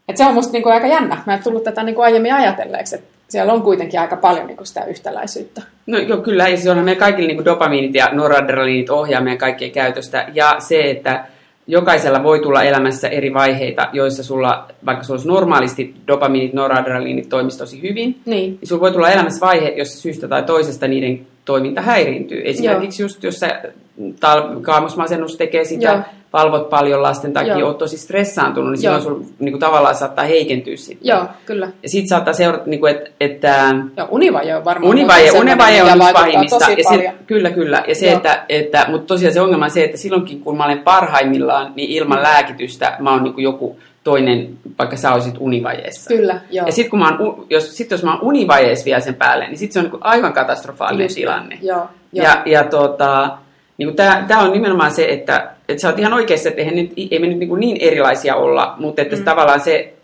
Et 0.08 0.16
se 0.16 0.26
on 0.26 0.34
musta 0.34 0.52
niinku 0.52 0.68
aika 0.68 0.86
jännä. 0.86 1.22
Mä 1.26 1.34
en 1.34 1.42
tullut 1.42 1.64
tätä 1.64 1.82
niinku 1.82 2.00
aiemmin 2.00 2.34
ajatelleeksi, 2.34 2.94
että 2.94 3.17
siellä 3.28 3.52
on 3.52 3.62
kuitenkin 3.62 4.00
aika 4.00 4.16
paljon 4.16 4.46
niinku 4.46 4.64
sitä 4.64 4.84
yhtäläisyyttä. 4.84 5.62
No 5.86 5.98
joo, 5.98 6.18
kyllä, 6.18 6.48
ja 6.48 6.56
siis 6.56 6.68
onhan 6.68 6.84
meidän 6.84 7.00
kaikille 7.00 7.26
niinku 7.26 7.44
dopamiinit 7.44 7.94
ja 7.94 8.08
noradrenaliinit 8.12 8.90
ohjaa 8.90 9.20
meidän 9.20 9.38
kaikkien 9.38 9.70
käytöstä. 9.70 10.28
Ja 10.34 10.56
se, 10.58 10.90
että 10.90 11.24
jokaisella 11.66 12.22
voi 12.22 12.40
tulla 12.40 12.62
elämässä 12.62 13.08
eri 13.08 13.34
vaiheita, 13.34 13.88
joissa 13.92 14.22
sulla, 14.22 14.68
vaikka 14.86 15.04
sulla 15.04 15.16
olisi 15.16 15.28
normaalisti 15.28 15.94
dopamiinit, 16.06 16.52
noradrenaliinit 16.52 17.28
toimisi 17.28 17.58
tosi 17.58 17.82
hyvin, 17.82 17.94
niin. 17.94 18.20
niin 18.24 18.58
sulla 18.64 18.80
voi 18.80 18.92
tulla 18.92 19.10
elämässä 19.10 19.46
vaihe, 19.46 19.68
jossa 19.68 19.98
syystä 19.98 20.28
tai 20.28 20.42
toisesta 20.42 20.88
niiden 20.88 21.26
toiminta 21.48 21.80
häiriintyy. 21.80 22.42
Esimerkiksi 22.44 23.02
Joo. 23.02 23.04
just, 23.04 23.24
jos 23.24 23.40
sä 23.40 23.62
tal- 24.00 24.60
kaamosmasennus 24.60 25.36
tekee 25.36 25.64
sitä, 25.64 25.88
Joo. 25.88 26.00
valvot 26.32 26.70
paljon 26.70 27.02
lasten 27.02 27.32
takia, 27.32 27.58
Joo. 27.58 27.68
oot 27.68 27.78
tosi 27.78 27.98
stressaantunut, 27.98 28.72
niin 28.72 28.82
Joo. 28.82 29.00
silloin 29.00 29.18
sun 29.20 29.34
niin 29.38 29.52
kuin, 29.52 29.60
tavallaan 29.60 29.94
saattaa 29.94 30.24
heikentyä 30.24 30.76
sitten. 30.76 31.08
Joo, 31.08 31.26
kyllä. 31.46 31.68
Ja 31.82 31.88
sit 31.88 32.08
saattaa 32.08 32.32
seurata, 32.32 32.64
niin 32.66 32.80
kuin, 32.80 32.94
että... 32.94 33.10
että 33.20 33.74
Joo, 33.96 34.08
univaje 34.10 34.56
on 34.56 34.64
varmaan... 34.64 34.90
Univaje, 34.90 35.30
univaje 35.30 35.82
on 35.82 35.88
yksi 35.88 36.12
pahimmista. 36.12 36.70
Ja 36.70 36.84
se, 36.88 37.12
kyllä, 37.26 37.50
kyllä. 37.50 37.84
Ja 37.88 37.94
se, 37.94 38.12
että, 38.12 38.44
että, 38.48 38.86
mutta 38.88 39.06
tosiaan 39.06 39.34
se 39.34 39.40
ongelma 39.40 39.64
on 39.64 39.70
se, 39.70 39.84
että 39.84 39.96
silloinkin 39.96 40.40
kun 40.40 40.56
mä 40.56 40.64
olen 40.64 40.78
parhaimmillaan, 40.78 41.72
niin 41.76 41.90
ilman 41.90 42.18
mm. 42.18 42.22
lääkitystä 42.22 42.96
mä 42.98 43.12
oon 43.12 43.22
niin 43.22 43.34
kuin 43.34 43.44
joku 43.44 43.76
toinen, 44.08 44.48
vaikka 44.78 44.96
sä 44.96 45.12
olisit 45.12 45.34
univajeessa. 45.38 46.08
Kyllä, 46.08 46.40
joo. 46.50 46.66
Ja 46.66 46.72
sitten 46.72 46.90
kun 46.90 46.98
mä 46.98 47.16
oon, 47.18 47.46
jos, 47.50 47.76
sit 47.76 47.90
jos 47.90 48.02
mä 48.02 48.14
oon 48.14 48.22
univajeessa 48.22 48.84
vielä 48.84 49.00
sen 49.00 49.14
päälle, 49.14 49.46
niin 49.46 49.58
sitten 49.58 49.72
se 49.72 49.86
on 49.86 49.92
niin 49.92 50.02
aivan 50.04 50.32
katastrofaalinen 50.32 51.04
Just, 51.04 51.14
tilanne. 51.14 51.58
Joo, 51.62 51.86
joo. 52.12 52.26
Ja, 52.26 52.42
ja 52.46 52.64
tota, 52.64 53.38
niin 53.78 53.96
tämä 54.28 54.40
on 54.40 54.52
nimenomaan 54.52 54.90
se, 54.90 55.06
että, 55.08 55.50
että 55.68 55.80
sä 55.80 55.88
oot 55.88 55.98
ihan 55.98 56.12
oikeassa, 56.12 56.48
että 56.48 56.60
eihän 56.60 56.76
nyt, 56.76 56.92
ei 57.10 57.18
me 57.18 57.26
nyt 57.26 57.38
niin, 57.38 57.60
niin 57.60 57.76
erilaisia 57.80 58.36
olla, 58.36 58.74
mutta 58.78 59.02
että 59.02 59.16
mm. 59.16 59.24
tavallaan 59.24 59.60
se 59.60 59.94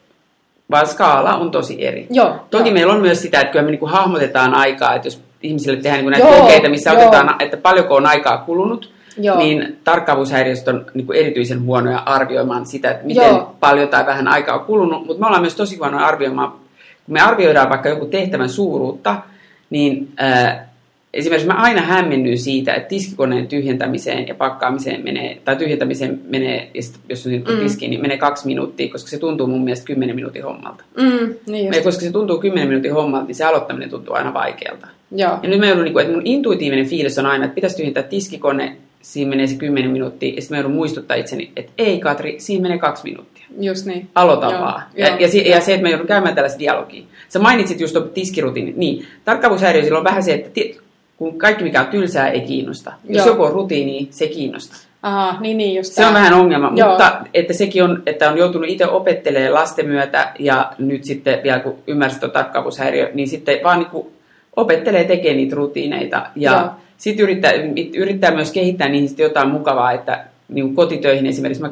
vaan 0.70 0.86
skaala 0.86 1.36
on 1.36 1.50
tosi 1.50 1.86
eri. 1.86 2.06
Joo, 2.10 2.36
Toki 2.50 2.68
joo. 2.68 2.74
meillä 2.74 2.92
on 2.92 3.00
myös 3.00 3.22
sitä, 3.22 3.40
että 3.40 3.52
kyllä 3.52 3.64
me 3.64 3.70
niin 3.70 3.88
hahmotetaan 3.88 4.54
aikaa, 4.54 4.94
että 4.94 5.06
jos 5.06 5.22
ihmisille 5.42 5.82
tehdään 5.82 6.04
niin 6.04 6.10
näitä 6.10 6.40
kokeita, 6.40 6.68
missä 6.68 6.90
joo. 6.90 7.02
otetaan, 7.02 7.42
että 7.42 7.56
paljonko 7.56 7.94
on 7.94 8.06
aikaa 8.06 8.38
kulunut, 8.38 8.93
Joo. 9.18 9.38
niin 9.38 9.76
tarkkaavuushäiriöstä 9.84 10.70
on 10.70 10.86
niin 10.94 11.06
kuin 11.06 11.18
erityisen 11.18 11.62
huonoja 11.62 11.98
arvioimaan 11.98 12.66
sitä, 12.66 12.90
että 12.90 13.06
miten 13.06 13.28
Joo. 13.28 13.56
paljon 13.60 13.88
tai 13.88 14.06
vähän 14.06 14.28
aikaa 14.28 14.58
on 14.58 14.64
kulunut, 14.64 15.06
mutta 15.06 15.20
me 15.20 15.26
ollaan 15.26 15.42
myös 15.42 15.54
tosi 15.54 15.76
huonoja 15.76 16.06
arvioimaan, 16.06 16.50
kun 16.50 16.60
me 17.12 17.20
arvioidaan 17.20 17.68
vaikka 17.68 17.88
joku 17.88 18.06
tehtävän 18.06 18.48
suuruutta, 18.48 19.16
niin 19.70 20.08
äh, 20.22 20.58
esimerkiksi 21.14 21.46
mä 21.46 21.54
aina 21.54 21.80
hämmennyin 21.80 22.38
siitä, 22.38 22.74
että 22.74 22.88
tiskikoneen 22.88 23.46
tyhjentämiseen 23.46 24.28
ja 24.28 24.34
pakkaamiseen 24.34 25.04
menee, 25.04 25.38
tai 25.44 25.56
tyhjentämiseen 25.56 26.20
menee, 26.28 26.70
ja 26.74 26.82
sit, 26.82 27.00
jos 27.08 27.26
on 27.26 27.32
mm. 27.32 27.62
tiski, 27.62 27.88
niin 27.88 28.00
menee 28.00 28.16
kaksi 28.16 28.46
minuuttia, 28.46 28.92
koska 28.92 29.10
se 29.10 29.18
tuntuu 29.18 29.46
mun 29.46 29.64
mielestä 29.64 29.86
kymmenen 29.86 30.16
minuutin 30.16 30.44
hommalta. 30.44 30.84
Mm, 30.96 31.34
niin 31.46 31.74
ja 31.74 31.82
koska 31.82 32.00
se 32.00 32.12
tuntuu 32.12 32.38
kymmenen 32.38 32.68
minuutin 32.68 32.94
hommalta, 32.94 33.26
niin 33.26 33.34
se 33.34 33.44
aloittaminen 33.44 33.90
tuntuu 33.90 34.14
aina 34.14 34.34
vaikealta. 34.34 34.86
Joo. 35.10 35.38
Ja 35.42 35.48
nyt 35.48 35.58
mä 35.58 35.66
joudun, 35.66 35.84
niin 35.84 35.92
kuin, 35.92 36.02
että 36.02 36.14
mun 36.14 36.26
intuitiivinen 36.26 36.86
fiilis 36.86 37.18
on 37.18 37.26
aina, 37.26 37.44
että 37.44 37.54
pitäisi 37.54 37.76
tyhjentää 37.76 38.02
tiskikone 38.02 38.76
siinä 39.04 39.28
menee 39.28 39.46
se 39.46 39.56
10 39.56 39.90
minuuttia, 39.90 40.34
ja 40.34 40.40
sitten 40.40 40.56
mä 40.56 40.58
joudun 40.58 40.76
muistuttaa 40.76 41.16
itseni, 41.16 41.52
että 41.56 41.72
ei 41.78 42.00
Katri, 42.00 42.34
siinä 42.38 42.62
menee 42.62 42.78
kaksi 42.78 43.04
minuuttia. 43.04 43.44
Just 43.60 43.86
niin. 43.86 44.08
Aloita 44.14 44.50
joo, 44.50 44.60
vaan. 44.60 44.82
Joo, 44.96 45.08
ja, 45.08 45.16
ja, 45.16 45.28
se, 45.28 45.38
ja 45.38 45.60
se, 45.60 45.74
että 45.74 45.82
mä 45.82 45.88
joudun 45.88 46.06
käymään 46.06 46.34
tällaista 46.34 46.58
dialogia. 46.58 47.02
Sä 47.28 47.38
mainitsit 47.38 47.80
just 47.80 47.92
tuon 47.92 48.10
tiskirutiini. 48.10 48.74
Niin, 48.76 49.06
tarkkaavuushäiriö 49.24 49.84
sillä 49.84 49.98
on 49.98 50.04
vähän 50.04 50.22
se, 50.22 50.34
että 50.34 50.60
kun 51.16 51.38
kaikki 51.38 51.64
mikä 51.64 51.80
on 51.80 51.86
tylsää 51.86 52.30
ei 52.30 52.40
kiinnosta. 52.40 52.92
Jos 53.04 53.16
joo. 53.16 53.26
joku 53.26 53.42
on 53.42 53.52
rutiini, 53.52 54.08
se 54.10 54.26
kiinnostaa. 54.26 54.78
Aha, 55.02 55.40
niin, 55.40 55.56
niin 55.58 55.76
just 55.76 55.92
Se 55.92 55.96
tämä. 55.96 56.08
on 56.08 56.14
vähän 56.14 56.34
ongelma, 56.34 56.72
Joo. 56.74 56.88
mutta 56.88 57.20
että 57.34 57.52
sekin 57.52 57.84
on, 57.84 58.02
että 58.06 58.30
on 58.30 58.38
joutunut 58.38 58.68
itse 58.68 58.86
opettelemaan 58.86 59.54
lasten 59.54 59.86
myötä 59.86 60.32
ja 60.38 60.72
nyt 60.78 61.04
sitten 61.04 61.42
vielä 61.42 61.60
kun 61.60 61.74
ymmärsit 61.86 62.20
tuon 62.20 62.32
tarkkaavuushäiriö, 62.32 63.10
niin 63.14 63.28
sitten 63.28 63.58
vaan 63.64 63.78
niin 63.78 64.04
opettelee 64.56 65.04
tekemään 65.04 65.36
niitä 65.36 65.56
rutiineita 65.56 66.26
ja 66.36 66.52
Joo 66.52 66.83
sitten 66.96 67.22
yrittää, 67.22 67.52
yrittää 67.96 68.30
myös 68.30 68.52
kehittää 68.52 68.88
niihin 68.88 69.10
jotain 69.18 69.48
mukavaa, 69.48 69.92
että 69.92 70.24
niin 70.48 70.74
kotitöihin 70.74 71.26
esimerkiksi 71.26 71.62
mä 71.62 71.70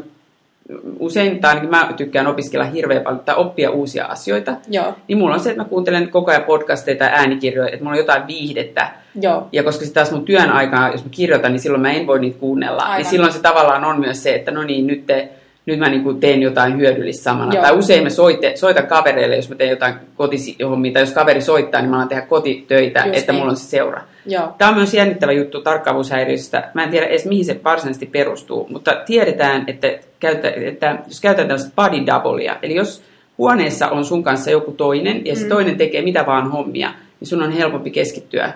usein, 0.98 1.40
tai 1.40 1.48
ainakin 1.48 1.70
mä 1.70 1.92
tykkään 1.96 2.26
opiskella 2.26 2.64
hirveän 2.64 3.02
paljon 3.02 3.20
tai 3.24 3.34
oppia 3.36 3.70
uusia 3.70 4.06
asioita. 4.06 4.56
Joo. 4.68 4.94
Niin 5.08 5.18
mulla 5.18 5.34
on 5.34 5.40
se, 5.40 5.50
että 5.50 5.62
mä 5.62 5.68
kuuntelen 5.68 6.08
koko 6.08 6.30
ajan 6.30 6.42
podcasteja 6.42 6.98
tai 6.98 7.08
äänikirjoja, 7.12 7.68
että 7.68 7.84
mulla 7.84 7.94
on 7.94 7.98
jotain 7.98 8.26
viihdettä. 8.26 8.90
Joo. 9.20 9.48
Ja 9.52 9.62
koska 9.62 9.84
se 9.84 9.92
taas 9.92 10.10
mun 10.10 10.24
työn 10.24 10.50
aikaa, 10.50 10.90
jos 10.90 11.04
mä 11.04 11.10
kirjoitan, 11.10 11.52
niin 11.52 11.60
silloin 11.60 11.82
mä 11.82 11.92
en 11.92 12.06
voi 12.06 12.20
niitä 12.20 12.38
kuunnella. 12.38 12.82
Aivan. 12.82 12.96
Niin 12.96 13.10
silloin 13.10 13.32
se 13.32 13.42
tavallaan 13.42 13.84
on 13.84 14.00
myös 14.00 14.22
se, 14.22 14.34
että 14.34 14.50
no 14.50 14.62
niin, 14.62 14.86
nyt 14.86 15.06
te, 15.06 15.28
nyt 15.66 15.78
mä 15.78 15.88
niin 15.88 16.20
teen 16.20 16.42
jotain 16.42 16.78
hyödyllistä 16.78 17.22
samana. 17.22 17.54
Joo. 17.54 17.62
Tai 17.62 17.76
usein 17.76 18.02
mä 18.02 18.10
soite, 18.10 18.52
soitan 18.56 18.86
kavereille, 18.86 19.36
jos 19.36 19.48
mä 19.48 19.54
teen 19.54 19.70
jotain 19.70 19.94
kotihommia, 20.16 20.92
tai 20.92 21.02
jos 21.02 21.12
kaveri 21.12 21.40
soittaa, 21.40 21.80
niin 21.80 21.90
mä 21.90 21.96
alan 21.96 22.08
tehdä 22.08 22.22
kotitöitä, 22.22 23.00
Just 23.06 23.18
että 23.18 23.32
niin. 23.32 23.38
mulla 23.38 23.50
on 23.50 23.56
se 23.56 23.68
seura. 23.68 24.02
Joo. 24.26 24.54
Tämä 24.58 24.68
on 24.68 24.76
myös 24.76 24.94
jännittävä 24.94 25.32
juttu 25.32 25.62
tarkkaavuushäiriöstä. 25.62 26.70
Mä 26.74 26.84
en 26.84 26.90
tiedä 26.90 27.06
edes 27.06 27.26
mihin 27.26 27.44
se 27.44 27.60
varsinaisesti 27.64 28.06
perustuu, 28.06 28.66
mutta 28.70 29.02
tiedetään, 29.06 29.64
että, 29.66 29.88
käytä, 30.20 30.52
että 30.56 30.98
jos 31.08 31.20
käytetään 31.20 31.48
tällaista 31.48 31.72
body 31.76 32.06
doublea, 32.06 32.56
eli 32.62 32.74
jos 32.74 33.02
huoneessa 33.38 33.88
on 33.88 34.04
sun 34.04 34.22
kanssa 34.22 34.50
joku 34.50 34.72
toinen, 34.72 35.26
ja 35.26 35.36
se 35.36 35.42
mm. 35.42 35.48
toinen 35.48 35.76
tekee 35.76 36.02
mitä 36.02 36.26
vaan 36.26 36.50
hommia, 36.50 36.94
niin 37.20 37.28
sun 37.28 37.42
on 37.42 37.52
helpompi 37.52 37.90
keskittyä 37.90 38.52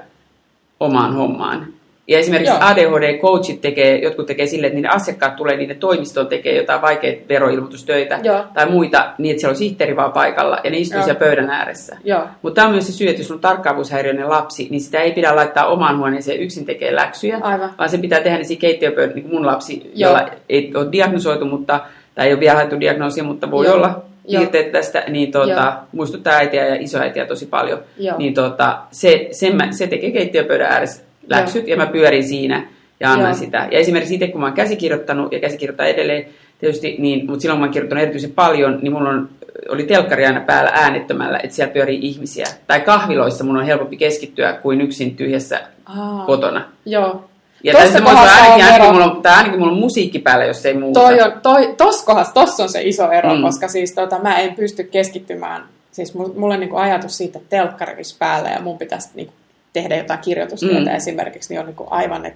omaan 0.81 1.15
hommaan. 1.15 1.67
Ja 2.09 2.19
esimerkiksi 2.19 2.55
ADHD-coachit 2.61 3.61
tekee, 3.61 3.99
jotkut 3.99 4.27
tekee 4.27 4.47
silleen, 4.47 4.69
että 4.69 4.75
niiden 4.75 4.93
asiakkaat 4.93 5.37
tulee 5.37 5.57
niiden 5.57 5.79
toimistoon 5.79 6.27
tekee 6.27 6.57
jotain 6.57 6.83
vaikeita 6.83 7.29
veroilmoitustöitä 7.29 8.19
Joo. 8.23 8.45
tai 8.55 8.71
muita, 8.71 9.13
niin 9.19 9.31
että 9.31 9.41
siellä 9.41 9.53
on 9.53 9.57
sihteeri 9.57 9.97
vaan 9.97 10.13
paikalla 10.13 10.59
ja 10.65 10.71
ne 10.71 10.79
istuu 10.79 11.03
siellä 11.03 11.19
pöydän 11.19 11.51
ääressä. 11.51 11.97
Mutta 12.43 12.55
tämä 12.55 12.67
on 12.67 12.73
myös 12.73 12.87
se 12.87 12.93
syy, 12.93 13.09
että 13.09 13.23
jos 13.23 13.31
on 13.31 13.41
tarkkaavuushäiriöinen 13.41 14.29
lapsi, 14.29 14.69
niin 14.71 14.81
sitä 14.81 15.01
ei 15.01 15.13
pidä 15.13 15.37
laittaa 15.37 15.67
omaan 15.67 15.99
huoneeseen 15.99 16.41
yksin 16.41 16.67
tekee 16.67 16.95
läksyjä, 16.95 17.39
Aivan. 17.43 17.71
vaan 17.79 17.89
se 17.89 17.99
pitää 17.99 18.21
tehdä 18.21 18.39
niin 18.39 18.59
keittiöpöydän, 18.59 19.15
niin 19.15 19.23
kuin 19.23 19.35
mun 19.35 19.47
lapsi, 19.47 19.91
Joo. 19.95 20.11
jolla 20.11 20.29
ei 20.49 20.73
ole 20.75 20.93
diagnosoitu, 20.93 21.45
mutta 21.45 21.81
tai 22.15 22.27
ei 22.27 22.33
ole 22.33 22.41
vielä 22.41 22.55
haettu 22.55 22.81
diagnoosia, 22.81 23.25
mutta 23.25 23.51
voi 23.51 23.67
Joo. 23.67 23.75
olla 23.75 24.03
Joo. 24.29 24.41
piirteet 24.41 24.73
tästä, 24.73 25.05
niin 25.09 25.33
tuota, 25.33 25.53
Joo. 25.53 25.73
muistuttaa 25.93 26.33
äitiä 26.33 26.67
ja 26.67 26.75
isoäitiä 26.75 27.27
tosi 27.27 27.47
paljon. 27.47 27.79
Joo. 27.99 28.19
Niin 28.19 28.35
tuota, 28.35 28.79
se, 28.91 29.29
sen 29.31 29.57
mä, 29.57 29.69
se 29.73 29.87
tekee 29.87 30.11
keittiöpöydän 30.11 30.73
ääressä 30.73 31.06
läksyt 31.29 31.69
ja 31.69 31.77
mä 31.77 31.87
pyörin 31.87 32.29
siinä 32.29 32.67
ja 33.01 33.13
annan 33.13 33.31
Joo. 33.31 33.39
sitä. 33.39 33.69
Ja 33.71 33.79
esimerkiksi 33.79 34.15
itse 34.15 34.29
kun 34.29 34.41
mä 34.41 34.47
oon 34.47 34.55
käsikirjoittanut 34.55 35.33
ja 35.33 35.41
käsikirjoittaa 35.41 35.87
edelleen 35.87 36.25
tietysti, 36.59 36.97
niin, 36.99 37.27
mutta 37.27 37.41
silloin 37.41 37.57
kun 37.57 37.61
mä 37.61 37.67
oon 37.67 37.73
kirjoittanut 37.73 38.03
erityisen 38.03 38.33
paljon, 38.33 38.79
niin 38.83 38.93
mulla 38.93 39.09
on, 39.11 39.29
oli 39.69 39.83
telkkari 39.85 40.27
aina 40.27 40.41
päällä 40.41 40.71
äänettömällä, 40.75 41.39
että 41.43 41.57
siellä 41.57 41.73
pyörii 41.73 41.99
ihmisiä. 42.03 42.47
Tai 42.67 42.81
kahviloissa 42.81 43.45
mun 43.45 43.57
on 43.57 43.67
helpompi 43.67 43.97
keskittyä 43.97 44.53
kuin 44.53 44.81
yksin 44.81 45.17
tyhjässä 45.17 45.61
Aa. 45.87 46.25
kotona. 46.27 46.65
Joo. 46.87 47.25
Ja 47.65 47.73
tässä 47.73 48.01
mulla 48.01 48.21
on 48.21 48.29
ainakin, 48.29 48.65
ainakin, 48.65 48.93
mulla 48.93 49.05
on, 49.05 49.23
tai 49.23 49.35
ainakin 49.37 49.59
mulla 49.61 49.73
on 49.73 49.79
musiikki 49.79 50.19
päällä, 50.19 50.45
jos 50.45 50.67
ei 50.67 50.75
muuta. 50.75 51.01
Toi 51.01 51.21
on, 51.21 51.33
toi, 51.43 51.75
tos 51.77 52.05
kohdassa, 52.05 52.35
tossa 52.35 52.63
on 52.63 52.69
se 52.69 52.83
iso 52.83 53.11
ero, 53.11 53.35
Mm. 53.35 53.43
koska 53.43 53.69
siis 53.69 53.93
tota, 53.93 54.19
mä 54.19 54.39
en 54.39 54.55
pysty 54.55 54.85
keskittymään. 54.85 55.63
Siis 55.93 56.15
mulla, 56.15 56.55
on 56.55 56.61
niinku 56.61 56.77
ajatus 56.77 57.17
siitä, 57.17 57.39
että 57.39 57.57
telkkari 57.57 58.03
päällä 58.19 58.49
ja 58.49 58.61
mun 58.61 58.79
pitäisi 58.79 59.09
niinku 59.15 59.33
tehdä 59.81 59.97
jotain 59.97 60.19
kirjoitustyötä 60.21 60.91
Mm. 60.91 60.97
esimerkiksi, 60.97 61.49
niin 61.53 61.61
on 61.61 61.67
niinku 61.67 61.87
aivan 61.91 62.27
et, 62.27 62.35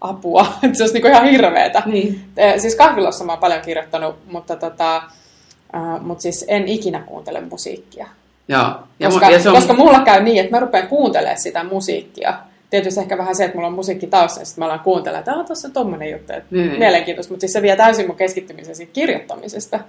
apua. 0.00 0.46
Et 0.62 0.74
se 0.76 0.82
olisi 0.82 0.94
niinku 0.94 1.08
ihan 1.08 1.24
hirveetä. 1.24 1.82
Niin. 1.86 2.20
Siis 2.58 2.74
kahvilassa 2.74 3.24
mä 3.24 3.32
oon 3.32 3.38
paljon 3.40 3.60
kirjoittanut, 3.60 4.16
mutta 4.32 4.56
tota, 4.56 4.96
äh, 5.74 6.00
mut 6.00 6.20
siis 6.20 6.44
en 6.48 6.68
ikinä 6.68 7.00
kuuntele 7.00 7.40
musiikkia. 7.40 8.06
Joo. 8.48 8.74
Ja, 9.00 9.08
Koska, 9.08 9.30
ja 9.30 9.40
se 9.42 9.48
on, 9.48 9.54
koska 9.54 9.72
mulla 9.74 10.00
käy 10.00 10.22
niin, 10.22 10.40
että 10.40 10.56
mä 10.56 10.60
rupean 10.60 10.88
kuuntelemaan 10.88 11.40
sitä 11.40 11.64
musiikkia. 11.64 12.34
Tietysti 12.70 13.00
ehkä 13.00 13.18
vähän 13.18 13.36
se, 13.36 13.44
että 13.44 13.56
mulla 13.56 13.68
on 13.68 13.74
musiikki 13.74 14.06
taustalla, 14.06 14.44
sitten 14.44 14.62
mä 14.62 14.66
alan 14.66 14.80
kuuntelemaan, 14.80 15.18
että 15.20 15.32
"Aa, 15.32 15.44
tuossa 15.44 15.68
on 15.68 15.72
tommonen 15.72 16.10
juttu, 16.10 16.32
että 16.32 16.54
Niin. 16.54 16.78
mielenkiintoista, 16.78 17.32
mutta 17.32 17.40
siis 17.40 17.52
se 17.52 17.62
vie 17.62 17.76
täysin 17.76 18.06
mun 18.06 18.16
keskittymisen 18.16 18.76
siitä 18.76 18.92
kirjoittamisesta. 18.92 19.80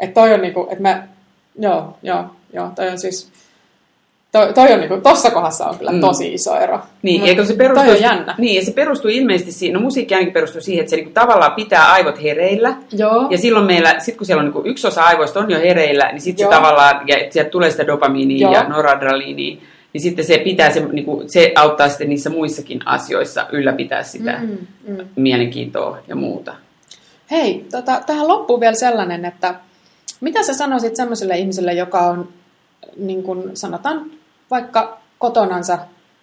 Että 0.00 0.14
toi 0.14 0.34
on 0.34 0.42
niinku, 0.42 0.66
että 0.70 0.82
mä, 0.82 1.06
joo, 1.58 1.96
joo, 2.02 2.24
joo, 2.52 2.68
toi 2.74 2.88
on 2.88 2.98
siis, 2.98 3.28
toi, 4.32 4.52
toi 4.52 4.72
on 4.72 4.80
niinku, 4.80 4.96
tossa 5.02 5.30
kohdassa 5.30 5.66
on 5.66 5.78
kyllä 5.78 5.92
Mm. 5.92 6.00
tosi 6.00 6.34
iso 6.34 6.56
ero. 6.60 6.78
Niin, 7.02 7.20
Mut 7.20 7.28
eikö 7.28 7.44
se 7.44 7.54
perustuu, 7.54 7.84
Toi 7.86 7.94
on 7.96 8.02
jännä. 8.02 8.34
Niin, 8.38 8.56
ja 8.56 8.64
se 8.64 8.72
perustuu 8.72 9.10
ilmeisesti 9.10 9.52
siihen, 9.52 9.74
no 9.74 9.80
musiikki 9.80 10.14
ainakin 10.14 10.32
perustuu 10.34 10.60
siihen, 10.60 10.80
että 10.80 10.90
se 10.90 10.96
niinku 10.96 11.12
tavallaan 11.14 11.52
pitää 11.52 11.92
aivot 11.92 12.22
hereillä. 12.22 12.76
Joo. 12.92 13.26
Ja 13.30 13.38
silloin 13.38 13.66
meillä, 13.66 13.94
sit 13.98 14.16
kun 14.16 14.26
siellä 14.26 14.40
on 14.40 14.44
niinku 14.46 14.62
yksi 14.64 14.86
osa 14.86 15.02
aivoista 15.02 15.40
on 15.40 15.50
jo 15.50 15.58
hereillä, 15.58 16.08
niin 16.12 16.20
sitten 16.20 16.46
se 16.46 16.50
tavallaan, 16.56 17.08
ja 17.08 17.16
sieltä 17.30 17.50
tulee 17.50 17.70
sitä 17.70 17.86
dopamiinia 17.86 18.46
Joo. 18.46 18.52
ja 18.54 18.68
noradrenaliinia, 18.68 19.56
niin 19.92 20.00
sitten 20.00 20.24
se 20.24 20.38
pitää, 20.38 20.70
se, 20.70 20.80
niinku, 20.80 21.22
se 21.26 21.52
auttaa 21.56 21.88
sitten 21.88 22.08
niissä 22.08 22.30
muissakin 22.30 22.80
asioissa 22.84 23.46
ylläpitää 23.52 24.02
sitä 24.02 24.38
Mm, 24.42 24.58
mm. 24.88 24.96
mielenkiintoa 25.16 25.98
ja 26.08 26.16
muuta. 26.16 26.54
Hei, 27.30 27.66
tota, 27.70 28.00
tähän 28.06 28.28
loppuu 28.28 28.60
vielä 28.60 28.74
sellainen, 28.74 29.24
että 29.24 29.54
mitä 30.20 30.42
sä 30.42 30.54
sanoisit 30.54 30.96
semmoiselle 30.96 31.38
ihmiselle, 31.38 31.72
joka 31.72 32.00
on, 32.00 32.28
niin 32.96 33.22
kuin 33.22 33.56
sanotaan, 33.56 34.10
vaikka 34.50 34.98
kotonansa 35.18 35.78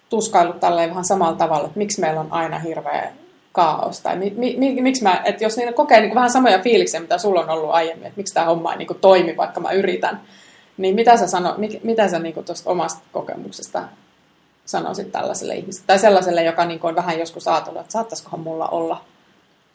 tuskaillut 0.09 0.59
tälleen 0.59 0.89
vähän 0.89 1.05
samalla 1.05 1.37
tavalla, 1.37 1.65
että 1.65 1.77
miksi 1.77 2.01
meillä 2.01 2.19
on 2.19 2.33
aina 2.33 2.59
hirveä 2.59 3.11
kaos, 3.51 4.01
tai 4.01 4.15
mi, 4.15 4.33
mi, 4.37 4.55
mi, 4.57 4.81
miksi 4.81 5.03
mä, 5.03 5.21
että 5.25 5.43
jos 5.43 5.57
niillä 5.57 5.73
kokee 5.73 5.99
niin 5.99 6.09
kuin 6.09 6.15
vähän 6.15 6.31
samoja 6.31 6.59
fiiliksiä, 6.59 6.99
mitä 6.99 7.17
sulla 7.17 7.41
on 7.41 7.49
ollut 7.49 7.71
aiemmin, 7.71 8.07
että 8.07 8.17
miksi 8.17 8.33
tämä 8.33 8.45
homma 8.45 8.71
ei 8.71 8.77
niin 8.77 8.87
kuin 8.87 8.99
toimi, 8.99 9.37
vaikka 9.37 9.59
mä 9.59 9.71
yritän, 9.71 10.21
niin 10.77 10.95
mitä 10.95 11.17
sä, 11.17 11.27
sano, 11.27 11.53
mi, 11.57 11.79
mitä 11.83 12.07
sä 12.07 12.19
niin 12.19 12.45
tuosta 12.45 12.69
omasta 12.69 13.01
kokemuksesta 13.11 13.83
sanoisit 14.65 15.11
tällaiselle 15.11 15.55
ihmiselle, 15.55 15.87
tai 15.87 15.99
sellaiselle, 15.99 16.43
joka 16.43 16.65
niin 16.65 16.79
kuin 16.79 16.89
on 16.89 16.95
vähän 16.95 17.19
joskus 17.19 17.47
ajatellut, 17.47 17.81
että 17.81 17.91
saattaisikohan 17.91 18.39
mulla 18.39 18.67
olla 18.67 19.01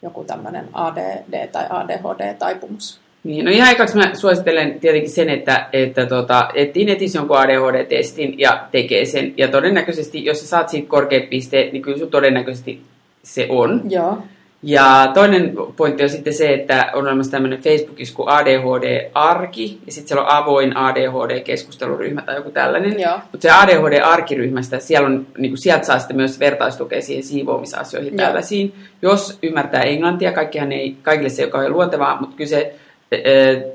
joku 0.01 0.23
tämmöinen 0.23 0.69
ADD 0.73 1.47
tai 1.47 1.65
ADHD-taipumus. 1.69 2.99
Niin, 3.23 3.45
no 3.45 3.51
ihan 3.51 3.71
ekaksi 3.71 3.97
mä 3.97 4.15
suosittelen 4.15 4.79
tietenkin 4.79 5.11
sen, 5.11 5.29
että, 5.29 5.67
että 5.73 6.05
tota, 6.05 6.49
etsii 6.53 6.85
netissä 6.85 7.19
jonkun 7.19 7.37
ADHD-testin 7.37 8.39
ja 8.39 8.67
tekee 8.71 9.05
sen. 9.05 9.33
Ja 9.37 9.47
todennäköisesti, 9.47 10.25
jos 10.25 10.39
sä 10.39 10.47
saat 10.47 10.69
siitä 10.69 10.87
korkeat 10.87 11.29
pisteet, 11.29 11.71
niin 11.71 11.81
kyllä 11.81 11.97
sun 11.97 12.11
todennäköisesti 12.11 12.81
se 13.23 13.47
on. 13.49 13.81
Joo. 13.89 14.17
Ja 14.63 15.11
toinen 15.13 15.53
pointti 15.77 16.03
on 16.03 16.09
sitten 16.09 16.33
se, 16.33 16.53
että 16.53 16.89
on 16.93 17.07
olemassa 17.07 17.31
tämmöinen 17.31 17.61
Facebookissa 17.61 18.15
kuin 18.15 18.29
ADHD-arki, 18.29 19.79
ja 19.85 19.91
sitten 19.91 20.07
siellä 20.07 20.23
on 20.23 20.31
avoin 20.31 20.77
ADHD-keskusteluryhmä 20.77 22.21
tai 22.21 22.35
joku 22.35 22.51
tällainen. 22.51 22.95
Mutta 23.31 23.41
se 23.41 23.51
ADHD-arkiryhmästä, 23.51 24.79
siellä 24.79 25.05
on, 25.05 25.27
niin 25.37 25.51
kuin, 25.51 25.61
sieltä 25.61 25.85
saa 25.85 25.99
sitten 25.99 26.17
myös 26.17 26.39
vertaistukea 26.39 27.01
siihen 27.01 27.23
siivoamisasioihin 27.23 28.17
Joo. 28.17 28.25
tällaisiin. 28.25 28.73
Jos 29.01 29.39
ymmärtää 29.43 29.81
englantia, 29.81 30.31
kaikkihan 30.31 30.71
ei, 30.71 30.95
kaikille 31.01 31.29
se 31.29 31.43
ei 31.43 31.49
ole 31.53 31.69
luontevaa, 31.69 32.19
mutta 32.19 32.35
kyllä 32.35 32.49
se 32.49 32.75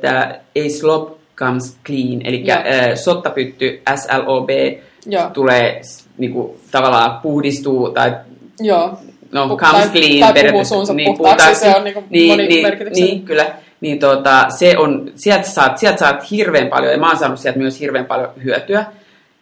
tämä 0.00 0.34
A 0.56 0.68
slop 0.78 1.16
comes 1.36 1.76
clean, 1.86 2.20
eli 2.24 2.44
sottapytty, 2.94 3.82
SLOB, 3.96 4.48
Joo. 5.06 5.30
tulee 5.32 5.80
niin 6.18 6.32
kuin, 6.32 6.58
tavallaan 6.70 7.20
puhdistuu 7.20 7.90
tai 7.90 8.12
Joo. 8.60 8.98
no, 9.32 9.46
Pu- 9.46 9.56
comes 9.58 9.86
tai- 9.86 10.00
clean 10.00 10.34
tai 10.34 10.44
puhuu 10.50 10.64
suunsa 10.64 10.94
puhtaaksi, 11.16 11.60
se 11.60 11.76
on 11.76 11.84
niinku 11.84 12.04
niin, 12.10 12.10
niin, 12.10 12.30
monimerkityksellinen. 12.30 13.16
niin, 13.16 13.26
kyllä. 13.26 13.46
Niin 13.80 13.98
tota, 13.98 14.46
se 14.48 14.78
on, 14.78 15.12
sieltä 15.14 15.48
saat, 15.48 15.78
sieltä 15.78 15.98
saat 15.98 16.30
hirveän 16.30 16.68
paljon, 16.68 16.92
ja 16.92 16.98
mä 16.98 17.08
oon 17.08 17.18
saanut 17.18 17.38
sieltä 17.40 17.58
myös 17.58 17.80
hirveän 17.80 18.06
paljon 18.06 18.30
hyötyä. 18.44 18.84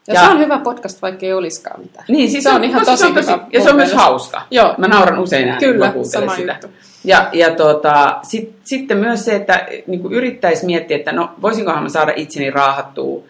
Ja, 0.08 0.14
ja 0.14 0.20
se 0.20 0.30
on 0.30 0.38
hyvä 0.38 0.58
podcast, 0.58 1.02
vaikka 1.02 1.26
ei 1.26 1.32
olisikaan 1.32 1.80
mitään. 1.80 2.04
Niin, 2.08 2.30
siis 2.30 2.44
se 2.44 2.50
on 2.50 2.64
ihan 2.64 2.84
tosi 2.84 3.00
se 3.00 3.06
on 3.06 3.16
hyvä 3.16 3.38
Ja 3.52 3.62
se 3.62 3.70
on 3.70 3.76
myös 3.76 3.92
hauska. 3.92 4.42
Joo. 4.50 4.74
Mä 4.78 4.88
nauran 4.88 5.18
usein 5.18 5.48
ääneen, 5.48 5.72
Kyllä, 5.72 5.90
kun 5.90 6.04
sama 6.06 6.34
sitä. 6.34 6.52
juttu. 6.52 6.76
Ja, 7.04 7.28
ja 7.32 7.50
tota, 7.54 8.18
sit, 8.22 8.54
sitten 8.64 8.98
myös 8.98 9.24
se, 9.24 9.36
että 9.36 9.66
niin 9.86 10.12
yrittäisi 10.12 10.66
miettiä, 10.66 10.96
että 10.96 11.12
no 11.12 11.30
voisinkohan 11.42 11.82
mä 11.82 11.88
saada 11.88 12.12
itseni 12.16 12.50
raahattua 12.50 13.22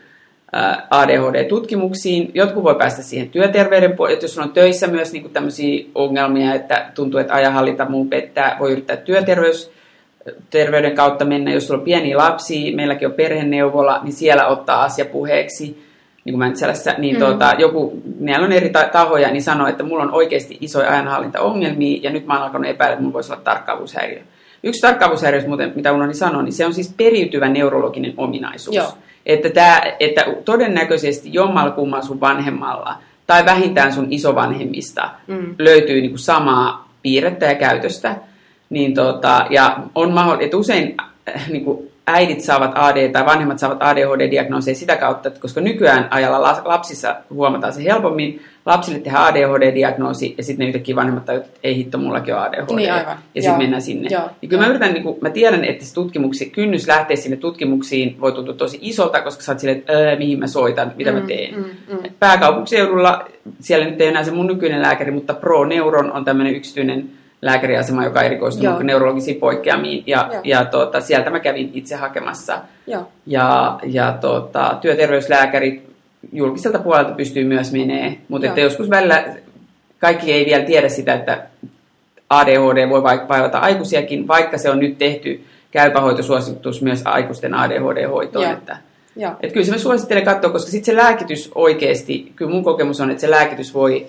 ää, 0.52 0.87
ADHD-tutkimuksiin. 0.90 2.30
Jotkut 2.34 2.64
voi 2.64 2.74
päästä 2.74 3.02
siihen 3.02 3.30
työterveyden 3.30 3.92
puolelle, 3.92 4.22
jos 4.22 4.38
on 4.38 4.52
töissä 4.52 4.87
myös 4.87 5.12
niin 5.12 5.30
tämmöisiä 5.30 5.84
ongelmia, 5.94 6.54
että 6.54 6.90
tuntuu, 6.94 7.20
että 7.20 7.34
ajanhallinta 7.34 7.88
muu 7.88 8.04
pettää, 8.04 8.56
voi 8.60 8.72
yrittää 8.72 8.96
työterveys 8.96 9.70
terveyden 10.50 10.94
kautta 10.94 11.24
mennä, 11.24 11.52
jos 11.52 11.66
sulla 11.66 11.78
on 11.78 11.84
pieniä 11.84 12.16
lapsia, 12.16 12.76
meilläkin 12.76 13.08
on 13.08 13.14
perheneuvola, 13.14 14.00
niin 14.02 14.12
siellä 14.12 14.46
ottaa 14.46 14.82
asia 14.82 15.04
puheeksi, 15.04 15.84
niin 16.24 16.32
kuin 16.32 16.38
Mäntsälässä, 16.38 16.94
niin 16.98 17.16
mm. 17.16 17.20
tuota, 17.20 17.54
joku, 17.58 18.02
meillä 18.18 18.44
on 18.44 18.52
eri 18.52 18.70
ta- 18.70 18.88
tahoja, 18.92 19.30
niin 19.30 19.42
sanoo, 19.42 19.66
että 19.66 19.82
mulla 19.84 20.02
on 20.02 20.14
oikeasti 20.14 20.58
isoja 20.60 20.90
ajanhallintaongelmia, 20.90 22.00
ja 22.02 22.10
nyt 22.10 22.26
mä 22.26 22.34
oon 22.34 22.42
alkanut 22.42 22.68
epäillä, 22.68 22.92
että 22.92 23.02
mulla 23.02 23.14
voisi 23.14 23.32
olla 23.32 23.42
tarkkaavuushäiriö. 23.42 24.22
Yksi 24.62 24.80
tarkkaavuushäiriö, 24.80 25.42
muuten, 25.46 25.72
mitä 25.74 25.92
unohdin 25.92 26.14
sanoa, 26.14 26.42
niin 26.42 26.52
se 26.52 26.66
on 26.66 26.74
siis 26.74 26.94
periytyvä 26.96 27.48
neurologinen 27.48 28.14
ominaisuus. 28.16 28.76
Joo. 28.76 28.92
Että, 29.26 29.50
tää, 29.50 29.82
että 30.00 30.24
todennäköisesti 30.44 31.32
jommalla 31.32 31.70
kummalla 31.70 32.04
sun 32.04 32.20
vanhemmalla, 32.20 32.96
tai 33.26 33.44
vähintään 33.44 33.92
sun 33.92 34.06
isovanhemmista, 34.10 35.10
Mm. 35.26 35.54
löytyy 35.58 36.00
niin 36.00 36.10
kuin 36.10 36.18
samaa 36.18 36.88
piirrettä 37.02 37.46
ja 37.46 37.54
käytöstä. 37.54 38.16
Niin 38.70 38.94
tota, 38.94 39.46
ja 39.50 39.78
on 39.94 40.12
mahdollista, 40.12 40.44
että 40.44 40.56
usein 40.56 40.94
äh, 41.37 41.50
niin 41.50 41.64
kuin 41.64 41.90
äidit 42.06 42.40
saavat 42.40 42.70
AD 42.74 43.08
tai 43.12 43.26
vanhemmat 43.26 43.58
saavat 43.58 43.78
ADHD-diagnooseja 43.82 44.74
sitä 44.74 44.96
kautta, 44.96 45.28
että 45.28 45.40
koska 45.40 45.60
nykyään 45.60 46.08
ajalla 46.10 46.42
la- 46.42 46.62
lapsissa 46.64 47.16
huomataan 47.30 47.72
se 47.72 47.84
helpommin, 47.84 48.42
lapsille 48.66 48.98
tehdään 48.98 49.24
ADHD-diagnoosi 49.24 50.34
ja 50.38 50.44
sitten 50.44 50.64
ne 50.64 50.68
yhtäkkiä 50.68 50.96
vanhemmat 50.96 51.24
tajuvat, 51.24 51.46
että 51.46 51.58
ei 51.62 51.76
hitto, 51.76 51.98
mullakin 51.98 52.34
on 52.34 52.40
ADHD. 52.40 52.76
Niin, 52.76 52.92
aivan. 52.92 53.16
Ja 53.34 53.42
sitten 53.42 53.58
mennään 53.58 53.82
sinne. 53.82 54.08
Joo. 54.12 54.30
Ja 54.42 54.48
kyllä 54.48 54.62
mä 54.62 54.68
yritän, 54.68 54.92
niin 54.92 55.02
kuin, 55.02 55.16
mä 55.20 55.30
tiedän, 55.30 55.64
että 55.64 55.84
se 55.84 55.94
tutkimuksi, 55.94 56.50
kynnys 56.50 56.88
lähteä 56.88 57.16
sinne 57.16 57.36
tutkimuksiin 57.36 58.16
voi 58.20 58.32
tuntua 58.32 58.54
tosi 58.54 58.78
isolta, 58.82 59.20
koska 59.22 59.42
sä 59.42 59.52
oot 59.52 59.58
silleen, 59.58 59.78
että 59.78 59.92
öö, 59.92 60.16
mihin 60.18 60.38
mä 60.38 60.46
soitan, 60.46 60.92
mitä 60.96 61.12
mä 61.12 61.20
Mm, 61.20 61.26
teen. 61.26 61.54
mm, 61.54 61.64
mm. 61.92 61.98
Pääkaupunkiseudulla, 62.20 63.24
siellä 63.60 63.86
nyt 63.86 64.00
ei 64.00 64.08
enää 64.08 64.24
se 64.24 64.30
mun 64.30 64.46
nykyinen 64.46 64.82
lääkäri, 64.82 65.10
mutta 65.10 65.34
ProNeuron 65.34 66.12
on 66.12 66.24
tämmöinen 66.24 66.54
yksityinen 66.54 67.10
lääkäriasema, 67.42 68.04
joka 68.04 68.22
erikoistuu 68.22 68.64
Joo. 68.64 68.82
neurologisiin 68.82 69.36
poikkeamiin. 69.36 70.04
Ja, 70.06 70.28
Joo. 70.32 70.40
ja 70.44 70.64
tuota, 70.64 71.00
sieltä 71.00 71.30
mä 71.30 71.40
kävin 71.40 71.70
itse 71.74 71.96
hakemassa. 71.96 72.60
Joo. 72.86 73.08
Ja, 73.26 73.78
ja 73.82 74.18
tuota, 74.20 74.78
työterveyslääkärit 74.80 75.82
julkiselta 76.32 76.78
puolelta 76.78 77.12
pystyy 77.12 77.44
myös 77.44 77.72
menee, 77.72 78.18
mutta 78.28 78.46
Joo. 78.46 78.52
että 78.52 78.60
joskus 78.60 78.90
välillä 78.90 79.24
kaikki 79.98 80.32
ei 80.32 80.46
vielä 80.46 80.64
tiedä 80.64 80.88
sitä, 80.88 81.14
että 81.14 81.46
ADHD 82.30 82.88
voi 82.88 83.02
vaivata 83.02 83.58
aikuisiakin, 83.58 84.28
vaikka 84.28 84.58
se 84.58 84.70
on 84.70 84.78
nyt 84.78 84.98
tehty 84.98 85.44
käypähoitosuositus 85.70 86.82
myös 86.82 87.02
aikuisten 87.04 87.54
ADHD-hoitoon. 87.54 88.44
Joo. 88.44 88.52
Että, 88.52 88.76
Joo. 89.16 89.32
että 89.40 89.52
kyllä 89.54 89.66
se 89.66 89.72
mä 89.72 89.78
suosittelen 89.78 90.24
katsoa, 90.24 90.50
koska 90.50 90.70
sitten 90.70 90.94
se 90.94 91.02
lääkitys 91.02 91.50
oikeasti, 91.54 92.32
kyllä 92.37 92.50
mun 92.50 92.64
kokemus 92.64 93.00
on, 93.00 93.10
että 93.10 93.20
se 93.20 93.30
lääkitys 93.30 93.74
voi, 93.74 94.06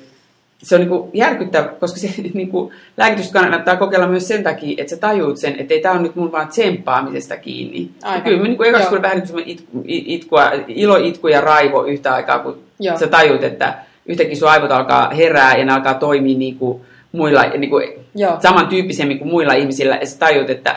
se 0.63 0.75
on 0.75 0.81
niinku 0.81 1.09
järkyttävä, 1.13 1.67
koska 1.67 1.99
se 1.99 2.09
niinku, 2.33 2.71
lääkitys 2.97 3.31
kannattaa 3.31 3.75
kokeilla 3.75 4.07
myös 4.07 4.27
sen 4.27 4.43
takia, 4.43 4.75
että 4.77 4.89
sä 4.95 4.97
tajuut 4.97 5.37
sen, 5.37 5.55
että 5.59 5.73
ei 5.73 5.81
tämä 5.81 5.93
ole 5.93 6.01
nyt 6.01 6.15
mun 6.15 6.31
vaan 6.31 6.47
tsemppaamisesta 6.47 7.37
kiinni. 7.37 7.89
Aivan. 8.03 8.21
Kyllä 8.21 8.37
mä 8.37 8.43
niinku 8.43 8.63
ekaksi 8.63 9.01
vähän 9.01 9.17
niin 9.17 9.31
kuin 9.31 9.43
itku, 9.47 9.83
itkua, 9.85 10.51
ilo, 10.67 10.95
itku 10.95 11.27
ja 11.27 11.41
raivo 11.41 11.83
yhtä 11.83 12.13
aikaa, 12.13 12.39
kun 12.39 12.57
Joo. 12.79 12.97
sä 12.97 13.07
tajut, 13.07 13.43
että 13.43 13.73
yhtäkkiä 14.05 14.35
sun 14.35 14.49
aivot 14.49 14.71
alkaa 14.71 15.09
herää 15.09 15.57
ja 15.57 15.65
ne 15.65 15.73
alkaa 15.73 15.93
toimia 15.93 16.37
niin 16.37 16.55
kuin 16.57 16.81
muilla, 17.11 17.43
niin 17.43 17.69
kuin 17.69 17.87
Joo. 18.15 18.37
samantyyppisemmin 18.41 19.19
kuin 19.19 19.29
muilla 19.29 19.53
ihmisillä. 19.53 19.97
Ja 20.01 20.07
sä 20.07 20.19
tajut, 20.19 20.49
että 20.49 20.75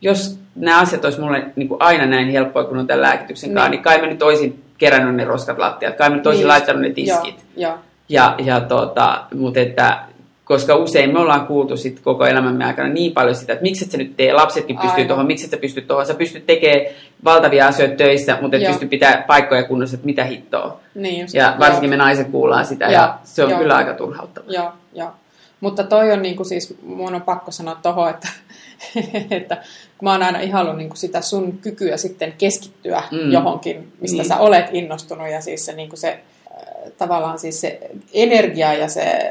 jos 0.00 0.38
nämä 0.54 0.80
asiat 0.80 1.04
olisi 1.04 1.20
mulle 1.20 1.42
niin 1.56 1.68
kuin 1.68 1.82
aina 1.82 2.06
näin 2.06 2.30
helppoa, 2.30 2.64
kun 2.64 2.78
on 2.78 2.86
tämän 2.86 3.02
lääkityksen 3.02 3.50
kanssa, 3.54 3.68
Niin. 3.68 3.70
niin 3.76 3.82
kai 3.82 4.00
mä 4.00 4.06
nyt 4.06 4.22
olisin 4.22 4.62
kerännyt 4.78 5.14
ne 5.14 5.24
roskat 5.24 5.58
lattiat, 5.58 5.96
kai 5.96 6.10
mä 6.10 6.16
nyt 6.16 6.26
olisin 6.26 6.40
Niin. 6.40 6.48
laittanut 6.48 6.82
ne 6.82 6.90
tiskit. 6.90 7.44
Joo, 7.56 7.70
joo. 7.70 7.78
Ja, 8.08 8.34
ja 8.44 8.60
tota, 8.60 9.24
mutta 9.34 9.60
että, 9.60 9.98
koska 10.44 10.76
usein 10.76 11.12
me 11.12 11.18
ollaan 11.18 11.46
kuultu 11.46 11.76
sit 11.76 12.00
koko 12.00 12.26
elämämme 12.26 12.64
aikana 12.64 12.88
niin 12.88 13.12
paljon 13.12 13.34
sitä, 13.34 13.52
että 13.52 13.62
miksi 13.62 13.84
et 13.84 13.90
sä 13.90 13.98
nyt 13.98 14.16
tee, 14.16 14.32
lapsetkin 14.32 14.78
pystyy 14.78 15.04
tuohon, 15.04 15.26
miksi 15.26 15.44
et 15.44 15.50
sä 15.50 15.56
pysty 15.56 15.80
tuohon, 15.82 16.06
sä 16.06 16.14
pystyt 16.14 16.46
tekemään 16.46 16.86
valtavia 17.24 17.66
asioita 17.66 17.96
töissä, 17.96 18.38
mutta 18.40 18.56
et 18.56 18.62
Joo. 18.62 18.72
pysty 18.72 18.86
pitää 18.88 19.24
paikkoja 19.26 19.64
kunnossa, 19.64 19.94
että 19.94 20.06
mitä 20.06 20.24
hittoa. 20.24 20.80
Niin 20.94 21.20
just, 21.20 21.34
Ja 21.34 21.56
varsinkin 21.58 21.88
joo. 21.90 21.98
me 21.98 22.04
naiset 22.04 22.28
kuullaan 22.28 22.66
sitä, 22.66 22.84
Joo, 22.84 22.92
ja 22.92 23.18
se 23.24 23.44
on 23.44 23.50
joo. 23.50 23.58
kyllä 23.58 23.76
aika 23.76 23.94
turhauttavaa. 23.94 24.50
Joo, 24.52 24.72
joo. 24.94 25.10
Mutta 25.60 25.84
toi 25.84 26.12
on 26.12 26.22
niinku 26.22 26.44
siis, 26.44 26.74
mun 26.82 27.14
on 27.14 27.22
pakko 27.22 27.50
sanoa 27.50 27.74
tohon, 27.82 28.10
että, 28.10 28.28
että 29.36 29.56
mä 30.02 30.12
oon 30.12 30.22
aina 30.22 30.40
ihaillut 30.40 30.76
niinku 30.76 30.96
sitä 30.96 31.20
sun 31.20 31.58
kykyä 31.58 31.96
sitten 31.96 32.34
keskittyä 32.38 33.02
Mm. 33.10 33.32
johonkin, 33.32 33.92
mistä 34.00 34.16
Niin. 34.16 34.28
sä 34.28 34.36
olet 34.36 34.66
innostunut 34.72 35.28
ja 35.30 35.40
siis 35.40 35.66
se, 35.66 35.72
niinku 35.72 35.96
se 35.96 36.18
tavallaan 36.98 37.38
siis 37.38 37.60
se 37.60 37.80
energia 38.12 38.74
ja 38.74 38.88
se, 38.88 39.30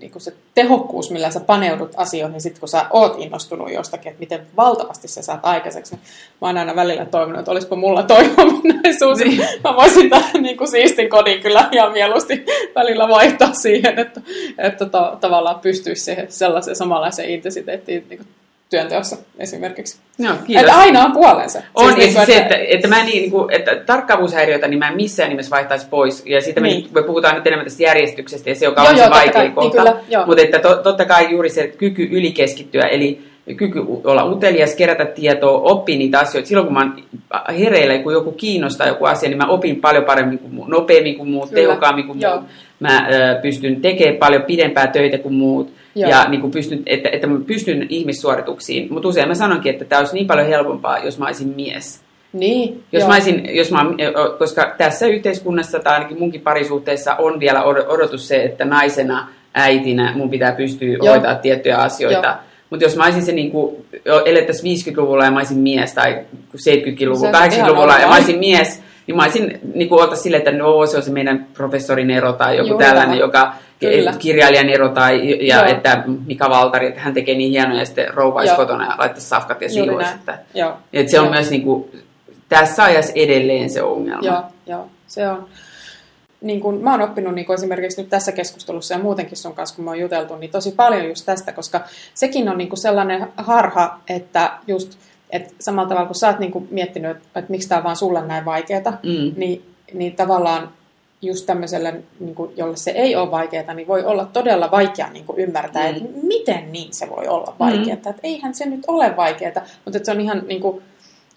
niinku 0.00 0.20
se 0.20 0.32
tehokkuus, 0.54 1.10
millä 1.10 1.30
sä 1.30 1.40
paneudut 1.40 1.92
asioihin 1.96 2.40
sit 2.40 2.58
kun 2.58 2.68
sä 2.68 2.86
oot 2.90 3.16
innostunut 3.18 3.72
jostakin, 3.72 4.10
että 4.10 4.20
miten 4.20 4.46
valtavasti 4.56 5.08
sä 5.08 5.22
saat 5.22 5.40
aikaiseksi. 5.42 5.94
Mä 6.40 6.48
oon 6.48 6.58
aina 6.58 6.76
välillä 6.76 7.04
toivonut, 7.04 7.38
että 7.38 7.50
olisiko 7.50 7.76
mulla 7.76 8.02
toivomunaisuus. 8.02 9.18
Niin. 9.18 9.40
Mä 9.64 9.76
voisin 9.76 10.10
tämän 10.10 10.42
niin 10.42 10.56
kuin 10.56 10.70
siistin 10.70 11.10
kodin 11.10 11.42
kyllä 11.42 11.68
ihan 11.72 11.92
mieluusti 11.92 12.44
välillä 12.74 13.08
vaihtaa 13.08 13.52
siihen, 13.52 13.98
että, 13.98 14.20
että 14.58 14.86
to, 14.86 15.16
tavallaan 15.20 15.60
pystyisi 15.60 16.04
siihen 16.04 16.32
sellaiseen 16.32 16.76
samanlaiseen 16.76 17.30
intensiteettiin 17.30 18.06
niin 18.08 18.18
kuin 18.18 18.28
työnteossa 18.74 19.16
esimerkiksi. 19.38 19.98
Joo, 20.18 20.34
kiitos. 20.46 20.66
Että 20.66 20.78
aina 20.78 21.04
on 21.04 21.12
puolensa. 21.12 21.62
On, 21.74 21.84
siis, 21.86 21.96
niin 21.98 22.12
siis 22.12 22.26
se, 22.26 22.36
että, 22.36 22.56
että, 22.68 22.88
mä 22.88 23.04
niin, 23.04 23.06
niin 23.06 23.30
kuin, 23.30 23.52
että 23.54 23.76
tarkkaavuushäiriöitä 23.86 24.68
niin 24.68 24.78
mä 24.78 24.88
en 24.88 24.96
missään 24.96 25.28
nimessä 25.30 25.50
vaihtaisi 25.50 25.86
pois. 25.90 26.22
Ja 26.26 26.40
siitä 26.40 26.60
me, 26.60 26.66
Niin. 26.68 26.82
nyt- 26.82 26.92
me 26.92 27.02
puhutaan 27.02 27.34
nyt 27.34 27.46
enemmän 27.46 27.66
tästä 27.66 27.82
järjestyksestä 27.82 28.50
ja 28.50 28.54
se, 28.54 28.64
joka 28.64 28.82
Joo, 28.82 28.90
on 28.90 28.96
joo, 28.96 29.04
se 29.06 29.10
vaikea 29.10 29.32
kai. 29.32 29.42
Niin 29.44 29.54
kohta. 29.54 29.78
kyllä, 29.78 29.96
joo. 30.08 30.26
Mutta 30.26 30.42
että 30.42 30.58
to, 30.58 30.76
totta 30.76 31.04
kai 31.04 31.30
juuri 31.30 31.48
se 31.50 31.66
kyky 31.68 32.08
ylikeskittyä, 32.12 32.82
eli 32.82 33.20
kyky 33.56 33.80
olla 34.04 34.24
utelias, 34.24 34.74
kerätä 34.74 35.04
tietoa, 35.04 35.60
oppia 35.60 35.98
niitä 35.98 36.18
asioita. 36.20 36.48
Silloin 36.48 36.66
kun 36.66 36.74
mä 36.74 36.80
oon 36.80 37.02
hereillä, 37.58 37.98
kun 37.98 38.12
joku 38.12 38.32
kiinnostaa 38.32 38.86
joku 38.88 39.04
asia, 39.04 39.28
niin 39.28 39.38
mä 39.38 39.46
opin 39.46 39.80
paljon 39.80 40.04
paremmin 40.04 40.38
kuin 40.38 40.54
muut, 40.54 40.68
nopeammin 40.68 41.16
kuin 41.16 41.28
muut, 41.30 41.48
Kyllä, 41.48 41.62
tehokkaammin 41.62 42.06
kuin 42.06 42.20
joo. 42.20 42.34
muut. 42.36 42.46
Mä 42.80 43.06
ö, 43.12 43.40
pystyn 43.42 43.80
tekemään 43.80 44.16
paljon 44.18 44.42
pidempää 44.42 44.86
töitä 44.86 45.18
kuin 45.18 45.34
muut. 45.34 45.72
Joo. 45.94 46.10
Ja 46.10 46.28
niin 46.28 46.40
kuin 46.40 46.50
pystyn, 46.50 46.82
että, 46.86 47.08
että 47.12 47.26
mä 47.26 47.40
pystyn 47.46 47.86
ihmissuorituksiin. 47.88 48.92
Mutta 48.92 49.08
usein 49.08 49.28
mä 49.28 49.34
sanonkin, 49.34 49.72
että 49.72 49.84
tämä 49.84 50.00
olisi 50.00 50.14
niin 50.14 50.26
paljon 50.26 50.46
helpompaa, 50.46 50.98
jos 50.98 51.18
mä 51.18 51.26
olisin 51.26 51.48
mies. 51.56 52.04
Niin, 52.32 52.84
Jos 52.92 53.00
joo. 53.00 53.08
mä 53.08 53.14
olisin, 53.14 53.56
jos 53.56 53.70
mä, 53.70 53.86
koska 54.38 54.74
tässä 54.78 55.06
yhteiskunnassa 55.06 55.78
tai 55.78 55.94
ainakin 55.94 56.18
munkin 56.18 56.40
parisuhteessa 56.40 57.14
on 57.14 57.40
vielä 57.40 57.62
od- 57.62 57.86
odotus 57.88 58.28
se, 58.28 58.42
että 58.42 58.64
naisena, 58.64 59.28
äitinä 59.54 60.12
mun 60.16 60.30
pitää 60.30 60.52
pystyä 60.52 60.88
Joo. 60.88 61.06
hoitaa 61.08 61.34
tiettyjä 61.34 61.76
asioita. 61.76 62.26
Joo. 62.26 62.36
Mutta 62.70 62.84
jos 62.84 62.96
mä 62.96 63.04
olisin 63.04 63.22
se 63.22 63.32
niin 63.32 63.50
kuin, 63.50 63.86
elettäisiin 64.24 64.94
50-luvulla 64.96 65.24
ja 65.24 65.30
mä 65.30 65.38
olisin 65.38 65.58
mies 65.58 65.94
tai 65.94 66.18
70-luvulla, 66.56 67.18
Se 67.18 67.26
on 67.26 67.52
ihan 67.52 67.68
80-luvulla 67.70 67.98
ja 67.98 68.06
mä 68.06 68.14
olisin 68.14 68.38
mies, 68.38 68.82
niin 69.06 69.16
mä 69.16 69.22
olisin 69.22 69.60
niin 69.74 69.88
kuin 69.88 70.00
oltaisiin 70.00 70.22
silleen, 70.22 70.38
että 70.38 70.52
no 70.52 70.86
se 70.86 70.96
on 70.96 71.02
se 71.02 71.10
meidän 71.10 71.46
professorin 71.54 72.10
ero 72.10 72.32
tai 72.32 72.56
joku 72.56 72.68
Juuri 72.68 72.84
tällainen, 72.84 73.18
joka 73.18 73.54
Kyllä. 73.80 74.12
kirjailijan 74.18 74.68
ero 74.68 74.88
tai 74.88 75.46
ja 75.46 75.56
Joo. 75.56 75.66
että 75.66 76.02
Mika 76.26 76.50
Valtari, 76.50 76.86
että 76.86 77.00
hän 77.00 77.14
tekee 77.14 77.34
niin 77.34 77.50
hienoja 77.50 77.78
ja 77.78 77.86
sitten 77.86 78.14
rouvaisi 78.14 78.50
Joo. 78.50 78.56
kotona 78.56 78.84
ja 78.84 78.94
laittaisi 78.98 79.28
safkat 79.28 79.60
ja 79.62 79.68
siivoisi. 79.68 80.14
Että, 80.14 80.38
Joo. 80.54 80.72
että 80.92 81.10
se 81.10 81.20
on 81.20 81.26
Joo. 81.26 81.34
myös 81.34 81.50
niin 81.50 81.62
kuin, 81.62 82.02
tässä 82.48 82.84
ajassa 82.84 83.12
edelleen 83.14 83.70
se 83.70 83.82
ongelma. 83.82 84.26
Joo, 84.26 84.42
joo, 84.66 84.86
se 85.06 85.28
on. 85.28 85.48
Niin 86.40 86.60
kun, 86.60 86.80
mä 86.82 86.90
oon 86.90 87.02
oppinut 87.02 87.34
niin 87.34 87.46
kun 87.46 87.54
esimerkiksi 87.54 88.00
nyt 88.00 88.10
tässä 88.10 88.32
keskustelussa 88.32 88.94
ja 88.94 89.00
muutenkin 89.00 89.36
sun 89.38 89.54
kanssa, 89.54 89.76
kun 89.76 89.84
mä 89.84 89.90
oon 89.90 90.00
juteltu, 90.00 90.36
niin 90.36 90.50
tosi 90.50 90.72
paljon 90.72 91.08
just 91.08 91.26
tästä, 91.26 91.52
koska 91.52 91.80
sekin 92.14 92.48
on 92.48 92.58
niin 92.58 92.68
kun 92.68 92.78
sellainen 92.78 93.26
harha, 93.36 94.00
että 94.08 94.52
just, 94.66 94.98
että 95.30 95.54
samalla 95.60 95.88
tavalla 95.88 96.06
kun 96.06 96.14
sä 96.14 96.28
oot 96.28 96.38
niin 96.38 96.52
kun 96.52 96.68
miettinyt, 96.70 97.10
että, 97.10 97.28
että 97.40 97.50
miksi 97.50 97.68
tämä 97.68 97.78
on 97.78 97.84
vaan 97.84 97.96
sulle 97.96 98.26
näin 98.26 98.44
vaikeaa, 98.44 98.98
Mm. 99.02 99.32
niin, 99.36 99.64
niin 99.92 100.16
tavallaan 100.16 100.68
just 101.26 101.46
tämmöiselle, 101.46 101.94
niin 102.20 102.34
kuin, 102.34 102.52
jolle 102.56 102.76
se 102.76 102.90
ei 102.90 103.16
ole 103.16 103.30
vaikeaa, 103.30 103.74
niin 103.74 103.88
voi 103.88 104.04
olla 104.04 104.24
todella 104.32 104.70
vaikea 104.70 105.08
niin 105.12 105.24
kuin 105.24 105.38
ymmärtää, 105.38 105.82
Mm. 105.90 105.96
että 105.96 106.08
miten 106.22 106.72
niin 106.72 106.92
se 106.94 107.10
voi 107.10 107.28
olla 107.28 107.54
vaikeaa. 107.60 107.84
Mm. 107.84 107.92
Että 107.92 108.14
eihän 108.22 108.54
se 108.54 108.66
nyt 108.66 108.80
ole 108.88 109.16
vaikeaa, 109.16 109.52
mutta 109.84 109.96
että 109.98 110.04
se 110.04 110.10
on 110.12 110.20
ihan 110.20 110.42
niin 110.46 110.60
kuin, 110.60 110.82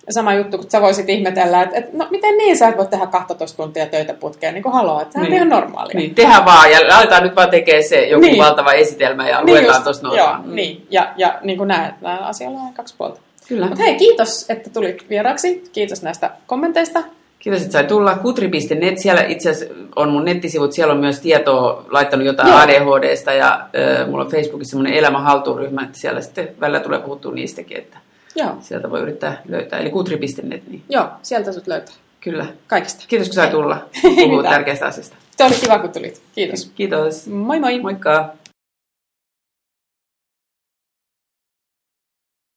sama 0.10 0.34
juttu, 0.34 0.58
kun 0.58 0.72
sä 0.72 0.82
voisit 0.82 1.10
ihmetellä, 1.10 1.62
että, 1.62 1.78
että 1.78 1.98
no 1.98 2.08
miten 2.12 2.38
niin 2.38 2.58
sä 2.58 2.68
et 2.68 2.78
voi 2.78 2.88
tehdä 2.88 3.06
12 3.08 3.58
tuntia 3.64 3.86
töitä 3.86 4.14
putkeen, 4.14 4.54
niin 4.54 4.64
kuin 4.64 4.74
haloo, 4.74 5.02
että 5.02 5.14
sehän 5.14 5.24
Niin. 5.32 5.42
on 5.42 5.48
ihan 5.48 5.62
normaalia. 5.62 5.98
Niin, 6.00 6.16
tehdään 6.16 6.46
vaan 6.46 6.72
ja 6.72 6.80
aletaan 6.98 7.24
nyt 7.24 7.36
vaan 7.36 7.50
tekemään 7.50 7.84
se 7.84 8.08
joku 8.08 8.22
Niin. 8.22 8.32
niin. 8.32 8.44
valtava 8.44 8.74
esitelmä 8.74 9.30
ja 9.30 9.42
Niin 9.42 9.64
luetaan 9.64 9.84
tuosta 9.84 10.08
noin. 10.08 10.18
Joo, 10.18 10.28
vaan. 10.28 10.46
Mm. 10.48 10.56
niin. 10.56 10.88
Ja, 10.90 11.14
ja 11.18 11.40
niin 11.44 11.58
kuin 11.58 11.68
näet, 11.68 12.02
näillä 12.02 12.26
asioilla 12.28 12.60
on 12.60 12.74
kaksi 12.74 12.96
puolta. 12.98 13.20
Kyllä. 13.48 13.66
Mutta 13.68 13.84
hei, 13.84 13.96
kiitos, 13.96 14.46
että 14.50 14.70
tulit 14.70 15.10
vieraksi. 15.10 15.64
Kiitos 15.74 16.02
näistä 16.04 16.32
kommenteista. 16.48 17.04
Kiitos, 17.40 17.62
että 17.62 17.72
sai 17.74 17.84
tulla. 17.84 18.16
Kutri.net, 18.16 18.98
siellä 18.98 19.22
itse 19.22 19.50
asiassa 19.50 19.76
on 19.96 20.10
mun 20.10 20.26
nettisivut, 20.26 20.74
siellä 20.74 20.94
on 20.94 21.00
myös 21.00 21.20
tietoa, 21.20 21.86
laittanut 21.90 22.26
jotain 22.26 22.50
Joo. 22.50 22.58
ADHDsta 22.58 23.34
ja 23.34 23.54
äh, 24.00 24.08
mulla 24.08 24.24
on 24.24 24.32
Facebookissa 24.32 24.70
semmoinen 24.72 24.94
elämän 24.94 25.24
haltuunryhmä, 25.24 25.82
että 25.84 25.98
siellä 26.00 26.22
sitten 26.22 26.50
välillä 26.62 26.80
tulee 26.80 27.00
puhuttua 27.00 27.32
niistäkin, 27.32 27.78
että 27.78 27.98
Joo, 28.36 28.50
sieltä 28.62 28.90
voi 28.92 29.00
yrittää 29.02 29.42
löytää. 29.50 29.80
Eli 29.80 29.90
kutri.net, 29.90 30.68
niin 30.68 30.84
joo 30.90 31.08
sieltä 31.24 31.52
sut 31.52 31.68
löytää. 31.68 31.96
kyllä. 32.22 32.46
Kaikista. 32.68 33.06
Kiitos 33.08 33.28
kun 33.28 33.36
sai 33.36 33.48
tulla 33.58 33.78
puhua 34.16 34.44
tärkeästä 34.44 34.86
asiasta. 34.86 35.16
Se 35.38 35.44
oli 35.44 35.54
kiva, 35.62 35.80
kun 35.80 35.90
tulit. 35.90 36.22
Kiitos. 36.36 36.72
Kiitos. 36.76 37.28
Moi 37.28 37.60
moi. 37.60 37.80
Moikka. 37.80 38.30